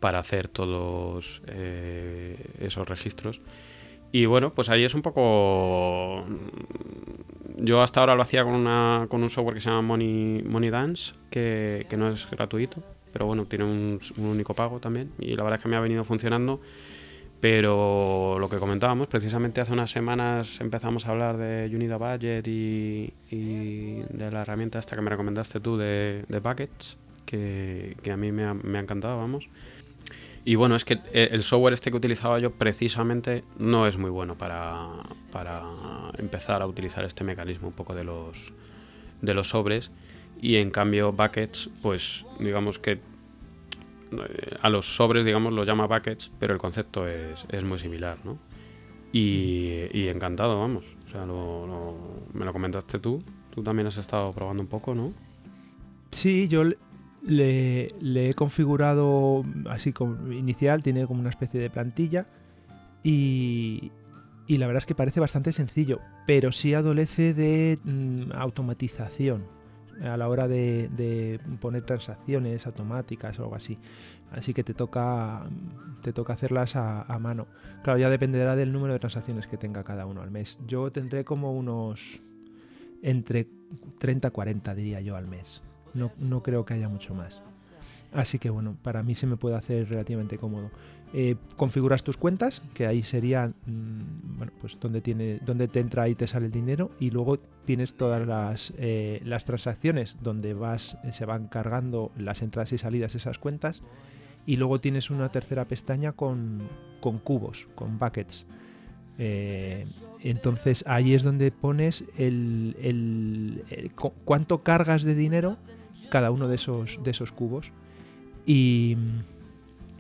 para 0.01 0.19
hacer 0.19 0.49
todos 0.49 1.43
eh, 1.47 2.37
esos 2.59 2.89
registros. 2.89 3.41
Y 4.13 4.27
bueno, 4.27 4.51
pues 4.51 4.69
ahí 4.69 4.83
es 4.83 4.95
un 4.95 5.03
poco... 5.03 6.25
Yo 7.57 7.83
hasta 7.83 8.01
ahora 8.01 8.15
lo 8.15 8.23
hacía 8.23 8.43
con, 8.43 8.55
una, 8.55 9.07
con 9.09 9.23
un 9.23 9.31
software 9.31 9.55
que 9.55 9.61
se 9.61 9.69
llama 9.69 9.83
Money, 9.83 10.43
Money 10.43 10.71
Dance, 10.71 11.15
que, 11.31 11.87
no 11.97 12.09
es 12.09 12.29
gratuito, 12.29 12.83
pero 13.13 13.27
bueno, 13.27 13.45
tiene 13.47 13.65
un, 13.65 13.99
único 14.17 14.55
pago 14.55 14.81
también. 14.81 15.11
Y 15.19 15.37
la 15.37 15.43
verdad 15.43 15.59
es 15.59 15.63
que 15.63 15.69
me 15.69 15.77
ha 15.77 15.81
venido 15.81 16.05
funcionando. 16.05 16.61
Pero 17.41 18.37
lo 18.39 18.51
que 18.51 18.59
comentábamos, 18.59 19.09
precisamente 19.09 19.63
hace 19.63 19.73
unas 19.73 19.91
semanas 19.91 20.61
empezamos 20.61 21.07
a 21.07 21.13
hablar 21.13 21.39
de 21.39 21.75
Unida 21.75 21.97
Budget 21.97 22.47
y, 22.47 23.13
de 23.31 24.31
la 24.31 24.43
herramienta 24.43 24.79
esta 24.79 24.95
que 24.95 25.01
me 25.01 25.09
recomendaste 25.09 25.59
tú 25.59 25.79
de, 25.79 26.25
de 26.29 26.39
Buckets, 26.41 26.99
que, 27.25 27.97
a 28.13 28.17
mí 28.19 28.31
me 28.31 28.45
ha, 28.45 28.53
me 28.53 28.77
ha 28.77 28.83
encantado, 28.83 29.17
vamos. 29.17 29.49
Y 30.45 30.55
bueno, 30.55 30.75
es 30.75 30.85
que 30.85 31.01
eh, 31.13 31.29
el 31.33 31.43
software 31.43 31.75
este 31.75 31.91
que 31.91 31.97
utilizaba 31.97 32.39
yo 32.39 32.53
precisamente 32.53 33.45
no 33.59 33.87
es 33.87 33.97
muy 33.99 34.11
bueno 34.11 34.37
para, 34.37 34.89
para 35.33 35.63
empezar 36.19 36.63
a 36.63 36.67
utilizar 36.67 37.05
este 37.05 37.25
mecanismo 37.25 37.69
un 37.69 37.75
poco 37.75 37.95
de 37.95 38.05
los, 38.05 38.53
de 39.21 39.35
los 39.35 39.49
sobres. 39.49 39.91
Y 40.41 40.57
en 40.57 40.71
cambio 40.71 41.13
Buckets, 41.13 41.71
pues 41.83 42.27
digamos 42.39 42.79
que 42.79 42.93
eh, 42.93 44.57
a 44.63 44.71
los 44.71 44.97
sobres, 44.97 45.25
digamos, 45.25 45.53
los 45.53 45.67
llama 45.67 45.87
Buckets, 45.87 46.31
pero 46.39 46.55
el 46.55 46.59
concepto 46.59 47.07
es, 47.07 47.47
es 47.51 47.63
muy 47.63 47.79
similar, 47.79 48.19
¿no? 48.25 48.39
Y, 49.13 49.87
y, 49.93 50.09
encantado, 50.09 50.59
vamos. 50.59 50.97
O 51.07 51.11
sea, 51.11 51.27
me 51.27 52.45
lo 52.45 52.53
comentaste 52.53 53.01
tú. 53.01 53.23
Tú 53.51 53.63
también 53.63 53.89
has 53.89 53.97
estado 53.97 54.33
probando 54.33 54.63
un 54.63 54.69
poco, 54.69 54.95
¿no? 54.95 55.13
Sí, 56.13 56.49
yo 56.49 56.65
le, 57.23 57.89
he 58.01 58.35
configurado 58.35 59.45
así 59.69 59.93
como 59.93 60.33
inicial, 60.33 60.83
tiene 60.83 61.07
como 61.07 61.21
una 61.21 61.31
especie 61.31 61.61
de 61.61 61.71
plantilla 61.71 62.27
y, 63.03 63.93
la 64.49 64.67
verdad 64.67 64.83
es 64.83 64.87
que 64.87 64.95
parece 64.95 65.21
bastante 65.21 65.53
sencillo, 65.53 66.01
pero 66.27 66.53
sí 66.53 66.75
adolece 66.75 67.35
de 67.35 67.79
mm, 67.85 68.33
automatización 68.35 69.45
a 70.03 70.17
la 70.17 70.29
hora 70.29 70.49
de, 70.49 71.41
poner 71.61 71.83
transacciones 71.83 72.67
automáticas 72.67 73.39
o 73.39 73.45
algo 73.45 73.55
así. 73.55 73.79
Así 74.33 74.55
que 74.55 74.63
te 74.63 74.75
toca, 74.75 75.43
te 76.03 76.13
toca 76.13 76.33
hacerlas 76.33 76.77
a, 76.77 77.03
a, 77.03 77.19
mano. 77.19 77.47
Claro, 77.83 77.99
ya 77.99 78.09
dependerá 78.11 78.57
del 78.57 78.73
número 78.73 78.93
de 78.93 79.01
transacciones 79.01 79.47
que 79.47 79.57
tenga 79.57 79.83
cada 79.85 80.07
uno 80.07 80.23
al 80.23 80.31
mes. 80.31 80.59
Yo 80.67 80.91
tendré 80.93 81.25
como 81.25 81.53
unos 81.53 82.23
entre 83.03 83.49
30 83.99 84.29
y 84.29 84.31
40, 84.31 84.75
diría 84.75 85.01
yo, 85.01 85.17
al 85.17 85.27
mes. 85.27 85.63
No, 85.95 86.43
creo 86.43 86.65
que 86.65 86.75
haya 86.75 86.89
mucho 86.89 87.15
más. 87.15 87.43
Así 88.13 88.39
que 88.39 88.51
bueno, 88.51 88.77
para 88.83 89.03
mí 89.03 89.15
se 89.15 89.27
me 89.27 89.37
puede 89.37 89.57
hacer 89.57 89.89
relativamente 89.89 90.39
cómodo. 90.39 90.71
Eh, 91.13 91.35
configuras 91.57 92.05
tus 92.05 92.17
cuentas, 92.17 92.63
que 92.73 92.87
ahí 92.87 93.03
serían, 93.03 93.55
mm, 93.67 94.39
bueno, 94.39 94.53
pues 94.61 94.79
donde, 94.79 95.01
tiene, 95.01 95.41
donde 95.45 95.67
te 95.67 95.81
entra 95.81 96.09
y 96.09 96.15
te 96.15 96.29
sale 96.29 96.47
el 96.47 96.53
dinero, 96.53 96.93
y 97.01 97.11
luego 97.11 97.41
tienes 97.65 97.95
todas 97.95 98.27
las, 98.27 98.73
eh, 98.79 99.21
las 99.25 99.45
transacciones 99.45 100.17
donde 100.23 100.55
vas, 100.55 100.99
eh, 101.03 101.13
se 101.13 101.25
van 101.25 101.49
cargando 101.49 102.13
las 102.17 102.43
entradas 102.43 102.73
y 102.73 102.79
salidas 102.79 103.13
de 103.13 103.19
esas 103.19 103.39
cuentas, 103.39 103.83
y 104.47 104.57
luego 104.57 104.81
tienes 104.81 105.11
una 105.11 105.31
tercera 105.31 105.65
pestaña 105.65 106.13
con, 106.13 106.63
con 107.01 107.19
cubos, 107.19 107.67
con 107.75 107.99
buckets. 107.99 108.47
entonces 109.19 110.83
ahí 110.87 111.13
es 111.13 111.23
donde 111.23 111.51
pones 111.51 112.05
el, 112.17 112.75
el, 112.81 113.93
cuánto 114.25 114.63
cargas 114.63 115.03
de 115.03 115.15
dinero 115.15 115.59
cada 116.09 116.31
uno 116.31 116.49
de 116.49 116.55
esos, 116.55 117.01
de 117.03 117.11
esos 117.11 117.31
cubos. 117.31 117.71
Y, 118.47 118.97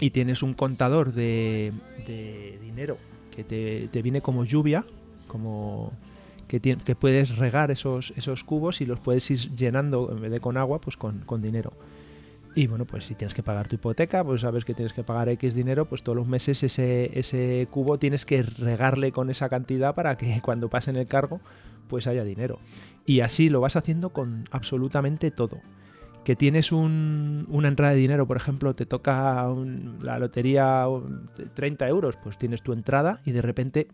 y 0.01 0.11
tienes 0.11 0.43
un 0.43 0.55
contador 0.55 1.13
de, 1.13 1.73
dinero 2.61 2.97
que 3.31 3.45
te, 3.45 3.89
te, 3.89 4.03
viene 4.03 4.23
como 4.23 4.45
lluvia, 4.45 4.85
como 5.29 5.93
que, 6.49 6.61
que, 6.61 6.97
puedes 6.97 7.37
regar 7.37 7.71
esos, 7.71 8.13
esos 8.17 8.43
cubos 8.43 8.81
y 8.81 8.87
los 8.87 8.99
puedes 8.99 9.31
ir 9.31 9.39
llenando 9.57 10.11
en 10.11 10.23
vez 10.23 10.31
de 10.33 10.41
con 10.41 10.57
agua, 10.57 10.81
pues 10.81 10.97
con, 10.97 11.21
con 11.21 11.43
dinero. 11.43 11.73
Y 12.57 12.67
bueno, 12.67 12.85
pues 12.85 13.05
si 13.05 13.15
tienes 13.15 13.35
que 13.35 13.45
pagar 13.45 13.69
tu 13.69 13.77
hipoteca, 13.77 14.25
pues 14.25 14.41
sabes 14.41 14.65
que 14.65 14.75
tienes 14.75 14.93
que 14.93 15.05
pagar 15.05 15.29
X 15.29 15.55
dinero, 15.55 15.85
pues 15.85 16.03
todos 16.03 16.17
los 16.17 16.27
meses 16.27 16.65
ese, 16.65 17.17
ese 17.17 17.69
cubo 17.71 17.99
tienes 17.99 18.25
que 18.25 18.43
regarle 18.43 19.13
con 19.13 19.31
esa 19.31 19.49
cantidad 19.49 19.95
para 19.95 20.17
que 20.17 20.41
cuando 20.43 20.69
pasen 20.69 20.97
el 20.97 21.07
cargo, 21.07 21.41
pues 21.89 22.07
haya 22.07 22.25
dinero. 22.25 22.59
Y 23.07 23.21
así 23.21 23.51
lo 23.51 23.61
vas 23.61 23.77
haciendo 23.77 24.11
con 24.11 24.45
absolutamente 24.51 25.31
todo 25.31 25.61
que 26.25 26.37
tienes 26.37 26.71
una 26.73 27.69
entrada 27.69 27.93
de 27.93 27.99
dinero, 27.99 28.27
por 28.27 28.37
ejemplo, 28.37 28.75
te 28.75 28.87
toca 28.87 29.47
la 30.03 30.19
lotería 30.19 30.87
30 31.55 31.89
euros, 31.89 32.17
pues 32.23 32.37
tienes 32.39 32.63
tu 32.63 32.73
entrada 32.73 33.21
y 33.25 33.33
de 33.33 33.43
repente 33.43 33.89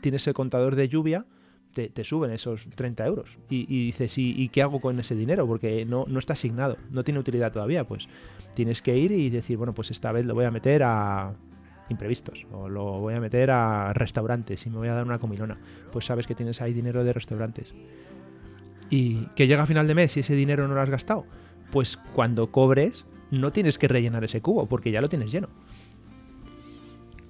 tienes 0.00 0.26
el 0.26 0.34
contador 0.34 0.76
de 0.76 0.88
lluvia, 0.88 1.24
te, 1.72 2.04
suben 2.04 2.30
esos 2.30 2.68
30 2.74 3.06
euros. 3.06 3.38
Y, 3.48 3.86
dices, 3.86 4.18
¿y, 4.18 4.48
qué 4.50 4.62
hago 4.62 4.80
con 4.80 5.00
ese 5.00 5.14
dinero? 5.14 5.46
Porque 5.46 5.86
no, 5.86 6.04
no 6.06 6.18
está 6.18 6.34
asignado, 6.34 6.76
no 6.90 7.04
tiene 7.04 7.20
utilidad 7.20 7.50
todavía. 7.50 7.84
Pues 7.84 8.08
tienes 8.54 8.82
que 8.82 8.96
ir 8.96 9.12
y 9.12 9.30
decir, 9.30 9.56
bueno, 9.56 9.72
pues 9.72 9.90
esta 9.90 10.12
vez 10.12 10.26
lo 10.26 10.34
voy 10.34 10.44
a 10.44 10.50
meter 10.50 10.82
a 10.84 11.32
imprevistos 11.88 12.46
o 12.52 12.68
lo 12.68 13.00
voy 13.00 13.14
a 13.14 13.20
meter 13.20 13.50
a 13.50 13.92
restaurantes 13.92 14.66
y 14.66 14.70
me 14.70 14.76
voy 14.76 14.88
a 14.88 14.94
dar 14.94 15.04
una 15.04 15.18
comilona. 15.18 15.58
Pues 15.90 16.04
sabes 16.04 16.26
que 16.26 16.34
tienes 16.34 16.60
ahí 16.60 16.74
dinero 16.74 17.02
de 17.02 17.12
restaurantes. 17.14 17.72
Y 18.90 19.24
que 19.36 19.46
llega 19.46 19.62
a 19.62 19.66
final 19.66 19.86
de 19.86 19.94
mes 19.94 20.14
y 20.18 20.20
ese 20.20 20.34
dinero 20.34 20.68
no 20.68 20.74
lo 20.74 20.80
has 20.82 20.90
gastado 20.90 21.24
pues 21.72 21.96
cuando 21.96 22.52
cobres 22.52 23.04
no 23.32 23.50
tienes 23.50 23.78
que 23.78 23.88
rellenar 23.88 24.22
ese 24.22 24.42
cubo 24.42 24.66
porque 24.66 24.92
ya 24.92 25.00
lo 25.00 25.08
tienes 25.08 25.32
lleno. 25.32 25.48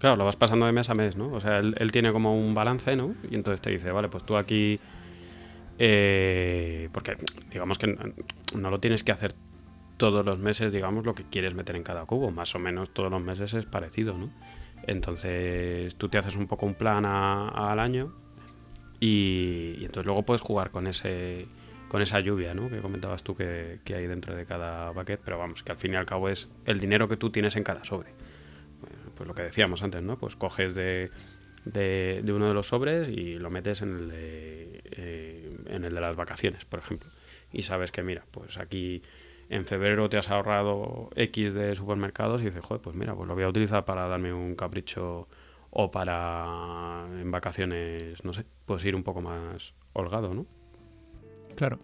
Claro, 0.00 0.16
lo 0.16 0.24
vas 0.24 0.34
pasando 0.34 0.66
de 0.66 0.72
mes 0.72 0.90
a 0.90 0.94
mes, 0.94 1.16
¿no? 1.16 1.32
O 1.32 1.38
sea, 1.38 1.58
él, 1.58 1.92
tiene 1.92 2.12
como 2.12 2.36
un 2.36 2.54
balance, 2.54 2.96
¿no? 2.96 3.14
Y 3.30 3.36
entonces 3.36 3.60
te 3.60 3.70
dice, 3.70 3.92
vale, 3.92 4.08
pues 4.08 4.24
tú 4.24 4.36
aquí... 4.36 4.80
Eh, 5.78 6.88
porque 6.92 7.16
digamos 7.50 7.78
que 7.78 7.96
no 8.56 8.70
lo 8.70 8.80
tienes 8.80 9.04
que 9.04 9.12
hacer 9.12 9.32
todos 9.96 10.26
los 10.26 10.40
meses, 10.40 10.72
digamos, 10.72 11.06
lo 11.06 11.14
que 11.14 11.22
quieres 11.22 11.54
meter 11.54 11.76
en 11.76 11.84
cada 11.84 12.04
cubo. 12.04 12.32
Más 12.32 12.52
o 12.56 12.58
menos 12.58 12.90
todos 12.90 13.12
los 13.12 13.22
meses 13.22 13.54
es 13.54 13.64
parecido, 13.64 14.18
¿no? 14.18 14.28
Entonces 14.88 15.94
tú 15.94 16.08
te 16.08 16.18
haces 16.18 16.34
un 16.34 16.48
poco 16.48 16.66
un 16.66 16.74
plan 16.74 17.04
al 17.06 17.78
año 17.78 18.12
y, 18.98 19.76
y, 19.78 19.84
entonces 19.84 20.04
luego 20.04 20.24
puedes 20.24 20.40
jugar 20.40 20.72
con 20.72 20.88
ese 20.88 21.46
con 21.92 22.00
esa 22.00 22.20
lluvia 22.20 22.54
¿no? 22.54 22.70
que 22.70 22.80
comentabas 22.80 23.22
tú 23.22 23.34
que, 23.34 23.80
hay 23.86 24.06
dentro 24.06 24.34
de 24.34 24.46
cada 24.46 24.92
bucket, 24.92 25.20
pero 25.22 25.36
vamos, 25.36 25.62
que 25.62 25.72
al 25.72 25.76
fin 25.76 25.92
y 25.92 25.96
al 25.96 26.06
cabo 26.06 26.30
es 26.30 26.48
el 26.64 26.80
dinero 26.80 27.06
que 27.06 27.18
tú 27.18 27.28
tienes 27.28 27.54
en 27.56 27.64
cada 27.64 27.84
sobre. 27.84 28.14
pues 29.14 29.28
lo 29.28 29.34
que 29.34 29.42
decíamos 29.42 29.82
antes, 29.82 30.02
¿no? 30.02 30.16
Pues 30.16 30.34
coges 30.34 30.74
de, 30.74 31.10
de, 31.66 32.24
uno 32.32 32.48
de 32.48 32.54
los 32.54 32.68
sobres 32.68 33.10
y 33.10 33.38
lo 33.38 33.50
metes 33.50 33.82
en 33.82 33.94
el 33.94 34.08
de, 34.08 34.80
eh, 34.84 35.54
en 35.66 35.84
el 35.84 35.94
de 35.94 36.00
las 36.00 36.16
vacaciones, 36.16 36.64
por 36.64 36.78
ejemplo. 36.78 37.10
Y 37.52 37.64
sabes 37.64 37.92
que, 37.92 38.02
mira, 38.02 38.24
pues 38.30 38.56
aquí 38.56 39.02
en 39.50 39.66
febrero 39.66 40.08
te 40.08 40.16
has 40.16 40.30
ahorrado 40.30 41.10
X 41.14 41.52
de 41.52 41.76
supermercados 41.76 42.40
y 42.40 42.46
dices, 42.46 42.64
joder, 42.64 42.80
pues 42.80 42.96
mira, 42.96 43.14
pues 43.14 43.28
lo 43.28 43.34
voy 43.34 43.44
a 43.44 43.48
utilizar 43.48 43.84
para 43.84 44.08
darme 44.08 44.32
un 44.32 44.54
capricho 44.54 45.28
o 45.68 45.90
para 45.90 47.04
en 47.20 47.30
vacaciones, 47.30 48.24
no 48.24 48.32
sé, 48.32 48.46
pues 48.64 48.82
ir 48.86 48.96
un 48.96 49.02
poco 49.02 49.20
más 49.20 49.74
holgado, 49.92 50.32
¿no? 50.32 50.46
Claro. 51.56 51.78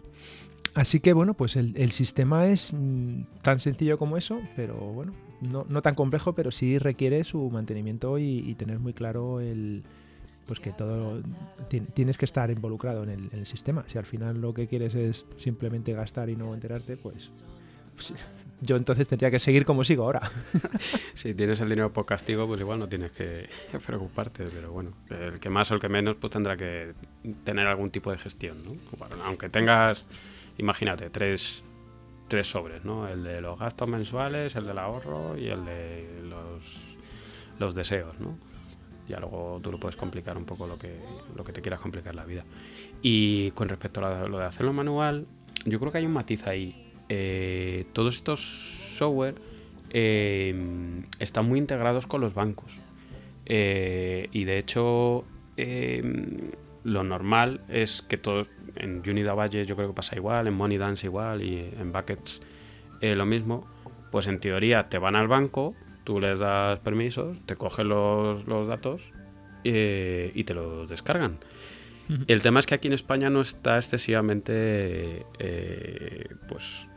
Así 0.75 0.99
que 0.99 1.13
bueno, 1.13 1.33
pues 1.33 1.55
el, 1.55 1.91
sistema 1.91 2.47
es 2.47 2.71
mm, 2.71 3.23
tan 3.41 3.59
sencillo 3.59 3.97
como 3.97 4.17
eso, 4.17 4.39
pero 4.55 4.75
bueno, 4.75 5.13
no, 5.41 5.65
no, 5.67 5.81
tan 5.81 5.95
complejo, 5.95 6.33
pero 6.33 6.51
sí 6.51 6.77
requiere 6.77 7.23
su 7.23 7.49
mantenimiento 7.49 8.17
y, 8.19 8.53
tener 8.55 8.79
muy 8.79 8.93
claro 8.93 9.39
el 9.39 9.83
pues 10.45 10.59
que 10.59 10.71
todo 10.71 11.21
tienes 11.93 12.17
que 12.17 12.25
estar 12.25 12.49
involucrado 12.49 13.03
en 13.03 13.09
el, 13.09 13.29
en 13.31 13.39
el, 13.39 13.45
sistema. 13.45 13.85
Si 13.87 13.99
al 13.99 14.05
final 14.05 14.41
lo 14.41 14.51
que 14.53 14.67
quieres 14.67 14.95
es 14.95 15.25
simplemente 15.37 15.93
gastar 15.93 16.27
y 16.29 16.35
no 16.35 16.55
enterarte, 16.55 16.97
pues 16.97 17.29
yo 18.61 18.75
entonces 18.75 19.07
tendría 19.07 19.31
que 19.31 19.39
seguir 19.39 19.65
como 19.65 19.83
sigo 19.83 20.03
ahora. 20.03 20.21
si 21.13 21.33
tienes 21.33 21.59
el 21.61 21.69
dinero 21.69 21.93
por 21.93 22.05
castigo, 22.05 22.47
pues 22.47 22.59
igual 22.59 22.79
no 22.79 22.89
tienes 22.89 23.11
que 23.11 23.49
preocuparte, 23.85 24.45
pero 24.45 24.71
bueno, 24.71 24.91
el 25.09 25.39
que 25.39 25.49
más 25.49 25.71
o 25.71 25.75
el 25.75 25.79
que 25.79 25.89
menos, 25.89 26.15
pues 26.19 26.31
tendrá 26.31 26.57
que 26.57 26.93
tener 27.43 27.67
algún 27.67 27.89
tipo 27.91 28.11
de 28.11 28.17
gestión, 28.17 28.63
¿no? 28.63 28.75
aunque 29.25 29.49
tengas, 29.49 30.05
imagínate, 30.57 31.09
tres, 31.09 31.63
tres 32.27 32.47
sobres, 32.47 32.83
¿no? 32.83 33.07
El 33.07 33.23
de 33.23 33.41
los 33.41 33.57
gastos 33.57 33.87
mensuales, 33.87 34.55
el 34.55 34.65
del 34.65 34.77
ahorro 34.77 35.37
y 35.37 35.47
el 35.47 35.65
de 35.65 36.21
los, 36.23 36.97
los 37.59 37.75
deseos, 37.75 38.19
¿no? 38.19 38.37
Ya 39.07 39.19
luego 39.19 39.59
tú 39.63 39.71
lo 39.71 39.79
puedes 39.79 39.95
complicar 39.95 40.37
un 40.37 40.45
poco 40.45 40.67
lo 40.67 40.77
que, 40.77 40.99
lo 41.35 41.43
que 41.43 41.51
te 41.51 41.61
quieras 41.61 41.79
complicar 41.79 42.13
la 42.13 42.25
vida. 42.25 42.45
Y 43.01 43.49
con 43.51 43.67
respecto 43.67 44.05
a 44.05 44.27
lo 44.27 44.37
de 44.37 44.45
hacerlo 44.45 44.71
manual, 44.71 45.25
yo 45.65 45.79
creo 45.79 45.91
que 45.91 45.97
hay 45.97 46.05
un 46.05 46.13
matiz 46.13 46.45
ahí 46.45 46.88
eh, 47.09 47.85
todos 47.93 48.15
estos 48.15 48.39
software 48.39 49.33
eh, 49.89 50.53
están 51.17 51.47
muy 51.47 51.57
integrados 51.57 52.05
con 52.05 52.21
los 52.21 52.35
bancos. 52.35 52.79
Eh, 53.47 54.29
y 54.31 54.43
de 54.43 54.59
hecho, 54.59 55.25
lo 56.83 57.03
normal 57.03 57.61
es 57.67 58.03
que 58.03 58.17
todos, 58.17 58.47
en 58.75 59.01
Unida 59.09 59.33
Valle 59.33 59.65
yo 59.65 59.75
creo 59.75 59.89
que 59.89 59.95
pasa 59.95 60.15
igual, 60.15 60.47
en 60.47 60.53
Money 60.53 60.77
Dance 60.77 61.07
igual 61.07 61.41
y 61.41 61.57
en 61.57 61.91
Buckets 61.91 62.41
lo 63.01 63.25
mismo. 63.25 63.67
Pues 64.11 64.27
en 64.27 64.39
teoría 64.39 64.89
te 64.89 64.97
van 64.99 65.15
al 65.15 65.27
banco, 65.27 65.75
tú 66.03 66.19
les 66.19 66.39
das 66.39 66.79
permisos, 66.79 67.39
te 67.45 67.55
cogen 67.55 67.89
los, 67.89 68.47
los 68.47 68.67
datos 68.67 69.01
y 69.63 70.43
te 70.43 70.53
los 70.53 70.87
descargan. 70.87 71.39
El 72.27 72.41
tema 72.41 72.59
es 72.59 72.65
que 72.65 72.75
aquí 72.75 72.87
en 72.87 72.93
España 72.93 73.29
no 73.29 73.41
está 73.41 73.77
excesivamente 73.77 75.25
pues 76.47 76.88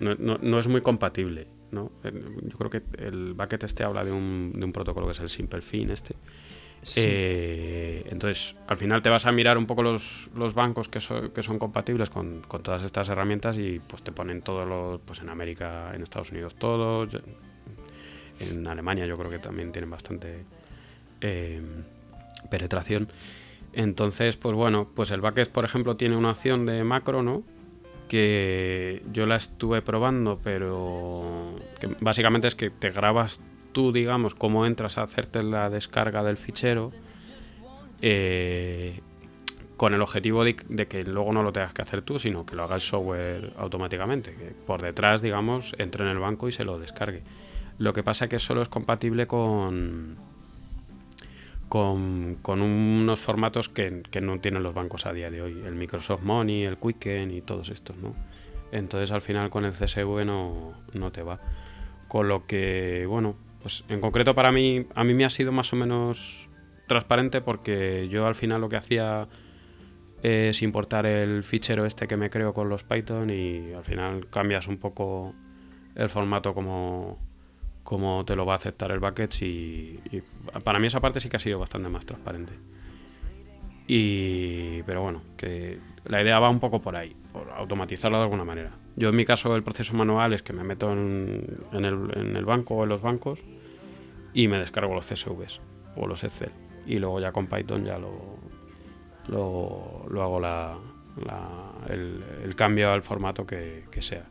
no, 0.00 0.58
es 0.58 0.68
muy 0.68 0.80
compatible. 0.80 1.48
¿no? 1.70 1.90
Yo 2.02 2.56
creo 2.56 2.70
que 2.70 2.82
el 2.98 3.34
bucket 3.34 3.64
este 3.64 3.84
habla 3.84 4.04
de 4.04 4.12
un, 4.12 4.52
de 4.54 4.64
un 4.64 4.72
protocolo 4.72 5.06
que 5.06 5.12
es 5.12 5.20
el 5.20 5.28
simple 5.28 5.60
fin 5.60 5.90
este. 5.90 6.14
Eh, 6.94 8.06
entonces, 8.10 8.54
al 8.68 8.76
final 8.76 9.02
te 9.02 9.08
vas 9.08 9.26
a 9.26 9.32
mirar 9.32 9.58
un 9.58 9.66
poco 9.66 9.82
los, 9.82 10.30
los 10.36 10.54
bancos 10.54 10.88
que, 10.88 11.00
que 11.34 11.42
son 11.42 11.58
compatibles 11.58 12.10
con, 12.10 12.42
con, 12.46 12.62
todas 12.62 12.84
estas 12.84 13.08
herramientas 13.08 13.58
y 13.58 13.80
pues 13.80 14.02
te 14.02 14.12
ponen 14.12 14.42
todos 14.42 14.68
los, 14.68 15.00
pues 15.00 15.20
en 15.20 15.28
América, 15.28 15.92
en 15.94 16.02
Estados 16.02 16.30
Unidos 16.30 16.54
todos, 16.54 17.18
en 18.38 18.66
Alemania 18.66 19.06
yo 19.06 19.16
creo 19.16 19.30
que 19.30 19.38
también 19.38 19.72
tienen 19.72 19.90
bastante 19.90 20.44
eh, 21.20 21.60
penetración. 22.50 23.08
Entonces, 23.72 24.36
pues 24.36 24.54
bueno, 24.54 24.88
pues 24.94 25.10
el 25.10 25.20
bucket, 25.20 25.50
por 25.50 25.64
ejemplo, 25.64 25.96
tiene 25.96 26.16
una 26.16 26.30
opción 26.30 26.66
de 26.66 26.82
macro, 26.84 27.22
¿no? 27.22 27.42
Que 28.08 29.02
yo 29.12 29.26
la 29.26 29.36
estuve 29.36 29.82
probando, 29.82 30.38
pero 30.42 31.56
básicamente 32.00 32.48
es 32.48 32.54
que 32.54 32.70
te 32.70 32.90
grabas 32.90 33.40
tú, 33.72 33.92
digamos, 33.92 34.34
cómo 34.34 34.66
entras 34.66 34.98
a 34.98 35.02
hacerte 35.02 35.42
la 35.42 35.68
descarga 35.70 36.22
del 36.22 36.36
fichero, 36.36 36.92
eh, 38.00 39.00
con 39.76 39.92
el 39.92 40.00
objetivo 40.00 40.44
de, 40.44 40.56
que 40.56 41.04
luego 41.04 41.32
no 41.32 41.42
lo 41.42 41.52
tengas 41.52 41.74
que 41.74 41.82
hacer 41.82 42.02
tú, 42.02 42.18
sino 42.18 42.46
que 42.46 42.56
lo 42.56 42.64
haga 42.64 42.76
el 42.76 42.80
software 42.80 43.52
automáticamente, 43.58 44.32
que 44.32 44.54
por 44.66 44.80
detrás, 44.80 45.20
digamos, 45.20 45.74
entre 45.78 46.04
en 46.04 46.10
el 46.10 46.18
banco 46.18 46.48
y 46.48 46.52
se 46.52 46.64
lo 46.64 46.78
descargue. 46.78 47.22
Lo 47.78 47.92
que 47.92 48.02
pasa 48.02 48.24
es 48.24 48.30
que 48.30 48.38
solo 48.38 48.62
es 48.62 48.68
compatible 48.68 49.26
con, 49.26 50.16
con, 51.68 52.38
unos 52.44 53.20
formatos 53.20 53.68
que, 53.68 54.02
no 54.20 54.40
tienen 54.40 54.62
los 54.62 54.74
bancos 54.74 55.06
a 55.06 55.12
día 55.12 55.30
de 55.30 55.42
hoy, 55.42 55.62
el 55.64 55.74
Microsoft 55.74 56.22
Money, 56.22 56.64
el 56.64 56.76
Quicken 56.76 57.30
y 57.30 57.40
todos 57.42 57.70
estos, 57.70 57.96
¿no? 57.96 58.14
Entonces 58.72 59.12
al 59.12 59.20
final 59.20 59.50
con 59.50 59.64
el 59.64 59.72
CSV 59.72 60.24
no, 60.24 60.74
no 60.92 61.12
te 61.12 61.22
va. 61.22 61.40
Con 62.08 62.28
lo 62.28 62.46
que, 62.46 63.04
bueno, 63.08 63.36
pues 63.62 63.84
en 63.88 64.00
concreto 64.00 64.34
para 64.34 64.52
mí, 64.52 64.86
a 64.94 65.04
mí 65.04 65.14
me 65.14 65.24
ha 65.24 65.30
sido 65.30 65.52
más 65.52 65.72
o 65.72 65.76
menos 65.76 66.48
transparente 66.86 67.40
porque 67.40 68.08
yo 68.08 68.26
al 68.26 68.34
final 68.34 68.60
lo 68.60 68.68
que 68.68 68.76
hacía 68.76 69.28
es 70.22 70.62
importar 70.62 71.06
el 71.06 71.42
fichero 71.42 71.84
este 71.84 72.06
que 72.06 72.16
me 72.16 72.30
creo 72.30 72.54
con 72.54 72.68
los 72.68 72.84
Python 72.84 73.30
y 73.30 73.72
al 73.72 73.84
final 73.84 74.28
cambias 74.28 74.66
un 74.68 74.78
poco 74.78 75.34
el 75.94 76.08
formato 76.08 76.54
como, 76.54 77.18
cómo 77.86 78.24
te 78.24 78.34
lo 78.34 78.44
va 78.44 78.54
a 78.54 78.56
aceptar 78.56 78.90
el 78.90 78.98
bucket 78.98 79.32
y, 79.42 80.00
para 80.64 80.80
mí 80.80 80.88
esa 80.88 81.00
parte 81.00 81.20
sí 81.20 81.28
que 81.28 81.36
ha 81.36 81.40
sido 81.40 81.60
bastante 81.60 81.88
más 81.88 82.04
transparente. 82.04 82.52
Y, 83.86 84.82
pero 84.82 85.02
bueno, 85.02 85.22
que 85.36 85.78
la 86.04 86.20
idea 86.20 86.40
va 86.40 86.50
un 86.50 86.58
poco 86.58 86.80
por 86.80 86.96
ahí, 86.96 87.14
por 87.32 87.48
automatizarlo 87.48 88.18
de 88.18 88.24
alguna 88.24 88.44
manera. 88.44 88.72
Yo 88.96 89.10
en 89.10 89.14
mi 89.16 89.24
caso 89.24 89.54
el 89.54 89.62
proceso 89.62 89.94
manual 89.94 90.32
es 90.32 90.42
que 90.42 90.52
me 90.52 90.64
meto 90.64 90.92
en, 90.92 91.60
el, 91.72 92.44
banco 92.44 92.74
o 92.74 92.82
en 92.82 92.88
los 92.88 93.02
bancos 93.02 93.38
y 94.34 94.48
me 94.48 94.58
descargo 94.58 94.92
los 94.92 95.06
CSVs 95.06 95.60
o 95.94 96.08
los 96.08 96.24
Excel. 96.24 96.50
Y 96.88 96.98
luego 96.98 97.20
ya 97.20 97.30
con 97.30 97.46
Python 97.46 97.84
ya 97.84 98.00
lo, 98.00 98.10
hago 100.10 100.40
la, 100.40 100.76
el, 101.88 102.56
cambio 102.56 102.90
al 102.90 103.02
formato 103.02 103.46
que, 103.46 103.84
que 103.92 104.02
sea. 104.02 104.26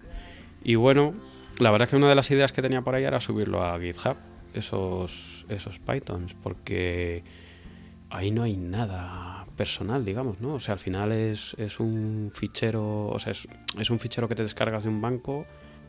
Y 0.61 0.75
bueno, 0.75 1.13
la 1.59 1.71
verdad 1.71 1.85
es 1.85 1.91
que 1.91 1.95
una 1.95 2.09
de 2.09 2.15
las 2.15 2.29
ideas 2.31 2.51
que 2.51 2.61
tenía 2.61 2.81
por 2.81 2.95
ahí 2.95 3.03
era 3.03 3.19
subirlo 3.19 3.63
a 3.63 3.79
GitHub, 3.79 4.17
esos, 4.53 5.45
esos 5.49 5.79
Pythons, 5.79 6.33
porque 6.33 7.23
ahí 8.09 8.31
no 8.31 8.43
hay 8.43 8.57
nada 8.57 9.45
personal, 9.55 10.03
digamos, 10.03 10.41
¿no? 10.41 10.55
O 10.55 10.59
sea, 10.59 10.73
al 10.73 10.79
final 10.79 11.11
es, 11.11 11.53
un 11.79 12.31
fichero, 12.33 13.07
o 13.07 13.19
sea, 13.19 13.31
es, 13.31 13.89
un 13.89 13.99
fichero 13.99 14.27
que 14.27 14.35
te 14.35 14.43
descargas 14.43 14.83
de 14.83 14.89
un 14.89 15.01
banco 15.01 15.45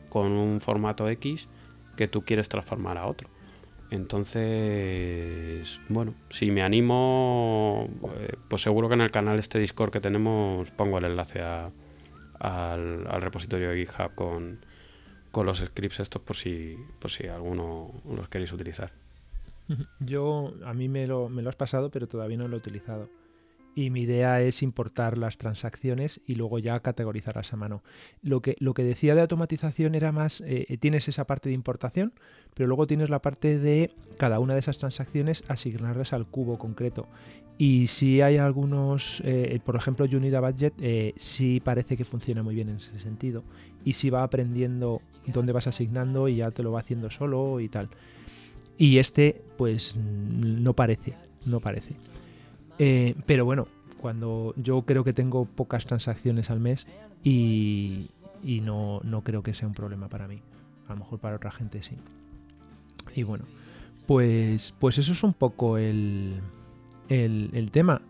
con 0.09 0.31
un 0.31 0.61
formato 0.61 1.09
X 1.09 1.47
que 1.95 2.07
tú 2.07 2.23
quieres 2.23 2.47
transformar 2.49 2.97
a 2.97 3.07
otro. 3.07 3.29
Entonces, 3.89 5.79
bueno, 5.87 6.13
si 6.29 6.51
me 6.51 6.61
animo, 6.61 7.89
eh, 8.17 8.33
pues 8.49 8.61
seguro 8.61 8.89
que 8.89 8.95
en 8.95 9.01
el 9.01 9.11
canal 9.11 9.39
este 9.39 9.59
Discord 9.59 9.91
que 9.91 10.01
tenemos 10.01 10.71
pongo 10.71 10.97
el 10.97 11.05
enlace 11.05 11.41
al, 11.41 11.71
al 12.39 13.21
repositorio 13.21 13.69
de 13.69 13.77
GitHub 13.77 14.13
con, 14.13 14.59
con 15.37 15.45
los 15.45 15.59
scripts 15.59 15.99
estos 15.99 16.19
por 16.23 16.35
si, 16.35 16.75
por 16.97 17.11
si 17.11 17.27
alguno 17.27 17.91
los 18.09 18.27
queréis 18.27 18.51
utilizar. 18.53 18.91
Yo, 19.99 20.55
a 20.65 20.73
mí 20.73 20.89
me 20.89 21.05
lo, 21.05 21.29
me 21.29 21.43
lo 21.43 21.49
has 21.49 21.55
pasado, 21.55 21.91
pero 21.91 22.07
todavía 22.07 22.37
no 22.37 22.47
lo 22.47 22.55
he 22.55 22.57
utilizado. 22.57 23.07
Y 23.75 23.91
mi 23.91 24.01
idea 24.01 24.41
es 24.41 24.63
importar 24.63 25.19
las 25.19 25.37
transacciones 25.37 26.21
y 26.25 26.33
luego 26.33 26.57
ya 26.57 26.79
categorizarlas 26.79 27.53
a 27.53 27.55
mano. 27.55 27.83
Lo 28.23 28.41
que, 28.41 28.55
lo 28.57 28.73
que 28.73 28.81
decía 28.81 29.13
de 29.13 29.21
automatización 29.21 29.93
era 29.93 30.11
más, 30.11 30.41
eh, 30.41 30.75
tienes 30.79 31.07
esa 31.07 31.27
parte 31.27 31.49
de 31.49 31.55
importación, 31.55 32.13
pero 32.55 32.65
luego 32.65 32.87
tienes 32.87 33.11
la 33.11 33.21
parte 33.21 33.59
de 33.59 33.91
cada 34.17 34.39
una 34.39 34.55
de 34.55 34.61
esas 34.61 34.79
transacciones 34.79 35.43
asignarlas 35.49 36.13
al 36.13 36.25
cubo 36.25 36.57
concreto. 36.57 37.07
Y 37.57 37.87
si 37.87 38.21
hay 38.21 38.37
algunos, 38.37 39.21
eh, 39.25 39.59
por 39.65 39.75
ejemplo, 39.75 40.05
Unida 40.05 40.39
Budget, 40.39 40.73
sí 41.15 41.59
parece 41.63 41.97
que 41.97 42.05
funciona 42.05 42.43
muy 42.43 42.55
bien 42.55 42.69
en 42.69 42.77
ese 42.77 42.99
sentido. 42.99 43.43
Y 43.83 43.93
si 43.93 44.09
va 44.09 44.23
aprendiendo 44.23 45.01
dónde 45.27 45.53
vas 45.53 45.67
asignando 45.67 46.27
y 46.27 46.37
ya 46.37 46.51
te 46.51 46.63
lo 46.63 46.71
va 46.71 46.79
haciendo 46.79 47.09
solo 47.09 47.59
y 47.59 47.69
tal. 47.69 47.89
Y 48.77 48.99
este, 48.99 49.41
pues 49.57 49.95
no 49.95 50.73
parece, 50.73 51.15
no 51.45 51.59
parece. 51.59 51.95
Eh, 52.79 53.15
pero 53.25 53.45
bueno, 53.45 53.67
cuando 53.99 54.53
yo 54.57 54.83
creo 54.83 55.03
que 55.03 55.13
tengo 55.13 55.45
pocas 55.45 55.85
transacciones 55.85 56.49
al 56.51 56.59
mes 56.59 56.85
y, 57.23 58.09
no, 58.43 59.01
creo 59.23 59.41
que 59.41 59.53
sea 59.53 59.67
un 59.67 59.73
problema 59.73 60.07
para 60.07 60.27
mí. 60.27 60.39
A 60.87 60.93
lo 60.93 60.99
mejor 60.99 61.19
para 61.19 61.35
otra 61.35 61.51
gente 61.51 61.81
sí. 61.81 61.95
Y 63.15 63.23
bueno, 63.23 63.45
pues, 64.05 64.73
pues 64.79 64.97
eso 64.99 65.13
es 65.13 65.23
un 65.23 65.33
poco 65.33 65.77
el, 65.77 66.35
el, 67.09 67.69
tema. 67.71 68.01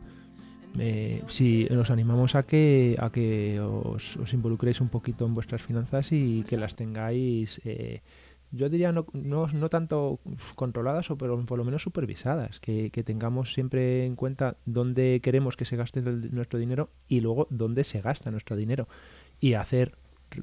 Eh, 0.80 1.24
si 1.28 1.66
os 1.66 1.89
animamos 1.89 2.36
a 2.36 2.43
que, 2.43 2.95
a 3.00 3.10
que 3.10 3.60
os, 3.60 4.18
involucréis 4.34 4.82
un 4.82 4.89
poquito 4.89 5.26
en 5.26 5.34
vuestras 5.34 5.62
finanzas 5.62 6.12
y 6.12 6.43
que 6.43 6.58
las 6.58 6.76
tengáis, 6.76 7.62
eh, 7.66 8.02
yo 8.52 8.70
diría 8.70 8.91
no, 8.91 9.06
no, 9.14 9.70
tanto 9.70 10.20
controladas, 10.56 11.10
o 11.12 11.18
pero 11.18 11.43
por 11.45 11.58
lo 11.58 11.66
menos 11.66 11.82
supervisadas, 11.82 12.60
que, 12.60 12.89
tengamos 13.06 13.54
siempre 13.54 14.06
en 14.06 14.16
cuenta 14.16 14.56
dónde 14.66 15.20
queremos 15.22 15.58
que 15.58 15.66
se 15.66 15.76
gaste 15.76 16.02
nuestro 16.02 16.60
dinero 16.60 16.89
y 17.08 17.20
luego 17.20 17.48
dónde 17.50 17.84
se 17.84 18.02
gasta 18.02 18.32
nuestro 18.32 18.56
dinero 18.56 18.88
y 19.39 19.54
hacer 19.54 19.95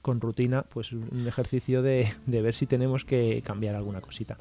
con 0.03 0.21
rutina 0.21 0.63
pues 0.63 0.93
un 0.93 1.27
ejercicio 1.29 1.83
de, 1.83 2.09
de 2.27 2.43
ver 2.43 2.55
si 2.55 2.67
tenemos 2.67 3.05
que 3.05 3.43
cambiar 3.45 3.75
alguna 3.75 4.01
cosita. 4.01 4.39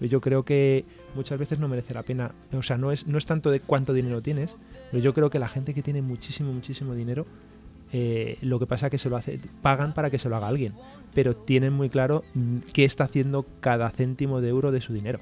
Yo 0.00 0.20
creo 0.20 0.44
que 0.44 0.84
muchas 1.14 1.38
veces 1.38 1.58
no 1.58 1.68
merece 1.68 1.94
la 1.94 2.02
pena, 2.02 2.32
o 2.52 2.62
sea, 2.62 2.76
no 2.76 2.92
es, 2.92 3.06
no 3.06 3.16
es 3.16 3.26
tanto 3.26 3.50
de 3.50 3.60
cuánto 3.60 3.92
dinero 3.94 4.20
tienes, 4.20 4.56
pero 4.90 5.02
yo 5.02 5.14
creo 5.14 5.30
que 5.30 5.38
la 5.38 5.48
gente 5.48 5.72
que 5.72 5.82
tiene 5.82 6.02
muchísimo, 6.02 6.52
muchísimo 6.52 6.94
dinero, 6.94 7.26
eh, 7.92 8.36
lo 8.42 8.58
que 8.58 8.66
pasa 8.66 8.86
es 8.86 8.90
que 8.90 8.98
se 8.98 9.08
lo 9.08 9.16
hace, 9.16 9.40
pagan 9.62 9.94
para 9.94 10.10
que 10.10 10.18
se 10.18 10.28
lo 10.28 10.36
haga 10.36 10.48
alguien, 10.48 10.74
pero 11.14 11.34
tienen 11.34 11.72
muy 11.72 11.88
claro 11.88 12.24
mm, 12.34 12.58
qué 12.72 12.84
está 12.84 13.04
haciendo 13.04 13.46
cada 13.60 13.88
céntimo 13.90 14.40
de 14.40 14.48
euro 14.48 14.70
de 14.70 14.80
su 14.80 14.92
dinero. 14.92 15.20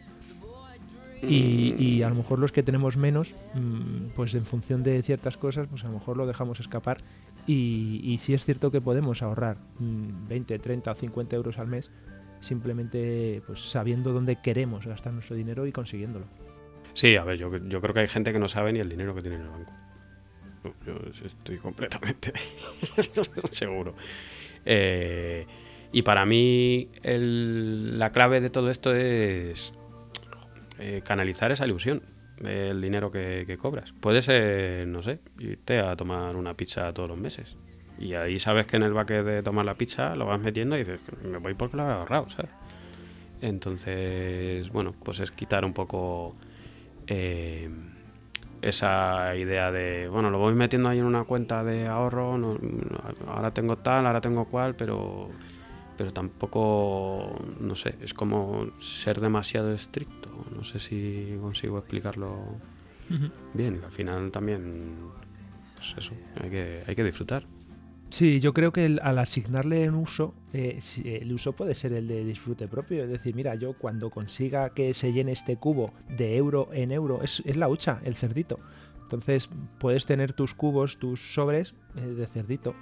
Y, 1.26 2.02
a 2.02 2.10
lo 2.10 2.16
mejor 2.16 2.38
los 2.38 2.52
que 2.52 2.62
tenemos 2.62 2.98
menos, 2.98 3.34
mm, 3.54 4.08
pues 4.14 4.34
en 4.34 4.44
función 4.44 4.82
de 4.82 5.02
ciertas 5.02 5.38
cosas, 5.38 5.66
pues 5.68 5.82
a 5.84 5.86
lo 5.86 5.94
mejor 5.94 6.18
lo 6.18 6.26
dejamos 6.26 6.60
escapar. 6.60 6.98
Y, 7.46 8.02
y 8.04 8.18
sí 8.18 8.34
es 8.34 8.44
cierto 8.44 8.70
que 8.70 8.82
podemos 8.82 9.22
ahorrar 9.22 9.56
20, 9.78 10.58
30 10.58 10.90
o 10.90 10.94
50 10.94 11.36
euros 11.36 11.58
al 11.58 11.68
mes 11.68 11.90
simplemente 12.44 13.42
pues 13.46 13.60
sabiendo 13.60 14.12
dónde 14.12 14.36
queremos 14.36 14.86
gastar 14.86 15.12
nuestro 15.12 15.34
dinero 15.34 15.66
y 15.66 15.72
consiguiéndolo. 15.72 16.26
Sí, 16.92 17.16
a 17.16 17.24
ver, 17.24 17.38
yo, 17.38 17.56
yo 17.56 17.80
creo 17.80 17.94
que 17.94 18.00
hay 18.00 18.08
gente 18.08 18.32
que 18.32 18.38
no 18.38 18.48
sabe 18.48 18.72
ni 18.72 18.78
el 18.78 18.88
dinero 18.88 19.14
que 19.14 19.22
tiene 19.22 19.36
en 19.36 19.42
el 19.42 19.48
banco. 19.48 19.72
Yo 20.86 20.94
estoy 21.24 21.58
completamente 21.58 22.32
seguro. 23.50 23.94
Eh, 24.64 25.46
y 25.92 26.02
para 26.02 26.24
mí 26.24 26.88
el, 27.02 27.98
la 27.98 28.12
clave 28.12 28.40
de 28.40 28.50
todo 28.50 28.70
esto 28.70 28.94
es 28.94 29.72
eh, 30.78 31.02
canalizar 31.04 31.52
esa 31.52 31.66
ilusión 31.66 32.02
del 32.40 32.80
dinero 32.80 33.10
que, 33.10 33.44
que, 33.46 33.58
cobras. 33.58 33.92
Puede 34.00 34.22
ser, 34.22 34.86
no 34.88 35.02
sé, 35.02 35.20
irte 35.38 35.78
a 35.78 35.94
tomar 35.96 36.34
una 36.36 36.54
pizza 36.54 36.92
todos 36.92 37.08
los 37.08 37.18
meses. 37.18 37.56
Y 37.98 38.14
ahí 38.14 38.38
sabes 38.38 38.66
que 38.66 38.76
en 38.76 38.82
el 38.82 38.92
bucket 38.92 39.24
de 39.24 39.42
tomar 39.42 39.64
la 39.64 39.74
pizza 39.74 40.16
lo 40.16 40.26
vas 40.26 40.40
metiendo 40.40 40.76
y 40.76 40.80
dices, 40.80 41.00
me 41.22 41.38
voy 41.38 41.54
porque 41.54 41.76
lo 41.76 41.84
he 41.88 41.92
ahorrado, 41.92 42.28
¿sabes? 42.28 42.50
Entonces, 43.40 44.70
bueno, 44.70 44.94
pues 45.02 45.20
es 45.20 45.30
quitar 45.30 45.64
un 45.64 45.72
poco 45.72 46.34
eh, 47.06 47.68
esa 48.62 49.36
idea 49.36 49.70
de, 49.70 50.08
bueno, 50.08 50.30
lo 50.30 50.38
voy 50.38 50.54
metiendo 50.54 50.88
ahí 50.88 50.98
en 50.98 51.04
una 51.04 51.24
cuenta 51.24 51.62
de 51.62 51.86
ahorro, 51.86 52.38
no, 52.38 52.58
ahora 53.28 53.52
tengo 53.52 53.76
tal, 53.76 54.06
ahora 54.06 54.20
tengo 54.20 54.46
cual, 54.46 54.74
pero, 54.74 55.28
pero 55.96 56.12
tampoco, 56.12 57.38
no 57.60 57.74
sé, 57.74 57.96
es 58.00 58.14
como 58.14 58.70
ser 58.78 59.20
demasiado 59.20 59.72
estricto. 59.72 60.30
No 60.54 60.64
sé 60.64 60.78
si 60.78 61.36
consigo 61.40 61.78
explicarlo 61.78 62.30
uh 62.30 63.12
-huh. 63.12 63.30
bien. 63.52 63.80
Al 63.84 63.92
final 63.92 64.30
también, 64.30 64.94
pues 65.76 65.94
eso, 65.98 66.12
hay 66.42 66.50
que, 66.50 66.82
hay 66.86 66.94
que 66.94 67.04
disfrutar. 67.04 67.44
Sí, 68.14 68.38
yo 68.38 68.54
creo 68.54 68.72
que 68.72 68.86
el, 68.86 69.00
al 69.02 69.18
asignarle 69.18 69.88
un 69.88 69.96
uso, 69.96 70.34
eh, 70.52 70.78
el 71.04 71.32
uso 71.32 71.54
puede 71.54 71.74
ser 71.74 71.92
el 71.94 72.06
de 72.06 72.24
disfrute 72.24 72.68
propio. 72.68 73.02
Es 73.02 73.10
decir, 73.10 73.34
mira, 73.34 73.56
yo 73.56 73.72
cuando 73.72 74.08
consiga 74.08 74.70
que 74.70 74.94
se 74.94 75.12
llene 75.12 75.32
este 75.32 75.56
cubo 75.56 75.92
de 76.08 76.36
euro 76.36 76.68
en 76.72 76.92
euro, 76.92 77.24
es, 77.24 77.42
la 77.56 77.66
hucha, 77.66 78.00
el 78.04 78.14
cerdito. 78.14 78.56
Entonces 79.02 79.48
puedes 79.80 80.06
tener 80.06 80.32
tus 80.32 80.54
cubos, 80.54 80.96
tus 80.98 81.34
sobres 81.34 81.74
eh, 81.96 82.02
de 82.02 82.26
cerdito. 82.28 82.76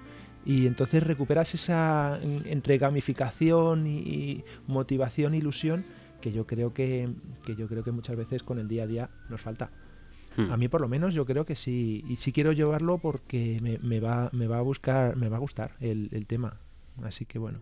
Y 0.44 0.66
entonces 0.66 1.02
recuperas 1.02 1.54
esa 1.54 2.20
entre 2.44 2.76
gamificación 2.76 3.86
y 3.86 4.44
motivación, 4.66 5.34
ilusión, 5.34 5.86
que 6.20 6.32
yo 6.32 6.46
creo 6.46 6.74
que, 6.74 7.08
que 7.46 7.56
yo 7.56 7.68
creo 7.68 7.82
que 7.82 7.90
muchas 7.90 8.16
veces 8.16 8.42
con 8.42 8.58
el 8.58 8.68
día 8.68 8.82
a 8.82 8.86
día 8.86 9.10
nos 9.30 9.40
falta. 9.40 9.70
Hmm. 10.36 10.50
A 10.50 10.56
mí 10.56 10.68
por 10.68 10.80
lo 10.80 10.88
menos 10.88 11.14
yo 11.14 11.26
creo 11.26 11.44
que 11.44 11.56
sí. 11.56 12.04
Y 12.08 12.16
sí 12.16 12.32
quiero 12.32 12.52
llevarlo 12.52 12.98
porque 12.98 13.58
me, 13.60 14.00
va, 14.00 14.30
me 14.32 14.46
va 14.46 14.58
a 14.58 14.62
buscar, 14.62 15.16
me 15.16 15.28
va 15.28 15.36
a 15.36 15.40
gustar 15.40 15.72
el, 15.80 16.26
tema. 16.26 16.56
Así 17.02 17.24
que 17.24 17.38
bueno. 17.38 17.60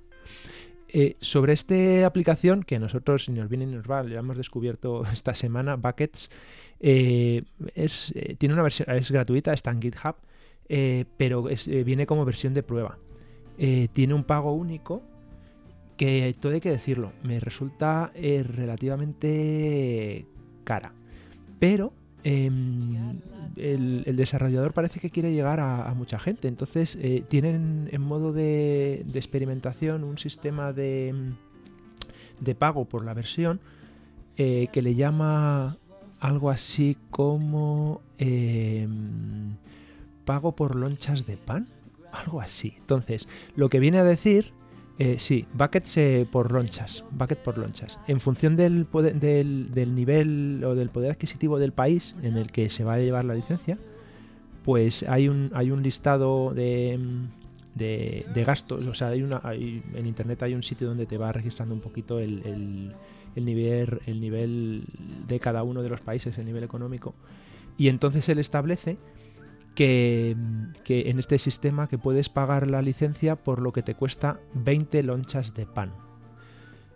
Eh, 0.93 1.17
sobre 1.21 1.53
esta 1.53 2.05
aplicación 2.05 2.65
que 2.65 2.81
nosotros, 2.81 3.29
nos 3.29 3.49
viene 3.49 3.65
y 3.65 3.69
nos 3.69 3.87
le 4.07 4.17
hemos 4.17 4.37
descubierto 4.37 5.05
esta 5.13 5.35
semana, 5.35 5.77
Buckets, 5.77 6.31
eh, 6.81 7.43
es, 7.75 8.13
eh, 8.17 8.35
tiene 8.39 8.55
una 8.55 8.63
versión, 8.63 8.91
es 8.91 9.11
gratuita, 9.11 9.53
está 9.53 9.71
en 9.71 9.83
GitHub, 9.83 10.17
pero 11.17 11.49
viene 11.85 12.07
como 12.07 12.25
versión 12.25 12.55
de 12.55 12.63
prueba. 12.63 12.99
tiene 13.93 14.15
un 14.15 14.25
pago 14.25 14.53
único 14.53 15.03
que, 15.97 16.35
todo 16.41 16.53
hay 16.53 16.61
que 16.61 16.71
decirlo, 16.71 17.13
me 17.25 17.41
resulta 17.41 18.13
relativamente 18.15 20.27
cara. 20.65 20.93
Pero 21.59 21.93
eh, 22.25 22.51
el, 23.57 24.17
desarrollador 24.17 24.73
parece 24.73 25.01
que 25.01 25.11
quiere 25.11 25.33
llegar 25.33 25.61
a, 25.61 25.93
mucha 25.95 26.19
gente. 26.19 26.49
Entonces 26.49 26.97
eh, 27.01 27.25
tienen 27.29 27.89
en 27.93 28.01
modo 28.01 28.33
de, 28.33 29.05
experimentación 29.15 30.05
un 30.05 30.19
sistema 30.19 30.73
de, 30.73 31.15
de, 32.41 32.55
pago 32.55 32.85
por 32.85 33.05
la 33.05 33.15
versión 33.15 33.61
eh, 34.37 34.69
que 34.73 34.83
le 34.83 34.95
llama 34.95 35.77
algo 36.21 36.51
así 36.51 36.97
como 37.11 38.01
eh, 38.19 38.89
pago 40.25 40.53
por 40.53 40.75
lonchas 40.75 41.27
de 41.27 41.37
pan. 41.37 41.67
Algo 42.13 42.41
así. 42.41 42.75
Entonces, 42.77 43.29
lo 43.55 43.69
que 43.69 43.79
viene 43.79 43.99
a 43.99 44.05
decir 44.05 44.53
eh, 45.03 45.19
sí, 45.19 45.47
buckets 45.55 45.97
eh, 45.97 46.29
por 46.31 46.53
lonchas, 46.53 47.05
bucket 47.11 47.39
por 47.39 47.57
lonchas. 47.57 47.99
En 48.07 48.21
función 48.21 48.55
del, 48.55 48.85
poder, 48.85 49.19
del, 49.19 49.95
nivel 49.95 50.63
o 50.63 50.75
del 50.75 50.91
poder 50.91 51.13
adquisitivo 51.13 51.59
del 51.59 51.73
país 51.73 52.15
en 52.23 52.37
el 52.37 52.53
que 52.53 52.69
se 52.69 52.85
va 52.85 52.93
a 52.93 52.99
llevar 52.99 53.25
la 53.25 53.35
licencia, 53.35 53.79
pues 54.63 55.03
hay 55.05 55.31
un, 55.31 55.53
hay 55.55 55.71
un 55.71 55.83
listado 55.83 56.53
de, 56.53 57.01
de, 57.75 58.27
de 58.35 58.45
gastos. 58.45 58.87
O 58.87 58.93
sea, 58.93 59.09
hay 59.09 59.23
una, 59.23 59.41
hay, 59.43 59.83
en 59.95 60.05
internet 60.05 60.43
hay 60.43 60.53
un 60.53 60.63
sitio 60.63 60.87
donde 60.87 61.07
te 61.07 61.17
va 61.17 61.33
registrando 61.33 61.75
un 61.75 61.81
poquito 61.81 62.19
el, 62.19 62.43
el, 62.45 62.93
el, 63.37 63.45
nivel, 63.47 64.03
el 64.05 64.21
nivel 64.21 64.85
de 65.27 65.41
cada 65.41 65.63
uno 65.63 65.83
de 65.83 65.89
los 65.89 66.03
países, 66.03 66.37
el 66.37 66.45
nivel 66.45 66.63
económico. 66.63 67.15
Y 67.79 67.89
entonces 67.89 68.29
él 68.29 68.39
establece 68.39 68.99
que, 69.75 70.37
en 70.89 71.19
este 71.19 71.39
sistema 71.39 71.89
que 71.89 71.99
puedes 71.99 72.29
pagar 72.29 72.71
la 72.71 72.83
licencia 72.83 73.37
por 73.37 73.61
lo 73.61 73.73
que 73.73 73.83
te 73.83 73.95
cuesta 73.95 74.41
20 74.55 75.03
lonchas 75.03 75.55
de 75.55 75.67
pan. 75.67 75.93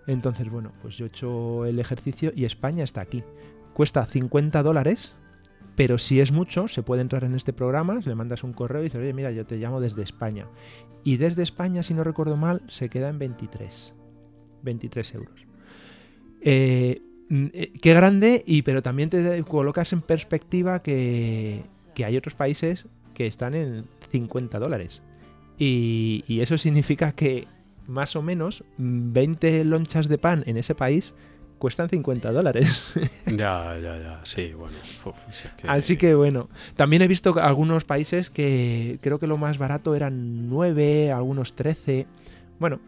Entonces, 0.06 0.50
bueno, 0.50 0.72
pues 0.82 0.96
yo 0.96 1.06
he 1.06 1.08
hecho 1.08 1.64
el 1.64 1.78
ejercicio 1.78 2.32
y 2.34 2.44
España 2.44 2.84
está 2.84 3.00
aquí. 3.00 3.22
Cuesta 3.72 4.04
50 4.04 4.62
dólares, 4.62 5.14
pero 5.76 5.98
si 5.98 6.20
es 6.20 6.30
mucho, 6.30 6.68
se 6.68 6.82
puede 6.82 7.02
entrar 7.02 7.24
en 7.24 7.34
este 7.34 7.52
programa, 7.52 8.00
le 8.04 8.14
mandas 8.14 8.44
un 8.44 8.52
correo 8.52 8.82
y 8.82 8.84
dices, 8.84 9.00
oye, 9.00 9.12
mira, 9.12 9.30
yo 9.30 9.44
te 9.44 9.56
llamo 9.56 9.80
desde 9.80 10.02
España. 10.02 10.46
Y 11.02 11.16
desde 11.16 11.42
España, 11.42 11.82
si 11.82 11.94
no 11.94 12.04
recuerdo 12.04 12.36
mal, 12.36 12.62
se 12.68 12.88
queda 12.88 13.08
en 13.08 13.18
23. 13.18 13.94
23 14.62 15.14
euros. 15.14 15.46
Eh, 16.40 17.00
qué 17.80 17.94
grande, 17.94 18.42
y 18.46 18.62
pero 18.62 18.82
también 18.82 19.10
te 19.10 19.42
colocas 19.44 19.92
en 19.92 20.02
perspectiva 20.02 20.82
que 20.82 21.64
que 21.94 22.04
hay 22.04 22.16
otros 22.16 22.34
países 22.34 22.86
que 23.14 23.26
están 23.26 23.54
en 23.54 23.86
50 24.10 24.58
dólares. 24.58 25.02
Y, 25.58 26.24
y, 26.26 26.40
eso 26.40 26.58
significa 26.58 27.12
que 27.12 27.46
más 27.86 28.16
o 28.16 28.22
menos 28.22 28.64
20 28.78 29.64
lonchas 29.64 30.08
de 30.08 30.18
pan 30.18 30.42
en 30.46 30.56
ese 30.56 30.74
país 30.74 31.14
cuestan 31.58 31.88
50 31.88 32.32
dólares. 32.32 32.82
Ya, 33.26 33.78
ya, 33.82 33.98
ya, 33.98 34.20
sí, 34.22 34.52
bueno. 34.52 34.76
Uf, 35.04 35.16
si 35.32 35.48
es 35.48 35.54
que... 35.54 35.66
Así 35.66 35.96
que 35.96 36.14
bueno, 36.14 36.48
también 36.76 37.02
he 37.02 37.08
visto 37.08 37.34
algunos 37.40 37.84
países 37.84 38.30
que 38.30 38.98
creo 39.00 39.18
que 39.18 39.26
lo 39.26 39.38
más 39.38 39.58
barato 39.58 39.94
eran 39.94 40.48
9, 40.48 41.10
algunos 41.10 41.54
13. 41.54 42.06
Bueno, 42.60 42.80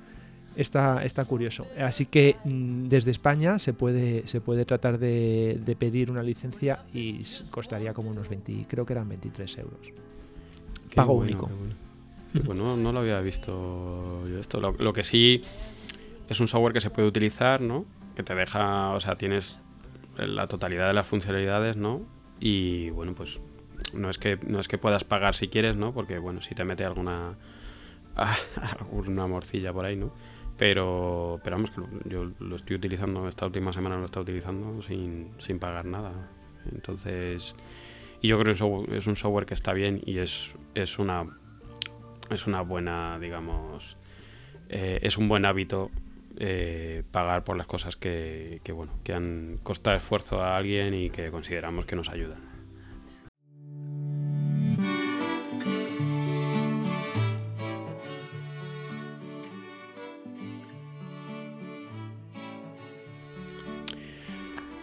está, 0.56 1.04
está 1.04 1.24
curioso. 1.24 1.66
Así 1.78 2.06
que 2.06 2.36
mm, 2.44 2.88
desde 2.88 3.10
España 3.10 3.58
se 3.58 3.72
puede, 3.72 4.26
se 4.26 4.40
puede 4.40 4.64
tratar 4.64 4.98
de, 4.98 5.60
de, 5.64 5.76
pedir 5.76 6.10
una 6.10 6.22
licencia 6.22 6.84
y 6.92 7.22
costaría 7.50 7.92
como 7.92 8.10
unos 8.10 8.28
20, 8.28 8.66
creo 8.68 8.86
que 8.86 8.92
eran 8.92 9.08
23 9.08 9.58
euros. 9.58 9.80
Qué 10.88 10.96
Pago 10.96 11.14
bueno, 11.14 11.30
único. 11.30 11.50
Bueno. 12.32 12.44
bueno, 12.44 12.76
no 12.76 12.92
lo 12.92 13.00
había 13.00 13.20
visto 13.20 14.26
yo 14.28 14.38
esto. 14.38 14.60
Lo, 14.60 14.72
lo, 14.72 14.92
que 14.92 15.04
sí 15.04 15.42
es 16.28 16.40
un 16.40 16.48
software 16.48 16.72
que 16.72 16.80
se 16.80 16.90
puede 16.90 17.08
utilizar, 17.08 17.60
¿no? 17.60 17.84
Que 18.14 18.22
te 18.22 18.34
deja, 18.34 18.90
o 18.92 19.00
sea, 19.00 19.16
tienes 19.16 19.60
la 20.18 20.46
totalidad 20.46 20.88
de 20.88 20.94
las 20.94 21.06
funcionalidades, 21.06 21.76
¿no? 21.76 22.02
Y 22.40 22.90
bueno, 22.90 23.14
pues 23.14 23.40
no 23.92 24.10
es 24.10 24.18
que 24.18 24.38
no 24.46 24.60
es 24.60 24.68
que 24.68 24.78
puedas 24.78 25.04
pagar 25.04 25.34
si 25.34 25.48
quieres, 25.48 25.76
¿no? 25.76 25.92
Porque 25.92 26.18
bueno, 26.18 26.40
si 26.40 26.54
te 26.54 26.64
mete 26.64 26.84
alguna 26.84 27.36
alguna 28.80 29.26
morcilla 29.26 29.72
por 29.72 29.84
ahí, 29.84 29.96
¿no? 29.96 30.12
Pero, 30.58 31.40
pero 31.44 31.56
vamos, 31.56 31.70
que 31.70 31.80
lo, 31.80 31.88
yo 32.04 32.32
lo 32.38 32.56
estoy 32.56 32.76
utilizando, 32.76 33.28
esta 33.28 33.44
última 33.46 33.72
semana 33.72 33.98
lo 33.98 34.06
he 34.06 34.20
utilizando 34.20 34.80
sin, 34.80 35.32
sin 35.38 35.58
pagar 35.58 35.84
nada. 35.84 36.30
Entonces, 36.72 37.54
y 38.22 38.28
yo 38.28 38.38
creo 38.38 38.54
que 38.54 38.96
es 38.96 39.06
un 39.06 39.16
software 39.16 39.46
que 39.46 39.54
está 39.54 39.72
bien 39.72 40.00
y 40.04 40.18
es, 40.18 40.54
es, 40.74 40.98
una, 40.98 41.26
es 42.30 42.46
una 42.46 42.62
buena, 42.62 43.18
digamos, 43.20 43.96
eh, 44.68 44.98
es 45.02 45.18
un 45.18 45.28
buen 45.28 45.44
hábito 45.44 45.90
eh, 46.38 47.02
pagar 47.10 47.44
por 47.44 47.56
las 47.56 47.66
cosas 47.66 47.96
que, 47.96 48.60
que, 48.64 48.72
bueno, 48.72 48.92
que 49.04 49.12
han 49.12 49.58
costado 49.62 49.96
esfuerzo 49.96 50.42
a 50.42 50.56
alguien 50.56 50.94
y 50.94 51.10
que 51.10 51.30
consideramos 51.30 51.86
que 51.86 51.96
nos 51.96 52.08
ayudan. 52.08 52.45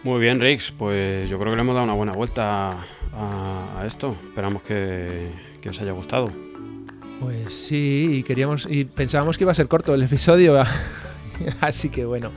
Muy 0.04 0.20
bien, 0.20 0.38
Rix. 0.38 0.70
Pues 0.70 1.30
yo 1.30 1.38
creo 1.38 1.50
que 1.50 1.56
le 1.56 1.62
hemos 1.62 1.74
dado 1.74 1.84
una 1.84 1.94
buena 1.94 2.12
vuelta 2.12 2.76
a, 3.14 3.82
esto. 3.86 4.14
Esperamos 4.28 4.62
que, 4.62 5.30
os 5.66 5.80
haya 5.80 5.92
gustado. 5.92 6.30
Pues 7.20 7.54
sí, 7.54 8.18
y 8.18 8.22
queríamos 8.22 8.66
y 8.70 8.84
pensábamos 8.84 9.38
que 9.38 9.44
iba 9.44 9.52
a 9.52 9.54
ser 9.54 9.66
corto 9.66 9.94
el 9.94 10.02
episodio, 10.02 10.62
así 11.60 11.88
que 11.88 12.04
bueno. 12.04 12.30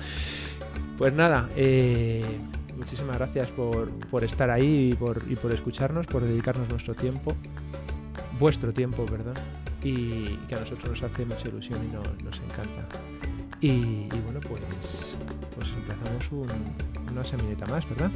Pues 0.97 1.13
nada, 1.13 1.49
eh, 1.57 2.23
muchísimas 2.77 3.17
gracias 3.17 3.49
por, 3.49 3.91
estar 4.23 4.49
ahí 4.49 4.91
y 4.93 4.95
por, 4.95 5.21
y 5.29 5.35
por 5.35 5.51
escucharnos, 5.51 6.07
por 6.07 6.23
dedicarnos 6.23 6.69
nuestro 6.69 6.95
tiempo, 6.95 7.35
vuestro 8.39 8.71
tiempo, 8.71 9.05
perdón, 9.05 9.35
y 9.83 10.37
que 10.47 10.55
a 10.55 10.59
nosotros 10.61 10.89
nos 10.89 11.03
hace 11.03 11.25
mucha 11.25 11.49
ilusión 11.49 11.79
y 11.83 12.23
nos, 12.23 12.39
encanta. 12.39 12.87
Y, 13.59 14.07
bueno, 14.23 14.39
pues, 14.39 14.61
pues 15.55 15.67
empezamos 15.75 16.31
una 17.17 17.23
semineta 17.25 17.65
más, 17.65 17.87
¿verdad? 17.89 18.11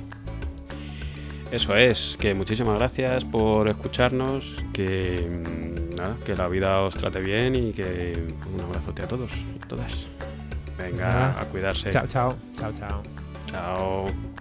Eso 1.51 1.75
es, 1.75 2.15
que 2.19 2.33
muchísimas 2.33 2.77
gracias 2.77 3.25
por 3.25 3.67
escucharnos, 3.67 4.63
que 4.73 5.27
mm, 5.27 5.95
nada, 5.95 6.15
que 6.23 6.35
la 6.35 6.47
vida 6.47 6.81
os 6.81 6.95
trate 6.95 7.19
bien 7.19 7.55
y 7.55 7.73
que 7.73 8.13
un 8.53 8.61
abrazote 8.61 9.01
a 9.01 9.07
todos 9.07 9.33
y 9.55 9.59
todas. 9.67 10.07
Venga, 10.77 11.39
a 11.39 11.45
cuidarse. 11.45 11.89
Chao, 11.89 12.07
chao, 12.07 12.37
chao, 12.57 12.71
chao. 12.73 13.03
Chao. 13.47 14.40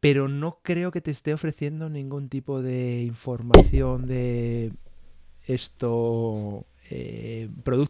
Pero 0.00 0.28
no 0.28 0.58
creo 0.62 0.90
que 0.90 1.00
te 1.00 1.10
esté 1.10 1.34
ofreciendo 1.34 1.88
ningún 1.90 2.28
tipo 2.28 2.62
de 2.62 3.02
información 3.02 4.06
de 4.06 4.72
esto, 5.46 6.64
eh, 6.90 7.46
producto 7.62 7.78